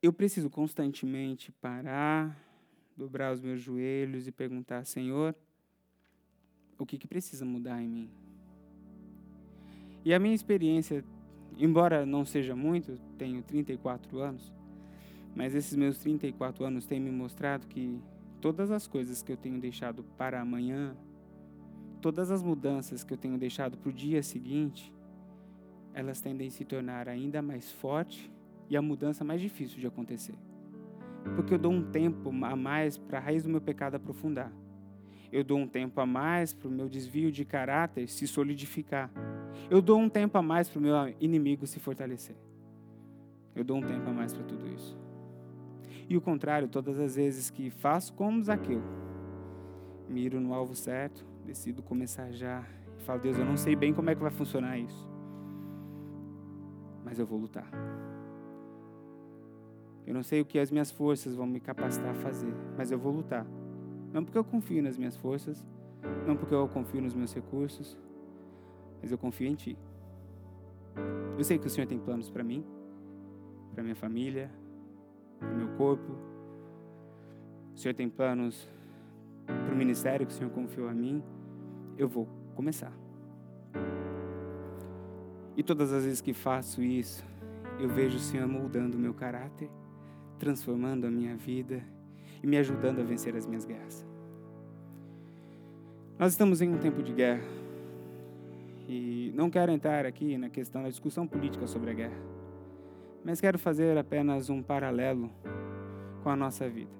eu 0.00 0.12
preciso 0.12 0.48
constantemente 0.48 1.50
parar, 1.52 2.36
dobrar 2.96 3.32
os 3.32 3.40
meus 3.40 3.60
joelhos 3.60 4.28
e 4.28 4.32
perguntar, 4.32 4.84
Senhor, 4.84 5.34
o 6.78 6.86
que, 6.86 6.96
que 6.96 7.08
precisa 7.08 7.44
mudar 7.44 7.82
em 7.82 7.88
mim? 7.88 8.10
E 10.04 10.14
a 10.14 10.18
minha 10.18 10.34
experiência, 10.34 11.04
embora 11.58 12.06
não 12.06 12.24
seja 12.24 12.54
muito, 12.54 13.00
tenho 13.18 13.42
34 13.42 14.18
anos, 14.18 14.52
mas 15.34 15.56
esses 15.56 15.76
meus 15.76 15.98
34 15.98 16.64
anos 16.64 16.86
têm 16.86 17.00
me 17.00 17.10
mostrado 17.10 17.66
que 17.66 18.00
todas 18.42 18.72
as 18.72 18.88
coisas 18.88 19.22
que 19.22 19.30
eu 19.30 19.36
tenho 19.36 19.60
deixado 19.60 20.02
para 20.18 20.40
amanhã, 20.40 20.96
todas 22.00 22.32
as 22.32 22.42
mudanças 22.42 23.04
que 23.04 23.14
eu 23.14 23.16
tenho 23.16 23.38
deixado 23.38 23.78
para 23.78 23.88
o 23.88 23.92
dia 23.92 24.20
seguinte, 24.20 24.92
elas 25.94 26.20
tendem 26.20 26.48
a 26.48 26.50
se 26.50 26.64
tornar 26.64 27.08
ainda 27.08 27.40
mais 27.40 27.70
forte 27.70 28.30
e 28.68 28.76
a 28.76 28.82
mudança 28.82 29.24
mais 29.24 29.40
difícil 29.40 29.78
de 29.78 29.86
acontecer. 29.86 30.34
Porque 31.36 31.54
eu 31.54 31.58
dou 31.58 31.70
um 31.70 31.88
tempo 31.92 32.30
a 32.44 32.56
mais 32.56 32.98
para 32.98 33.18
a 33.18 33.20
raiz 33.20 33.44
do 33.44 33.48
meu 33.48 33.60
pecado 33.60 33.94
aprofundar. 33.94 34.52
Eu 35.30 35.44
dou 35.44 35.58
um 35.58 35.68
tempo 35.68 36.00
a 36.00 36.04
mais 36.04 36.52
para 36.52 36.66
o 36.66 36.70
meu 36.70 36.88
desvio 36.88 37.30
de 37.30 37.44
caráter 37.44 38.08
se 38.08 38.26
solidificar. 38.26 39.08
Eu 39.70 39.80
dou 39.80 40.00
um 40.00 40.08
tempo 40.08 40.36
a 40.36 40.42
mais 40.42 40.68
para 40.68 40.80
o 40.80 40.82
meu 40.82 40.94
inimigo 41.20 41.64
se 41.64 41.78
fortalecer. 41.78 42.36
Eu 43.54 43.62
dou 43.62 43.76
um 43.76 43.82
tempo 43.82 44.10
a 44.10 44.12
mais 44.12 44.32
para 44.32 44.44
tudo 44.44 44.66
isso. 44.68 45.01
E 46.08 46.16
o 46.16 46.20
contrário, 46.20 46.68
todas 46.68 46.98
as 46.98 47.16
vezes 47.16 47.50
que 47.50 47.70
faço 47.70 48.12
como 48.12 48.42
Zaqueu, 48.42 48.82
miro 50.08 50.40
no 50.40 50.52
alvo 50.52 50.74
certo, 50.74 51.24
decido 51.44 51.82
começar 51.82 52.30
já 52.32 52.64
e 52.98 53.02
falo, 53.02 53.20
Deus, 53.20 53.38
eu 53.38 53.44
não 53.44 53.56
sei 53.56 53.74
bem 53.74 53.92
como 53.92 54.10
é 54.10 54.14
que 54.14 54.20
vai 54.20 54.30
funcionar 54.30 54.78
isso, 54.78 55.08
mas 57.04 57.18
eu 57.18 57.26
vou 57.26 57.38
lutar. 57.38 57.68
Eu 60.06 60.14
não 60.14 60.22
sei 60.22 60.40
o 60.40 60.44
que 60.44 60.58
as 60.58 60.70
minhas 60.70 60.90
forças 60.90 61.34
vão 61.34 61.46
me 61.46 61.60
capacitar 61.60 62.10
a 62.10 62.14
fazer, 62.14 62.52
mas 62.76 62.90
eu 62.90 62.98
vou 62.98 63.12
lutar. 63.12 63.46
Não 64.12 64.24
porque 64.24 64.36
eu 64.36 64.44
confio 64.44 64.82
nas 64.82 64.98
minhas 64.98 65.16
forças, 65.16 65.66
não 66.26 66.36
porque 66.36 66.54
eu 66.54 66.68
confio 66.68 67.00
nos 67.00 67.14
meus 67.14 67.32
recursos, 67.32 67.98
mas 69.00 69.10
eu 69.10 69.18
confio 69.18 69.48
em 69.48 69.54
Ti. 69.54 69.78
Eu 71.38 71.44
sei 71.44 71.58
que 71.58 71.66
o 71.66 71.70
Senhor 71.70 71.86
tem 71.86 71.98
planos 71.98 72.28
para 72.28 72.44
mim, 72.44 72.64
para 73.72 73.82
minha 73.82 73.96
família, 73.96 74.50
para 75.42 75.54
o 75.54 75.56
meu 75.56 75.68
corpo, 75.76 76.32
Senhor 77.82 77.94
tem 77.94 78.08
planos 78.08 78.68
para 79.44 79.74
o 79.74 79.76
ministério 79.76 80.24
que 80.24 80.32
o 80.32 80.36
Senhor 80.36 80.50
confiou 80.50 80.88
a 80.88 80.94
mim, 80.94 81.20
eu 81.98 82.08
vou 82.08 82.28
começar. 82.54 82.92
E 85.56 85.64
todas 85.64 85.92
as 85.92 86.04
vezes 86.04 86.20
que 86.20 86.32
faço 86.32 86.80
isso, 86.80 87.24
eu 87.80 87.88
vejo 87.88 88.18
o 88.18 88.20
Senhor 88.20 88.46
moldando 88.46 88.96
o 88.96 89.00
meu 89.00 89.12
caráter, 89.12 89.68
transformando 90.38 91.08
a 91.08 91.10
minha 91.10 91.36
vida 91.36 91.82
e 92.40 92.46
me 92.46 92.56
ajudando 92.56 93.00
a 93.00 93.02
vencer 93.02 93.34
as 93.34 93.46
minhas 93.46 93.64
guerras. 93.64 94.06
Nós 96.16 96.30
estamos 96.30 96.62
em 96.62 96.72
um 96.72 96.78
tempo 96.78 97.02
de 97.02 97.12
guerra. 97.12 97.42
E 98.88 99.32
não 99.34 99.50
quero 99.50 99.72
entrar 99.72 100.06
aqui 100.06 100.38
na 100.38 100.48
questão 100.48 100.84
da 100.84 100.88
discussão 100.88 101.26
política 101.26 101.66
sobre 101.66 101.90
a 101.90 101.94
guerra, 101.94 102.16
mas 103.24 103.40
quero 103.40 103.58
fazer 103.58 103.96
apenas 103.96 104.50
um 104.50 104.62
paralelo 104.62 105.30
com 106.22 106.30
a 106.30 106.36
nossa 106.36 106.68
vida. 106.68 106.90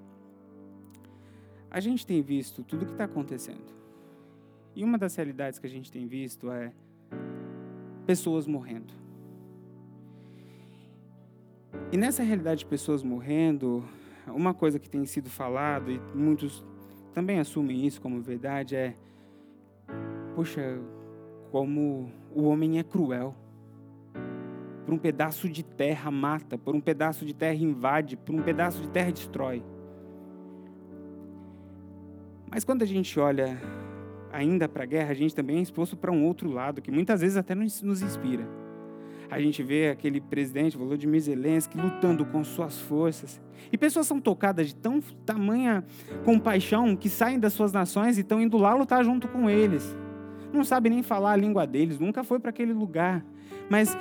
A 1.69 1.79
gente 1.79 2.05
tem 2.05 2.21
visto 2.21 2.63
tudo 2.63 2.83
o 2.83 2.85
que 2.85 2.91
está 2.91 3.05
acontecendo. 3.05 3.73
E 4.75 4.83
uma 4.83 4.97
das 4.97 5.15
realidades 5.15 5.59
que 5.59 5.67
a 5.67 5.69
gente 5.69 5.91
tem 5.91 6.07
visto 6.07 6.51
é 6.51 6.71
pessoas 8.05 8.45
morrendo. 8.45 8.93
E 11.91 11.97
nessa 11.97 12.23
realidade 12.23 12.59
de 12.59 12.65
pessoas 12.65 13.03
morrendo, 13.03 13.83
uma 14.27 14.53
coisa 14.53 14.79
que 14.79 14.89
tem 14.89 15.05
sido 15.05 15.29
falado, 15.29 15.91
e 15.91 15.99
muitos 16.15 16.65
também 17.13 17.39
assumem 17.39 17.85
isso 17.85 18.01
como 18.01 18.21
verdade, 18.21 18.75
é: 18.75 18.95
poxa, 20.35 20.79
como 21.51 22.11
o 22.33 22.43
homem 22.43 22.79
é 22.79 22.83
cruel. 22.83 23.35
Por 24.85 24.93
um 24.93 24.97
pedaço 24.97 25.49
de 25.49 25.63
terra 25.63 26.11
mata, 26.11 26.57
por 26.57 26.75
um 26.75 26.81
pedaço 26.81 27.25
de 27.25 27.33
terra 27.33 27.55
invade, 27.55 28.17
por 28.17 28.35
um 28.35 28.41
pedaço 28.41 28.81
de 28.81 28.89
terra 28.89 29.11
destrói. 29.11 29.63
Mas 32.49 32.63
quando 32.63 32.83
a 32.83 32.85
gente 32.85 33.19
olha 33.19 33.59
ainda 34.31 34.67
para 34.67 34.83
a 34.83 34.85
guerra, 34.85 35.11
a 35.11 35.15
gente 35.15 35.33
também 35.33 35.57
é 35.57 35.61
exposto 35.61 35.95
para 35.95 36.11
um 36.11 36.25
outro 36.25 36.49
lado, 36.51 36.81
que 36.81 36.91
muitas 36.91 37.21
vezes 37.21 37.37
até 37.37 37.55
nos 37.55 37.81
inspira. 38.01 38.47
A 39.33 39.39
gente 39.39 39.63
vê 39.63 39.89
aquele 39.89 40.21
presidente, 40.21 40.77
Volodymyr 40.77 41.19
Zelensky, 41.21 41.75
lutando 41.75 42.23
com 42.23 42.43
suas 42.43 42.79
forças. 42.79 43.41
E 43.71 43.77
pessoas 43.77 44.05
são 44.05 44.19
tocadas 44.19 44.67
de 44.67 44.75
tão 44.75 45.01
tamanha 45.25 45.83
compaixão 46.23 46.95
que 46.95 47.09
saem 47.09 47.39
das 47.39 47.53
suas 47.53 47.71
nações 47.71 48.19
e 48.19 48.21
estão 48.21 48.39
indo 48.39 48.57
lá 48.57 48.75
lutar 48.75 49.03
junto 49.03 49.27
com 49.27 49.49
eles. 49.49 49.95
Não 50.53 50.63
sabe 50.63 50.89
nem 50.89 51.01
falar 51.01 51.31
a 51.31 51.35
língua 51.35 51.65
deles, 51.65 51.97
nunca 51.97 52.23
foi 52.23 52.39
para 52.39 52.51
aquele 52.51 52.73
lugar. 52.73 53.25
Mas 53.69 53.97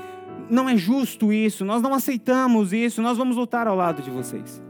não 0.50 0.68
é 0.68 0.76
justo 0.76 1.32
isso, 1.32 1.64
nós 1.64 1.80
não 1.80 1.94
aceitamos 1.94 2.72
isso, 2.72 3.00
nós 3.00 3.16
vamos 3.16 3.36
lutar 3.36 3.66
ao 3.66 3.74
lado 3.74 4.02
de 4.02 4.10
vocês. 4.10 4.62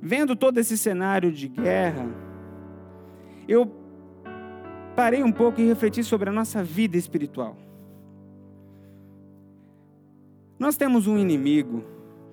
Vendo 0.00 0.34
todo 0.34 0.58
esse 0.58 0.78
cenário 0.78 1.30
de 1.30 1.46
guerra, 1.48 2.08
eu 3.46 3.70
parei 4.96 5.22
um 5.22 5.32
pouco 5.32 5.60
e 5.60 5.66
refleti 5.66 6.02
sobre 6.02 6.30
a 6.30 6.32
nossa 6.32 6.64
vida 6.64 6.96
espiritual. 6.96 7.56
Nós 10.58 10.76
temos 10.76 11.06
um 11.06 11.18
inimigo 11.18 11.84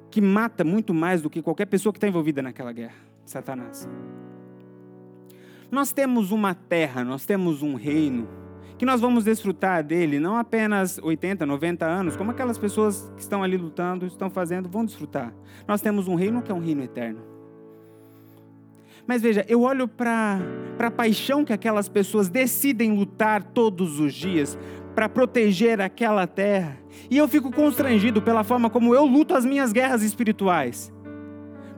que 0.09 0.21
mata 0.21 0.63
muito 0.63 0.93
mais 0.93 1.21
do 1.21 1.29
que 1.29 1.41
qualquer 1.41 1.65
pessoa 1.65 1.91
que 1.91 1.97
está 1.97 2.07
envolvida 2.07 2.41
naquela 2.41 2.71
guerra 2.71 2.95
Satanás. 3.25 3.87
Nós 5.69 5.91
temos 5.91 6.31
uma 6.31 6.55
terra, 6.55 7.03
nós 7.03 7.25
temos 7.25 7.61
um 7.61 7.75
reino 7.75 8.27
que 8.77 8.85
nós 8.85 9.01
vamos 9.01 9.23
desfrutar 9.23 9.83
dele 9.83 10.19
não 10.19 10.37
apenas 10.37 10.99
80, 11.01 11.45
90 11.45 11.85
anos, 11.85 12.15
como 12.15 12.31
aquelas 12.31 12.57
pessoas 12.57 13.11
que 13.15 13.21
estão 13.21 13.43
ali 13.43 13.57
lutando, 13.57 14.05
estão 14.05 14.29
fazendo, 14.29 14.69
vão 14.69 14.85
desfrutar. 14.85 15.33
Nós 15.67 15.81
temos 15.81 16.07
um 16.07 16.15
reino 16.15 16.41
que 16.41 16.51
é 16.51 16.55
um 16.55 16.63
reino 16.63 16.83
eterno. 16.83 17.19
Mas 19.07 19.21
veja, 19.21 19.45
eu 19.47 19.61
olho 19.61 19.87
para 19.87 20.41
a 20.77 20.91
paixão 20.91 21.45
que 21.45 21.53
aquelas 21.53 21.87
pessoas 21.87 22.27
decidem 22.27 22.91
lutar 22.91 23.41
todos 23.41 23.99
os 23.99 24.13
dias 24.13 24.57
para 24.93 25.07
proteger 25.07 25.79
aquela 25.79 26.25
terra, 26.25 26.77
e 27.09 27.17
eu 27.17 27.27
fico 27.27 27.51
constrangido 27.51 28.19
pela 28.19 28.43
forma 28.43 28.69
como 28.69 28.95
eu 28.95 29.05
luto 29.05 29.35
as 29.35 29.45
minhas 29.45 29.71
guerras 29.71 30.01
espirituais. 30.01 30.91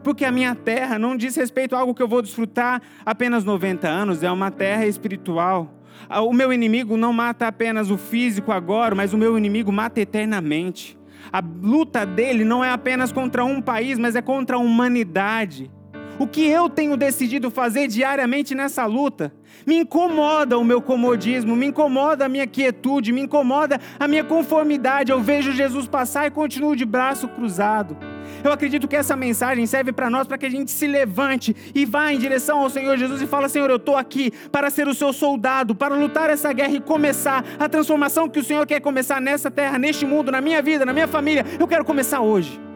Porque 0.02 0.24
a 0.24 0.32
minha 0.32 0.56
terra 0.56 0.98
não 0.98 1.18
diz 1.18 1.36
respeito 1.36 1.76
a 1.76 1.80
algo 1.80 1.94
que 1.94 2.02
eu 2.02 2.08
vou 2.08 2.22
desfrutar 2.22 2.82
apenas 3.06 3.44
90 3.44 3.88
anos, 3.88 4.24
é 4.24 4.32
uma 4.32 4.50
terra 4.50 4.86
espiritual. 4.86 5.79
Ah, 6.08 6.22
o 6.22 6.32
meu 6.32 6.54
inimigo 6.54 6.96
não 6.96 7.12
mata 7.12 7.48
apenas 7.48 7.90
o 7.90 7.98
físico 7.98 8.52
agora, 8.52 8.96
mas 8.96 9.14
o 9.14 9.18
meu 9.18 9.38
inimigo 9.38 9.72
mata 9.72 10.00
eternamente. 10.00 10.98
A 11.32 11.42
luta 11.42 12.06
dele 12.06 12.44
não 12.44 12.64
é 12.64 12.72
apenas 12.72 13.12
contra 13.12 13.44
um 13.44 13.62
país, 13.62 14.00
mas 14.00 14.16
é 14.16 14.22
contra 14.22 14.56
a 14.56 14.60
humanidade. 14.60 15.72
O 16.20 16.28
que 16.28 16.46
eu 16.46 16.70
tenho 16.70 16.98
decidido 16.98 17.50
fazer 17.50 17.88
diariamente 17.88 18.54
nessa 18.54 18.86
luta 18.86 19.34
me 19.66 19.78
incomoda 19.78 20.58
o 20.58 20.66
meu 20.66 20.82
comodismo, 20.82 21.56
me 21.56 21.68
incomoda 21.68 22.26
a 22.26 22.30
minha 22.30 22.46
quietude, 22.46 23.14
me 23.14 23.22
incomoda 23.22 23.80
a 23.98 24.06
minha 24.06 24.24
conformidade. 24.24 25.14
Eu 25.14 25.22
vejo 25.22 25.54
Jesus 25.54 25.88
passar 25.88 26.28
e 26.28 26.32
continuo 26.32 26.76
de 26.76 26.84
braço 26.84 27.26
cruzado. 27.30 27.98
Eu 28.44 28.52
acredito 28.52 28.88
que 28.88 28.98
essa 28.98 29.16
mensagem 29.16 29.66
serve 29.66 29.94
para 29.94 30.10
nós, 30.10 30.28
para 30.28 30.38
que 30.38 30.46
a 30.46 30.50
gente 30.50 30.72
se 30.72 30.88
levante 30.88 31.56
e 31.74 31.86
vá 31.86 32.12
em 32.12 32.20
direção 32.20 32.60
ao 32.60 32.70
Senhor 32.70 32.98
Jesus 32.98 33.22
e 33.22 33.28
fala: 33.28 33.48
Senhor, 33.48 33.70
eu 33.70 33.78
estou 33.78 33.96
aqui 33.96 34.32
para 34.52 34.70
ser 34.70 34.90
o 34.90 34.94
seu 34.94 35.14
soldado, 35.14 35.74
para 35.74 35.96
lutar 35.96 36.30
essa 36.30 36.52
guerra 36.52 36.74
e 36.74 36.82
começar 36.82 37.46
a 37.58 37.70
transformação 37.70 38.28
que 38.28 38.40
o 38.40 38.44
Senhor 38.44 38.66
quer 38.68 38.82
começar 38.82 39.22
nessa 39.22 39.50
terra, 39.50 39.78
neste 39.80 40.06
mundo, 40.06 40.32
na 40.32 40.42
minha 40.42 40.62
vida, 40.62 40.86
na 40.86 40.94
minha 40.94 41.08
família. 41.08 41.46
Eu 41.58 41.68
quero 41.68 41.86
começar 41.86 42.20
hoje. 42.20 42.69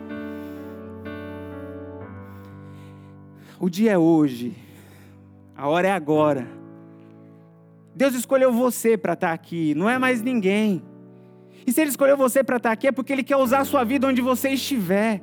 O 3.64 3.70
dia 3.70 3.94
é 3.94 3.98
hoje, 3.98 4.54
a 5.56 5.70
hora 5.70 5.88
é 5.88 5.92
agora. 5.92 6.46
Deus 7.96 8.14
escolheu 8.14 8.52
você 8.52 8.98
para 8.98 9.14
estar 9.14 9.32
aqui, 9.32 9.74
não 9.74 9.90
é 9.90 9.98
mais 9.98 10.22
ninguém. 10.22 10.84
E 11.66 11.72
se 11.72 11.80
Ele 11.80 11.90
escolheu 11.90 12.18
você 12.18 12.44
para 12.44 12.58
estar 12.58 12.74
aqui, 12.74 12.88
é 12.88 12.92
porque 12.92 13.14
Ele 13.14 13.24
quer 13.24 13.38
usar 13.38 13.60
a 13.60 13.64
sua 13.64 13.86
vida 13.86 14.06
onde 14.06 14.22
você 14.22 14.50
estiver. 14.50 15.22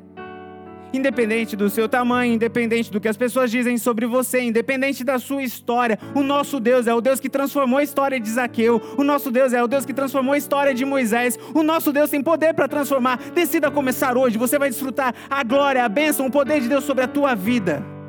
Independente 0.90 1.54
do 1.54 1.68
seu 1.68 1.86
tamanho, 1.86 2.32
independente 2.32 2.90
do 2.90 2.98
que 2.98 3.08
as 3.08 3.16
pessoas 3.18 3.50
dizem 3.50 3.76
sobre 3.76 4.06
você, 4.06 4.40
independente 4.40 5.04
da 5.04 5.18
sua 5.18 5.42
história, 5.42 5.98
o 6.14 6.22
nosso 6.22 6.58
Deus 6.58 6.86
é 6.86 6.94
o 6.94 7.00
Deus 7.02 7.20
que 7.20 7.28
transformou 7.28 7.78
a 7.78 7.82
história 7.82 8.18
de 8.18 8.30
Zaqueu, 8.30 8.80
o 8.96 9.04
nosso 9.04 9.30
Deus 9.30 9.52
é 9.52 9.62
o 9.62 9.68
Deus 9.68 9.84
que 9.84 9.92
transformou 9.92 10.32
a 10.32 10.38
história 10.38 10.72
de 10.72 10.86
Moisés, 10.86 11.38
o 11.54 11.62
nosso 11.62 11.92
Deus 11.92 12.08
tem 12.08 12.22
poder 12.22 12.54
para 12.54 12.66
transformar. 12.66 13.18
Decida 13.34 13.70
começar 13.70 14.16
hoje, 14.16 14.38
você 14.38 14.58
vai 14.58 14.70
desfrutar 14.70 15.14
a 15.28 15.44
glória, 15.44 15.84
a 15.84 15.88
bênção, 15.90 16.24
o 16.24 16.30
poder 16.30 16.62
de 16.62 16.70
Deus 16.70 16.84
sobre 16.84 17.04
a 17.04 17.06
tua 17.06 17.34
vida. 17.34 17.99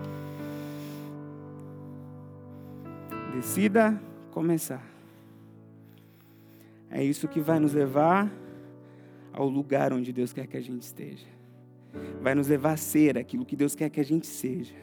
Decida 3.42 4.02
começar. 4.32 4.84
É 6.90 7.04
isso 7.04 7.28
que 7.28 7.40
vai 7.40 7.60
nos 7.60 7.74
levar 7.74 8.32
ao 9.34 9.48
lugar 9.48 9.92
onde 9.94 10.14
Deus 10.14 10.32
quer 10.32 10.48
que 10.48 10.58
a 10.58 10.62
gente 10.62 10.84
esteja 10.84 11.42
vai 12.22 12.36
nos 12.36 12.48
levar 12.48 12.74
a 12.74 12.78
ser 12.78 13.18
aquilo 13.18 13.46
que 13.46 13.56
Deus 13.56 13.76
quer 13.76 13.90
que 13.90 14.00
a 14.00 14.04
gente 14.04 14.28
seja, 14.28 14.76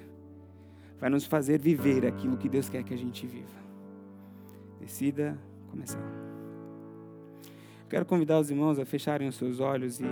vai 1.01 1.09
nos 1.09 1.25
fazer 1.25 1.59
viver 1.59 2.07
aquilo 2.07 2.37
que 2.37 2.49
Deus 2.49 2.69
quer 2.69 2.83
que 2.83 2.93
a 2.93 2.99
gente 2.99 3.27
viva. 3.27 3.59
Decida 4.81 5.39
começar. 5.71 6.03
Quero 7.89 8.05
convidar 8.05 8.39
os 8.39 8.51
irmãos 8.51 8.79
a 8.79 8.85
fecharem 8.85 9.29
os 9.29 9.37
seus 9.37 9.61
olhos 9.61 10.01
e 10.01 10.05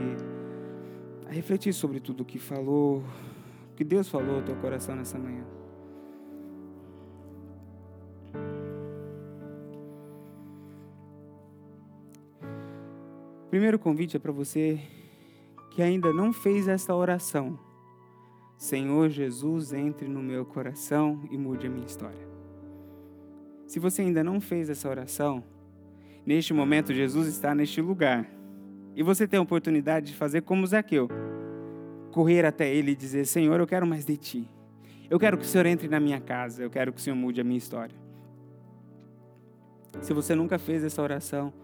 a 1.29 1.33
refletir 1.33 1.73
sobre 1.73 2.01
tudo 2.01 2.23
o 2.23 2.25
que 2.25 2.39
falou, 2.39 3.05
o 3.73 3.77
que 3.77 3.85
Deus 3.85 4.09
falou 4.09 4.37
ao 4.37 4.43
teu 4.43 4.57
coração 4.57 4.97
nessa 4.97 5.19
manhã. 5.19 5.56
Primeiro 13.57 13.79
convite 13.79 14.19
é 14.19 14.21
para 14.21 14.33
você 14.33 14.79
que 15.71 15.81
ainda 15.81 16.13
não 16.13 16.31
fez 16.31 16.69
essa 16.69 16.95
oração, 16.95 17.59
Senhor 18.59 19.09
Jesus, 19.09 19.73
entre 19.73 20.07
no 20.09 20.23
meu 20.23 20.45
coração 20.45 21.23
e 21.31 21.39
mude 21.39 21.67
a 21.67 21.71
minha 21.71 21.87
história. 21.87 22.29
Se 23.67 23.79
você 23.79 24.03
ainda 24.03 24.23
não 24.23 24.43
fez 24.43 24.69
essa 24.69 24.87
oração, 24.91 25.43
neste 26.27 26.53
momento 26.53 26.93
Jesus 26.93 27.29
está 27.29 27.55
neste 27.55 27.81
lugar. 27.81 28.31
E 28.95 29.03
você 29.03 29.27
tem 29.27 29.39
a 29.39 29.43
oportunidade 29.43 30.09
de 30.09 30.15
fazer 30.15 30.43
como 30.43 30.67
Zaqueu, 30.67 31.09
correr 32.13 32.45
até 32.45 32.71
ele 32.71 32.91
e 32.91 32.95
dizer: 32.97 33.25
Senhor, 33.25 33.59
eu 33.59 33.67
quero 33.67 33.87
mais 33.87 34.05
de 34.05 34.19
ti. 34.19 34.51
Eu 35.09 35.19
quero 35.19 35.39
que 35.39 35.45
o 35.45 35.49
Senhor 35.49 35.65
entre 35.65 35.89
na 35.89 35.99
minha 35.99 36.21
casa, 36.21 36.63
eu 36.63 36.69
quero 36.69 36.93
que 36.93 37.01
o 37.01 37.03
Senhor 37.03 37.17
mude 37.17 37.41
a 37.41 37.45
minha 37.45 37.57
história. 37.57 37.97
Se 40.03 40.13
você 40.13 40.35
nunca 40.35 40.59
fez 40.59 40.85
essa 40.85 41.01
oração, 41.01 41.55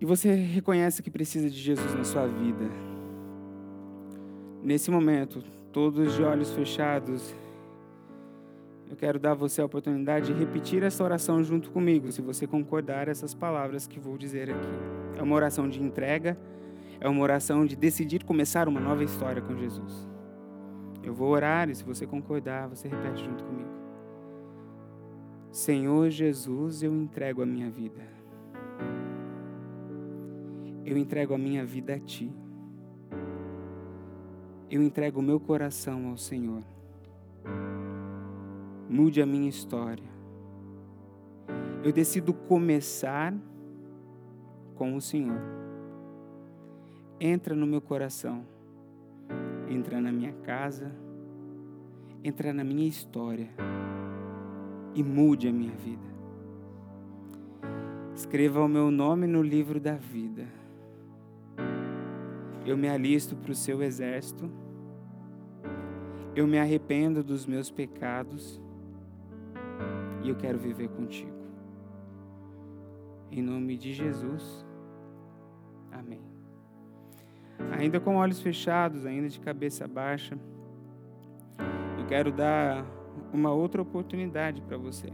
e 0.00 0.04
você 0.04 0.34
reconhece 0.34 1.02
que 1.02 1.10
precisa 1.10 1.48
de 1.48 1.58
Jesus 1.58 1.94
na 1.94 2.04
sua 2.04 2.26
vida. 2.26 2.70
Nesse 4.62 4.90
momento, 4.90 5.42
todos 5.72 6.14
de 6.14 6.22
olhos 6.22 6.52
fechados, 6.52 7.34
eu 8.90 8.96
quero 8.96 9.18
dar 9.18 9.32
a 9.32 9.34
você 9.34 9.60
a 9.60 9.64
oportunidade 9.64 10.32
de 10.32 10.38
repetir 10.38 10.82
essa 10.82 11.02
oração 11.02 11.42
junto 11.42 11.70
comigo, 11.70 12.12
se 12.12 12.22
você 12.22 12.46
concordar 12.46 13.08
essas 13.08 13.34
palavras 13.34 13.86
que 13.86 13.98
vou 13.98 14.16
dizer 14.16 14.50
aqui. 14.50 15.18
É 15.18 15.22
uma 15.22 15.34
oração 15.34 15.68
de 15.68 15.82
entrega, 15.82 16.38
é 17.00 17.08
uma 17.08 17.22
oração 17.22 17.66
de 17.66 17.76
decidir 17.76 18.24
começar 18.24 18.68
uma 18.68 18.80
nova 18.80 19.02
história 19.02 19.42
com 19.42 19.56
Jesus. 19.56 20.08
Eu 21.02 21.12
vou 21.12 21.28
orar 21.28 21.68
e 21.68 21.74
se 21.74 21.84
você 21.84 22.06
concordar, 22.06 22.68
você 22.68 22.88
repete 22.88 23.24
junto 23.24 23.44
comigo. 23.44 23.68
Senhor 25.50 26.08
Jesus, 26.08 26.82
eu 26.82 26.94
entrego 26.94 27.42
a 27.42 27.46
minha 27.46 27.70
vida. 27.70 28.13
Eu 30.84 30.96
entrego 30.98 31.34
a 31.34 31.38
minha 31.38 31.64
vida 31.64 31.94
a 31.94 31.98
Ti. 31.98 32.30
Eu 34.70 34.82
entrego 34.82 35.20
o 35.20 35.22
meu 35.22 35.38
coração 35.40 36.08
ao 36.08 36.16
Senhor. 36.16 36.62
Mude 38.88 39.22
a 39.22 39.26
minha 39.26 39.48
história. 39.48 40.12
Eu 41.82 41.92
decido 41.92 42.32
começar 42.32 43.34
com 44.74 44.96
o 44.96 45.00
Senhor. 45.00 45.40
Entra 47.20 47.54
no 47.54 47.66
meu 47.66 47.80
coração 47.80 48.44
entra 49.68 50.00
na 50.00 50.12
minha 50.12 50.32
casa, 50.44 50.92
entra 52.22 52.52
na 52.52 52.64
minha 52.64 52.86
história 52.86 53.48
e 54.94 55.02
mude 55.02 55.48
a 55.48 55.52
minha 55.52 55.72
vida. 55.72 56.14
Escreva 58.14 58.60
o 58.60 58.68
meu 58.68 58.90
nome 58.90 59.26
no 59.26 59.42
livro 59.42 59.80
da 59.80 59.94
vida. 59.94 60.46
Eu 62.64 62.76
me 62.76 62.88
alisto 62.88 63.36
para 63.36 63.52
o 63.52 63.54
seu 63.54 63.82
exército. 63.82 64.50
Eu 66.34 66.46
me 66.46 66.58
arrependo 66.58 67.22
dos 67.22 67.46
meus 67.46 67.70
pecados 67.70 68.60
e 70.22 70.28
eu 70.28 70.34
quero 70.34 70.58
viver 70.58 70.88
contigo. 70.88 71.32
Em 73.30 73.42
nome 73.42 73.76
de 73.76 73.92
Jesus. 73.92 74.64
Amém 75.92 76.34
ainda 77.72 78.00
com 78.00 78.16
olhos 78.16 78.40
fechados, 78.40 79.06
ainda 79.06 79.28
de 79.28 79.40
cabeça 79.40 79.86
baixa, 79.86 80.38
eu 81.98 82.06
quero 82.06 82.32
dar 82.32 82.84
uma 83.32 83.52
outra 83.52 83.82
oportunidade 83.82 84.60
para 84.62 84.76
você. 84.76 85.12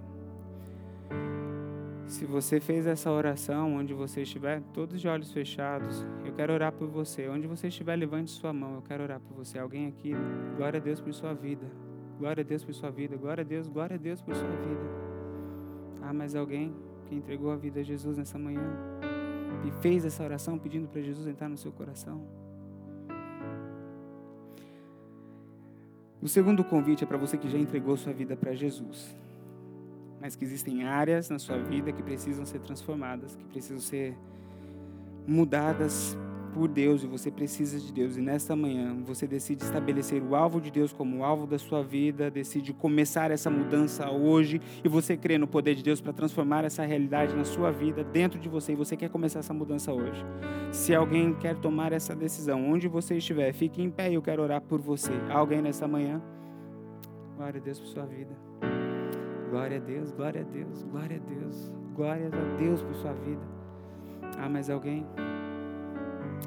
Se 2.11 2.24
você 2.24 2.58
fez 2.58 2.88
essa 2.88 3.08
oração, 3.08 3.76
onde 3.76 3.94
você 3.94 4.22
estiver, 4.22 4.61
todos 4.74 5.00
de 5.00 5.06
olhos 5.06 5.30
fechados, 5.30 6.04
eu 6.24 6.32
quero 6.32 6.52
orar 6.52 6.72
por 6.72 6.88
você. 6.88 7.28
Onde 7.28 7.46
você 7.46 7.68
estiver, 7.68 7.94
levante 7.94 8.32
sua 8.32 8.52
mão, 8.52 8.74
eu 8.74 8.82
quero 8.82 9.04
orar 9.04 9.20
por 9.20 9.32
você. 9.36 9.61
Alguém 9.61 9.86
aqui, 9.86 10.12
glória 10.56 10.80
a 10.80 10.82
Deus 10.82 11.00
por 11.00 11.14
sua 11.14 11.32
vida. 11.32 11.64
Glória 12.18 12.40
a 12.42 12.44
Deus 12.44 12.64
por 12.64 12.74
sua 12.74 12.90
vida. 12.90 13.16
Glória 13.16 13.42
a 13.42 13.44
Deus, 13.44 13.68
glória 13.68 13.94
a 13.94 13.96
Deus 13.96 14.20
por 14.20 14.34
sua 14.34 14.48
vida. 14.48 14.80
Ah, 16.02 16.12
mas 16.12 16.34
alguém 16.34 16.74
que 17.06 17.14
entregou 17.14 17.52
a 17.52 17.56
vida 17.56 17.78
a 17.78 17.82
Jesus 17.84 18.18
nessa 18.18 18.36
manhã 18.36 18.76
e 19.64 19.70
fez 19.80 20.04
essa 20.04 20.24
oração 20.24 20.58
pedindo 20.58 20.88
para 20.88 21.00
Jesus 21.00 21.28
entrar 21.28 21.48
no 21.48 21.56
seu 21.56 21.70
coração. 21.70 22.26
O 26.20 26.26
segundo 26.26 26.64
convite 26.64 27.04
é 27.04 27.06
para 27.06 27.16
você 27.16 27.38
que 27.38 27.48
já 27.48 27.56
entregou 27.56 27.96
sua 27.96 28.12
vida 28.12 28.36
para 28.36 28.52
Jesus, 28.52 29.16
mas 30.21 30.37
que 30.37 30.45
existem 30.45 30.85
áreas 30.85 31.31
na 31.31 31.39
sua 31.39 31.59
vida 31.59 31.91
que 31.93 32.03
precisam 32.03 32.45
ser 32.45 32.61
transformadas, 32.61 33.35
que 33.35 33.45
precisam 33.45 33.81
ser 33.81 34.16
mudadas 35.27 36.16
por 36.53 36.68
Deus 36.68 37.03
e 37.03 37.07
você 37.07 37.31
precisa 37.31 37.79
de 37.79 37.93
Deus. 37.93 38.16
E 38.16 38.21
nesta 38.21 38.55
manhã 38.55 38.97
você 39.05 39.27
decide 39.27 39.62
estabelecer 39.64 40.23
o 40.23 40.35
alvo 40.35 40.61
de 40.61 40.71
Deus 40.71 40.93
como 40.93 41.18
o 41.18 41.25
alvo 41.25 41.47
da 41.47 41.59
sua 41.59 41.83
vida, 41.83 42.31
decide 42.31 42.73
começar 42.73 43.31
essa 43.31 43.49
mudança 43.49 44.11
hoje 44.11 44.61
e 44.85 44.89
você 44.89 45.16
crê 45.16 45.39
no 45.39 45.47
poder 45.47 45.75
de 45.75 45.83
Deus 45.83 46.01
para 46.01 46.12
transformar 46.12 46.64
essa 46.64 46.85
realidade 46.85 47.35
na 47.35 47.45
sua 47.45 47.71
vida, 47.71 48.05
dentro 48.05 48.39
de 48.39 48.49
você, 48.49 48.73
e 48.73 48.77
você 48.77 48.97
quer 48.97 49.09
começar 49.09 49.39
essa 49.39 49.55
mudança 49.55 49.93
hoje. 49.93 50.25
Se 50.73 50.95
alguém 50.95 51.35
quer 51.35 51.57
tomar 51.57 51.93
essa 51.93 52.14
decisão, 52.14 52.68
onde 52.68 52.89
você 52.89 53.16
estiver, 53.16 53.53
fique 53.53 53.83
em 53.83 53.91
pé 53.91 54.11
e 54.11 54.14
eu 54.14 54.23
quero 54.23 54.43
orar 54.43 54.61
por 54.61 54.81
você. 54.81 55.12
Alguém 55.31 55.62
nessa 55.62 55.87
manhã? 55.87 56.21
Glória 57.37 57.61
a 57.61 57.64
Deus 57.64 57.79
por 57.79 57.87
sua 57.87 58.07
vida. 58.07 58.80
Glória 59.51 59.78
a 59.78 59.80
Deus, 59.80 60.12
glória 60.12 60.42
a 60.42 60.44
Deus, 60.44 60.82
glória 60.84 61.16
a 61.16 61.28
Deus, 61.28 61.72
glória 61.96 62.28
a 62.28 62.57
Deus 62.57 62.82
por 62.82 62.94
sua 62.94 63.12
vida. 63.14 63.42
Ah, 64.38 64.48
mais 64.48 64.70
alguém? 64.70 65.05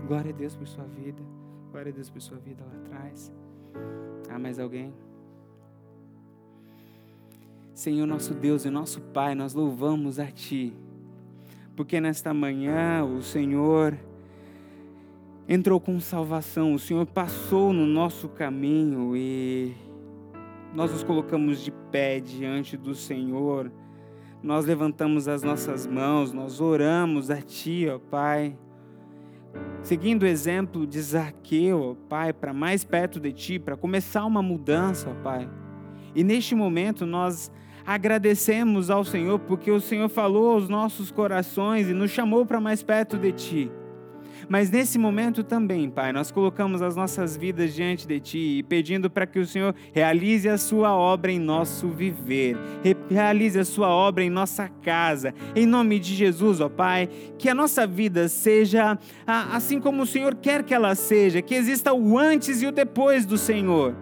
Glória 0.07 0.31
a 0.31 0.33
Deus 0.33 0.55
por 0.55 0.65
sua 0.65 0.85
vida. 0.85 1.21
Glória 1.69 1.91
a 1.91 1.93
Deus 1.93 2.09
por 2.09 2.21
sua 2.21 2.37
vida 2.37 2.63
lá 2.63 2.77
atrás. 2.77 3.29
Há 4.29 4.39
mais 4.39 4.57
alguém? 4.57 4.93
Senhor 7.73 8.07
nosso 8.07 8.33
Deus 8.33 8.63
e 8.63 8.69
nosso 8.69 9.01
Pai, 9.01 9.35
nós 9.35 9.53
louvamos 9.53 10.17
a 10.17 10.27
Ti, 10.27 10.73
porque 11.75 11.99
nesta 11.99 12.33
manhã 12.33 13.03
o 13.03 13.21
Senhor 13.21 13.97
entrou 15.45 15.77
com 15.77 15.99
salvação, 15.99 16.73
o 16.73 16.79
Senhor 16.79 17.05
passou 17.05 17.73
no 17.73 17.85
nosso 17.85 18.29
caminho 18.29 19.13
e 19.13 19.75
nós 20.73 20.91
nos 20.91 21.03
colocamos 21.03 21.63
de 21.63 21.71
pé 21.91 22.19
diante 22.19 22.75
do 22.75 22.95
Senhor, 22.95 23.71
nós 24.41 24.65
levantamos 24.65 25.27
as 25.27 25.43
nossas 25.43 25.87
mãos, 25.87 26.33
nós 26.33 26.59
oramos 26.59 27.29
a 27.29 27.41
Ti, 27.41 27.87
ó 27.89 27.99
Pai 27.99 28.57
seguindo 29.81 30.23
o 30.23 30.27
exemplo 30.27 30.87
de 30.87 30.99
Zaqueu, 31.01 31.81
ó 31.81 31.95
Pai, 32.07 32.33
para 32.33 32.53
mais 32.53 32.83
perto 32.83 33.19
de 33.19 33.31
Ti, 33.31 33.59
para 33.59 33.75
começar 33.75 34.25
uma 34.25 34.41
mudança, 34.41 35.09
ó 35.09 35.23
Pai. 35.23 35.49
E 36.15 36.23
neste 36.23 36.55
momento 36.55 37.05
nós 37.05 37.51
agradecemos 37.85 38.89
ao 38.89 39.03
Senhor 39.03 39.39
porque 39.39 39.69
o 39.71 39.81
Senhor 39.81 40.09
falou 40.09 40.53
aos 40.53 40.69
nossos 40.69 41.11
corações 41.11 41.89
e 41.89 41.93
nos 41.93 42.11
chamou 42.11 42.45
para 42.45 42.61
mais 42.61 42.81
perto 42.81 43.17
de 43.17 43.31
Ti. 43.31 43.71
Mas 44.49 44.69
nesse 44.69 44.97
momento 44.97 45.43
também, 45.43 45.89
Pai, 45.89 46.11
nós 46.11 46.31
colocamos 46.31 46.81
as 46.81 46.95
nossas 46.95 47.35
vidas 47.37 47.73
diante 47.73 48.07
de 48.07 48.19
Ti 48.19 48.57
e 48.59 48.63
pedindo 48.63 49.09
para 49.09 49.25
que 49.25 49.39
o 49.39 49.45
Senhor 49.45 49.73
realize 49.93 50.47
a 50.47 50.57
Sua 50.57 50.95
obra 50.95 51.31
em 51.31 51.39
nosso 51.39 51.87
viver, 51.89 52.57
realize 53.09 53.59
a 53.59 53.65
Sua 53.65 53.89
obra 53.89 54.23
em 54.23 54.29
nossa 54.29 54.67
casa. 54.81 55.33
Em 55.55 55.65
nome 55.65 55.99
de 55.99 56.13
Jesus, 56.13 56.59
ó 56.59 56.69
Pai, 56.69 57.09
que 57.37 57.49
a 57.49 57.55
nossa 57.55 57.87
vida 57.87 58.27
seja 58.27 58.97
assim 59.25 59.79
como 59.79 60.03
o 60.03 60.07
Senhor 60.07 60.35
quer 60.35 60.63
que 60.63 60.73
ela 60.73 60.95
seja, 60.95 61.41
que 61.41 61.55
exista 61.55 61.93
o 61.93 62.17
antes 62.17 62.61
e 62.61 62.67
o 62.67 62.71
depois 62.71 63.25
do 63.25 63.37
Senhor. 63.37 63.95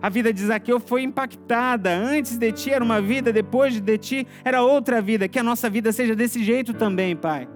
A 0.00 0.08
vida 0.08 0.32
de 0.32 0.46
Zaqueu 0.46 0.78
foi 0.78 1.02
impactada. 1.02 1.92
Antes 1.92 2.38
de 2.38 2.52
ti 2.52 2.70
era 2.70 2.84
uma 2.84 3.00
vida, 3.00 3.32
depois 3.32 3.80
de 3.80 3.98
ti 3.98 4.26
era 4.44 4.62
outra 4.62 5.02
vida. 5.02 5.26
Que 5.26 5.40
a 5.40 5.42
nossa 5.42 5.68
vida 5.68 5.90
seja 5.90 6.14
desse 6.14 6.44
jeito 6.44 6.72
também, 6.72 7.16
Pai. 7.16 7.48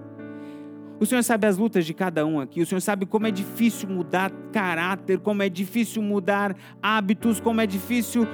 O 0.99 1.05
Senhor 1.05 1.23
sabe 1.23 1.47
as 1.47 1.57
lutas 1.57 1.85
de 1.85 1.93
cada 1.93 2.25
um 2.25 2.39
aqui. 2.39 2.61
O 2.61 2.65
Senhor 2.65 2.81
sabe 2.81 3.05
como 3.05 3.27
é 3.27 3.31
difícil 3.31 3.89
mudar 3.89 4.31
caráter, 4.51 5.19
como 5.19 5.43
é 5.43 5.49
difícil 5.49 6.01
mudar 6.01 6.55
hábitos, 6.81 7.39
como 7.39 7.59
é 7.61 7.65
difícil 7.65 8.27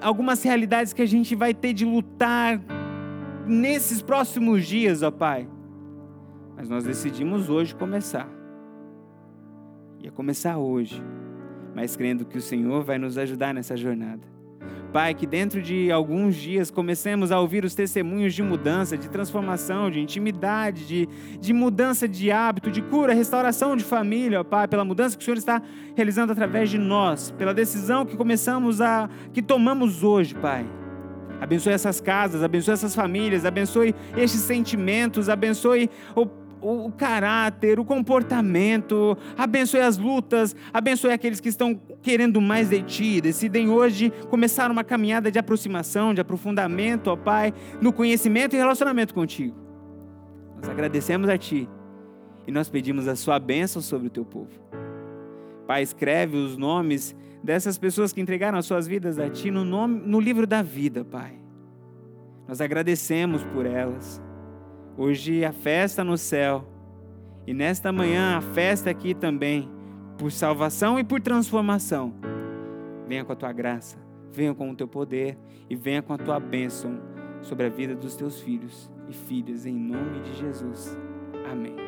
algumas 0.00 0.42
realidades 0.42 0.92
que 0.92 1.02
a 1.02 1.06
gente 1.06 1.34
vai 1.34 1.52
ter 1.52 1.72
de 1.72 1.84
lutar 1.84 2.60
nesses 3.46 4.02
próximos 4.02 4.66
dias, 4.66 5.02
ó 5.02 5.10
Pai. 5.10 5.48
Mas 6.56 6.68
nós 6.68 6.84
decidimos 6.84 7.48
hoje 7.48 7.74
começar. 7.74 8.28
Ia 10.00 10.10
começar 10.10 10.58
hoje, 10.58 11.02
mas 11.74 11.96
crendo 11.96 12.24
que 12.24 12.38
o 12.38 12.42
Senhor 12.42 12.82
vai 12.84 12.98
nos 12.98 13.18
ajudar 13.18 13.52
nessa 13.52 13.76
jornada. 13.76 14.37
Pai, 14.92 15.14
que 15.14 15.26
dentro 15.26 15.60
de 15.60 15.92
alguns 15.92 16.34
dias 16.34 16.70
comecemos 16.70 17.30
a 17.30 17.38
ouvir 17.38 17.64
os 17.64 17.74
testemunhos 17.74 18.34
de 18.34 18.42
mudança, 18.42 18.96
de 18.96 19.08
transformação, 19.08 19.90
de 19.90 20.00
intimidade, 20.00 20.86
de, 20.86 21.08
de 21.38 21.52
mudança 21.52 22.08
de 22.08 22.30
hábito, 22.30 22.70
de 22.70 22.80
cura, 22.80 23.12
restauração 23.12 23.76
de 23.76 23.84
família, 23.84 24.42
Pai, 24.42 24.66
pela 24.66 24.84
mudança 24.84 25.16
que 25.16 25.22
o 25.22 25.24
Senhor 25.24 25.36
está 25.36 25.62
realizando 25.94 26.32
através 26.32 26.70
de 26.70 26.78
nós, 26.78 27.30
pela 27.32 27.52
decisão 27.52 28.06
que 28.06 28.16
começamos 28.16 28.80
a, 28.80 29.10
que 29.32 29.42
tomamos 29.42 30.02
hoje, 30.02 30.34
Pai. 30.34 30.64
Abençoe 31.40 31.72
essas 31.72 32.00
casas, 32.00 32.42
abençoe 32.42 32.74
essas 32.74 32.94
famílias, 32.94 33.44
abençoe 33.44 33.94
estes 34.16 34.40
sentimentos, 34.40 35.28
abençoe 35.28 35.88
o, 36.16 36.26
o 36.60 36.90
caráter, 36.90 37.78
o 37.78 37.84
comportamento, 37.84 39.16
abençoe 39.36 39.80
as 39.80 39.96
lutas, 39.96 40.54
abençoe 40.72 41.12
aqueles 41.12 41.40
que 41.40 41.48
estão 41.48 41.80
querendo 42.02 42.40
mais 42.40 42.68
de 42.68 42.82
Ti, 42.82 43.20
decidem 43.20 43.70
hoje 43.70 44.12
começar 44.28 44.70
uma 44.70 44.84
caminhada 44.84 45.30
de 45.30 45.38
aproximação, 45.38 46.12
de 46.12 46.20
aprofundamento, 46.20 47.08
ó 47.08 47.16
Pai, 47.16 47.52
no 47.80 47.92
conhecimento 47.92 48.54
e 48.54 48.58
relacionamento 48.58 49.14
contigo. 49.14 49.56
Nós 50.56 50.68
agradecemos 50.68 51.28
a 51.28 51.38
Ti 51.38 51.68
e 52.46 52.52
nós 52.52 52.68
pedimos 52.68 53.06
a 53.06 53.14
Sua 53.14 53.38
bênção 53.38 53.80
sobre 53.80 54.08
o 54.08 54.10
Teu 54.10 54.24
povo. 54.24 54.50
Pai, 55.66 55.82
escreve 55.82 56.36
os 56.36 56.56
nomes 56.56 57.14
dessas 57.42 57.78
pessoas 57.78 58.12
que 58.12 58.20
entregaram 58.20 58.58
as 58.58 58.66
suas 58.66 58.86
vidas 58.86 59.18
a 59.18 59.28
Ti 59.28 59.50
no, 59.50 59.64
nome, 59.64 60.00
no 60.04 60.18
livro 60.18 60.46
da 60.46 60.62
vida, 60.62 61.04
Pai. 61.04 61.34
Nós 62.48 62.60
agradecemos 62.60 63.44
por 63.44 63.66
elas. 63.66 64.22
Hoje 64.98 65.44
a 65.44 65.52
festa 65.52 66.02
no 66.02 66.18
céu. 66.18 66.66
E 67.46 67.54
nesta 67.54 67.92
manhã 67.92 68.36
a 68.36 68.40
festa 68.40 68.90
aqui 68.90 69.14
também, 69.14 69.70
por 70.18 70.32
salvação 70.32 70.98
e 70.98 71.04
por 71.04 71.20
transformação. 71.20 72.12
Venha 73.06 73.24
com 73.24 73.32
a 73.32 73.36
tua 73.36 73.52
graça, 73.52 73.96
venha 74.32 74.52
com 74.52 74.68
o 74.68 74.74
teu 74.74 74.88
poder 74.88 75.38
e 75.70 75.76
venha 75.76 76.02
com 76.02 76.12
a 76.12 76.18
tua 76.18 76.40
bênção 76.40 77.00
sobre 77.42 77.66
a 77.66 77.68
vida 77.68 77.94
dos 77.94 78.16
teus 78.16 78.40
filhos 78.40 78.90
e 79.08 79.14
filhas, 79.14 79.64
em 79.64 79.74
nome 79.74 80.20
de 80.20 80.34
Jesus. 80.34 80.98
Amém. 81.48 81.87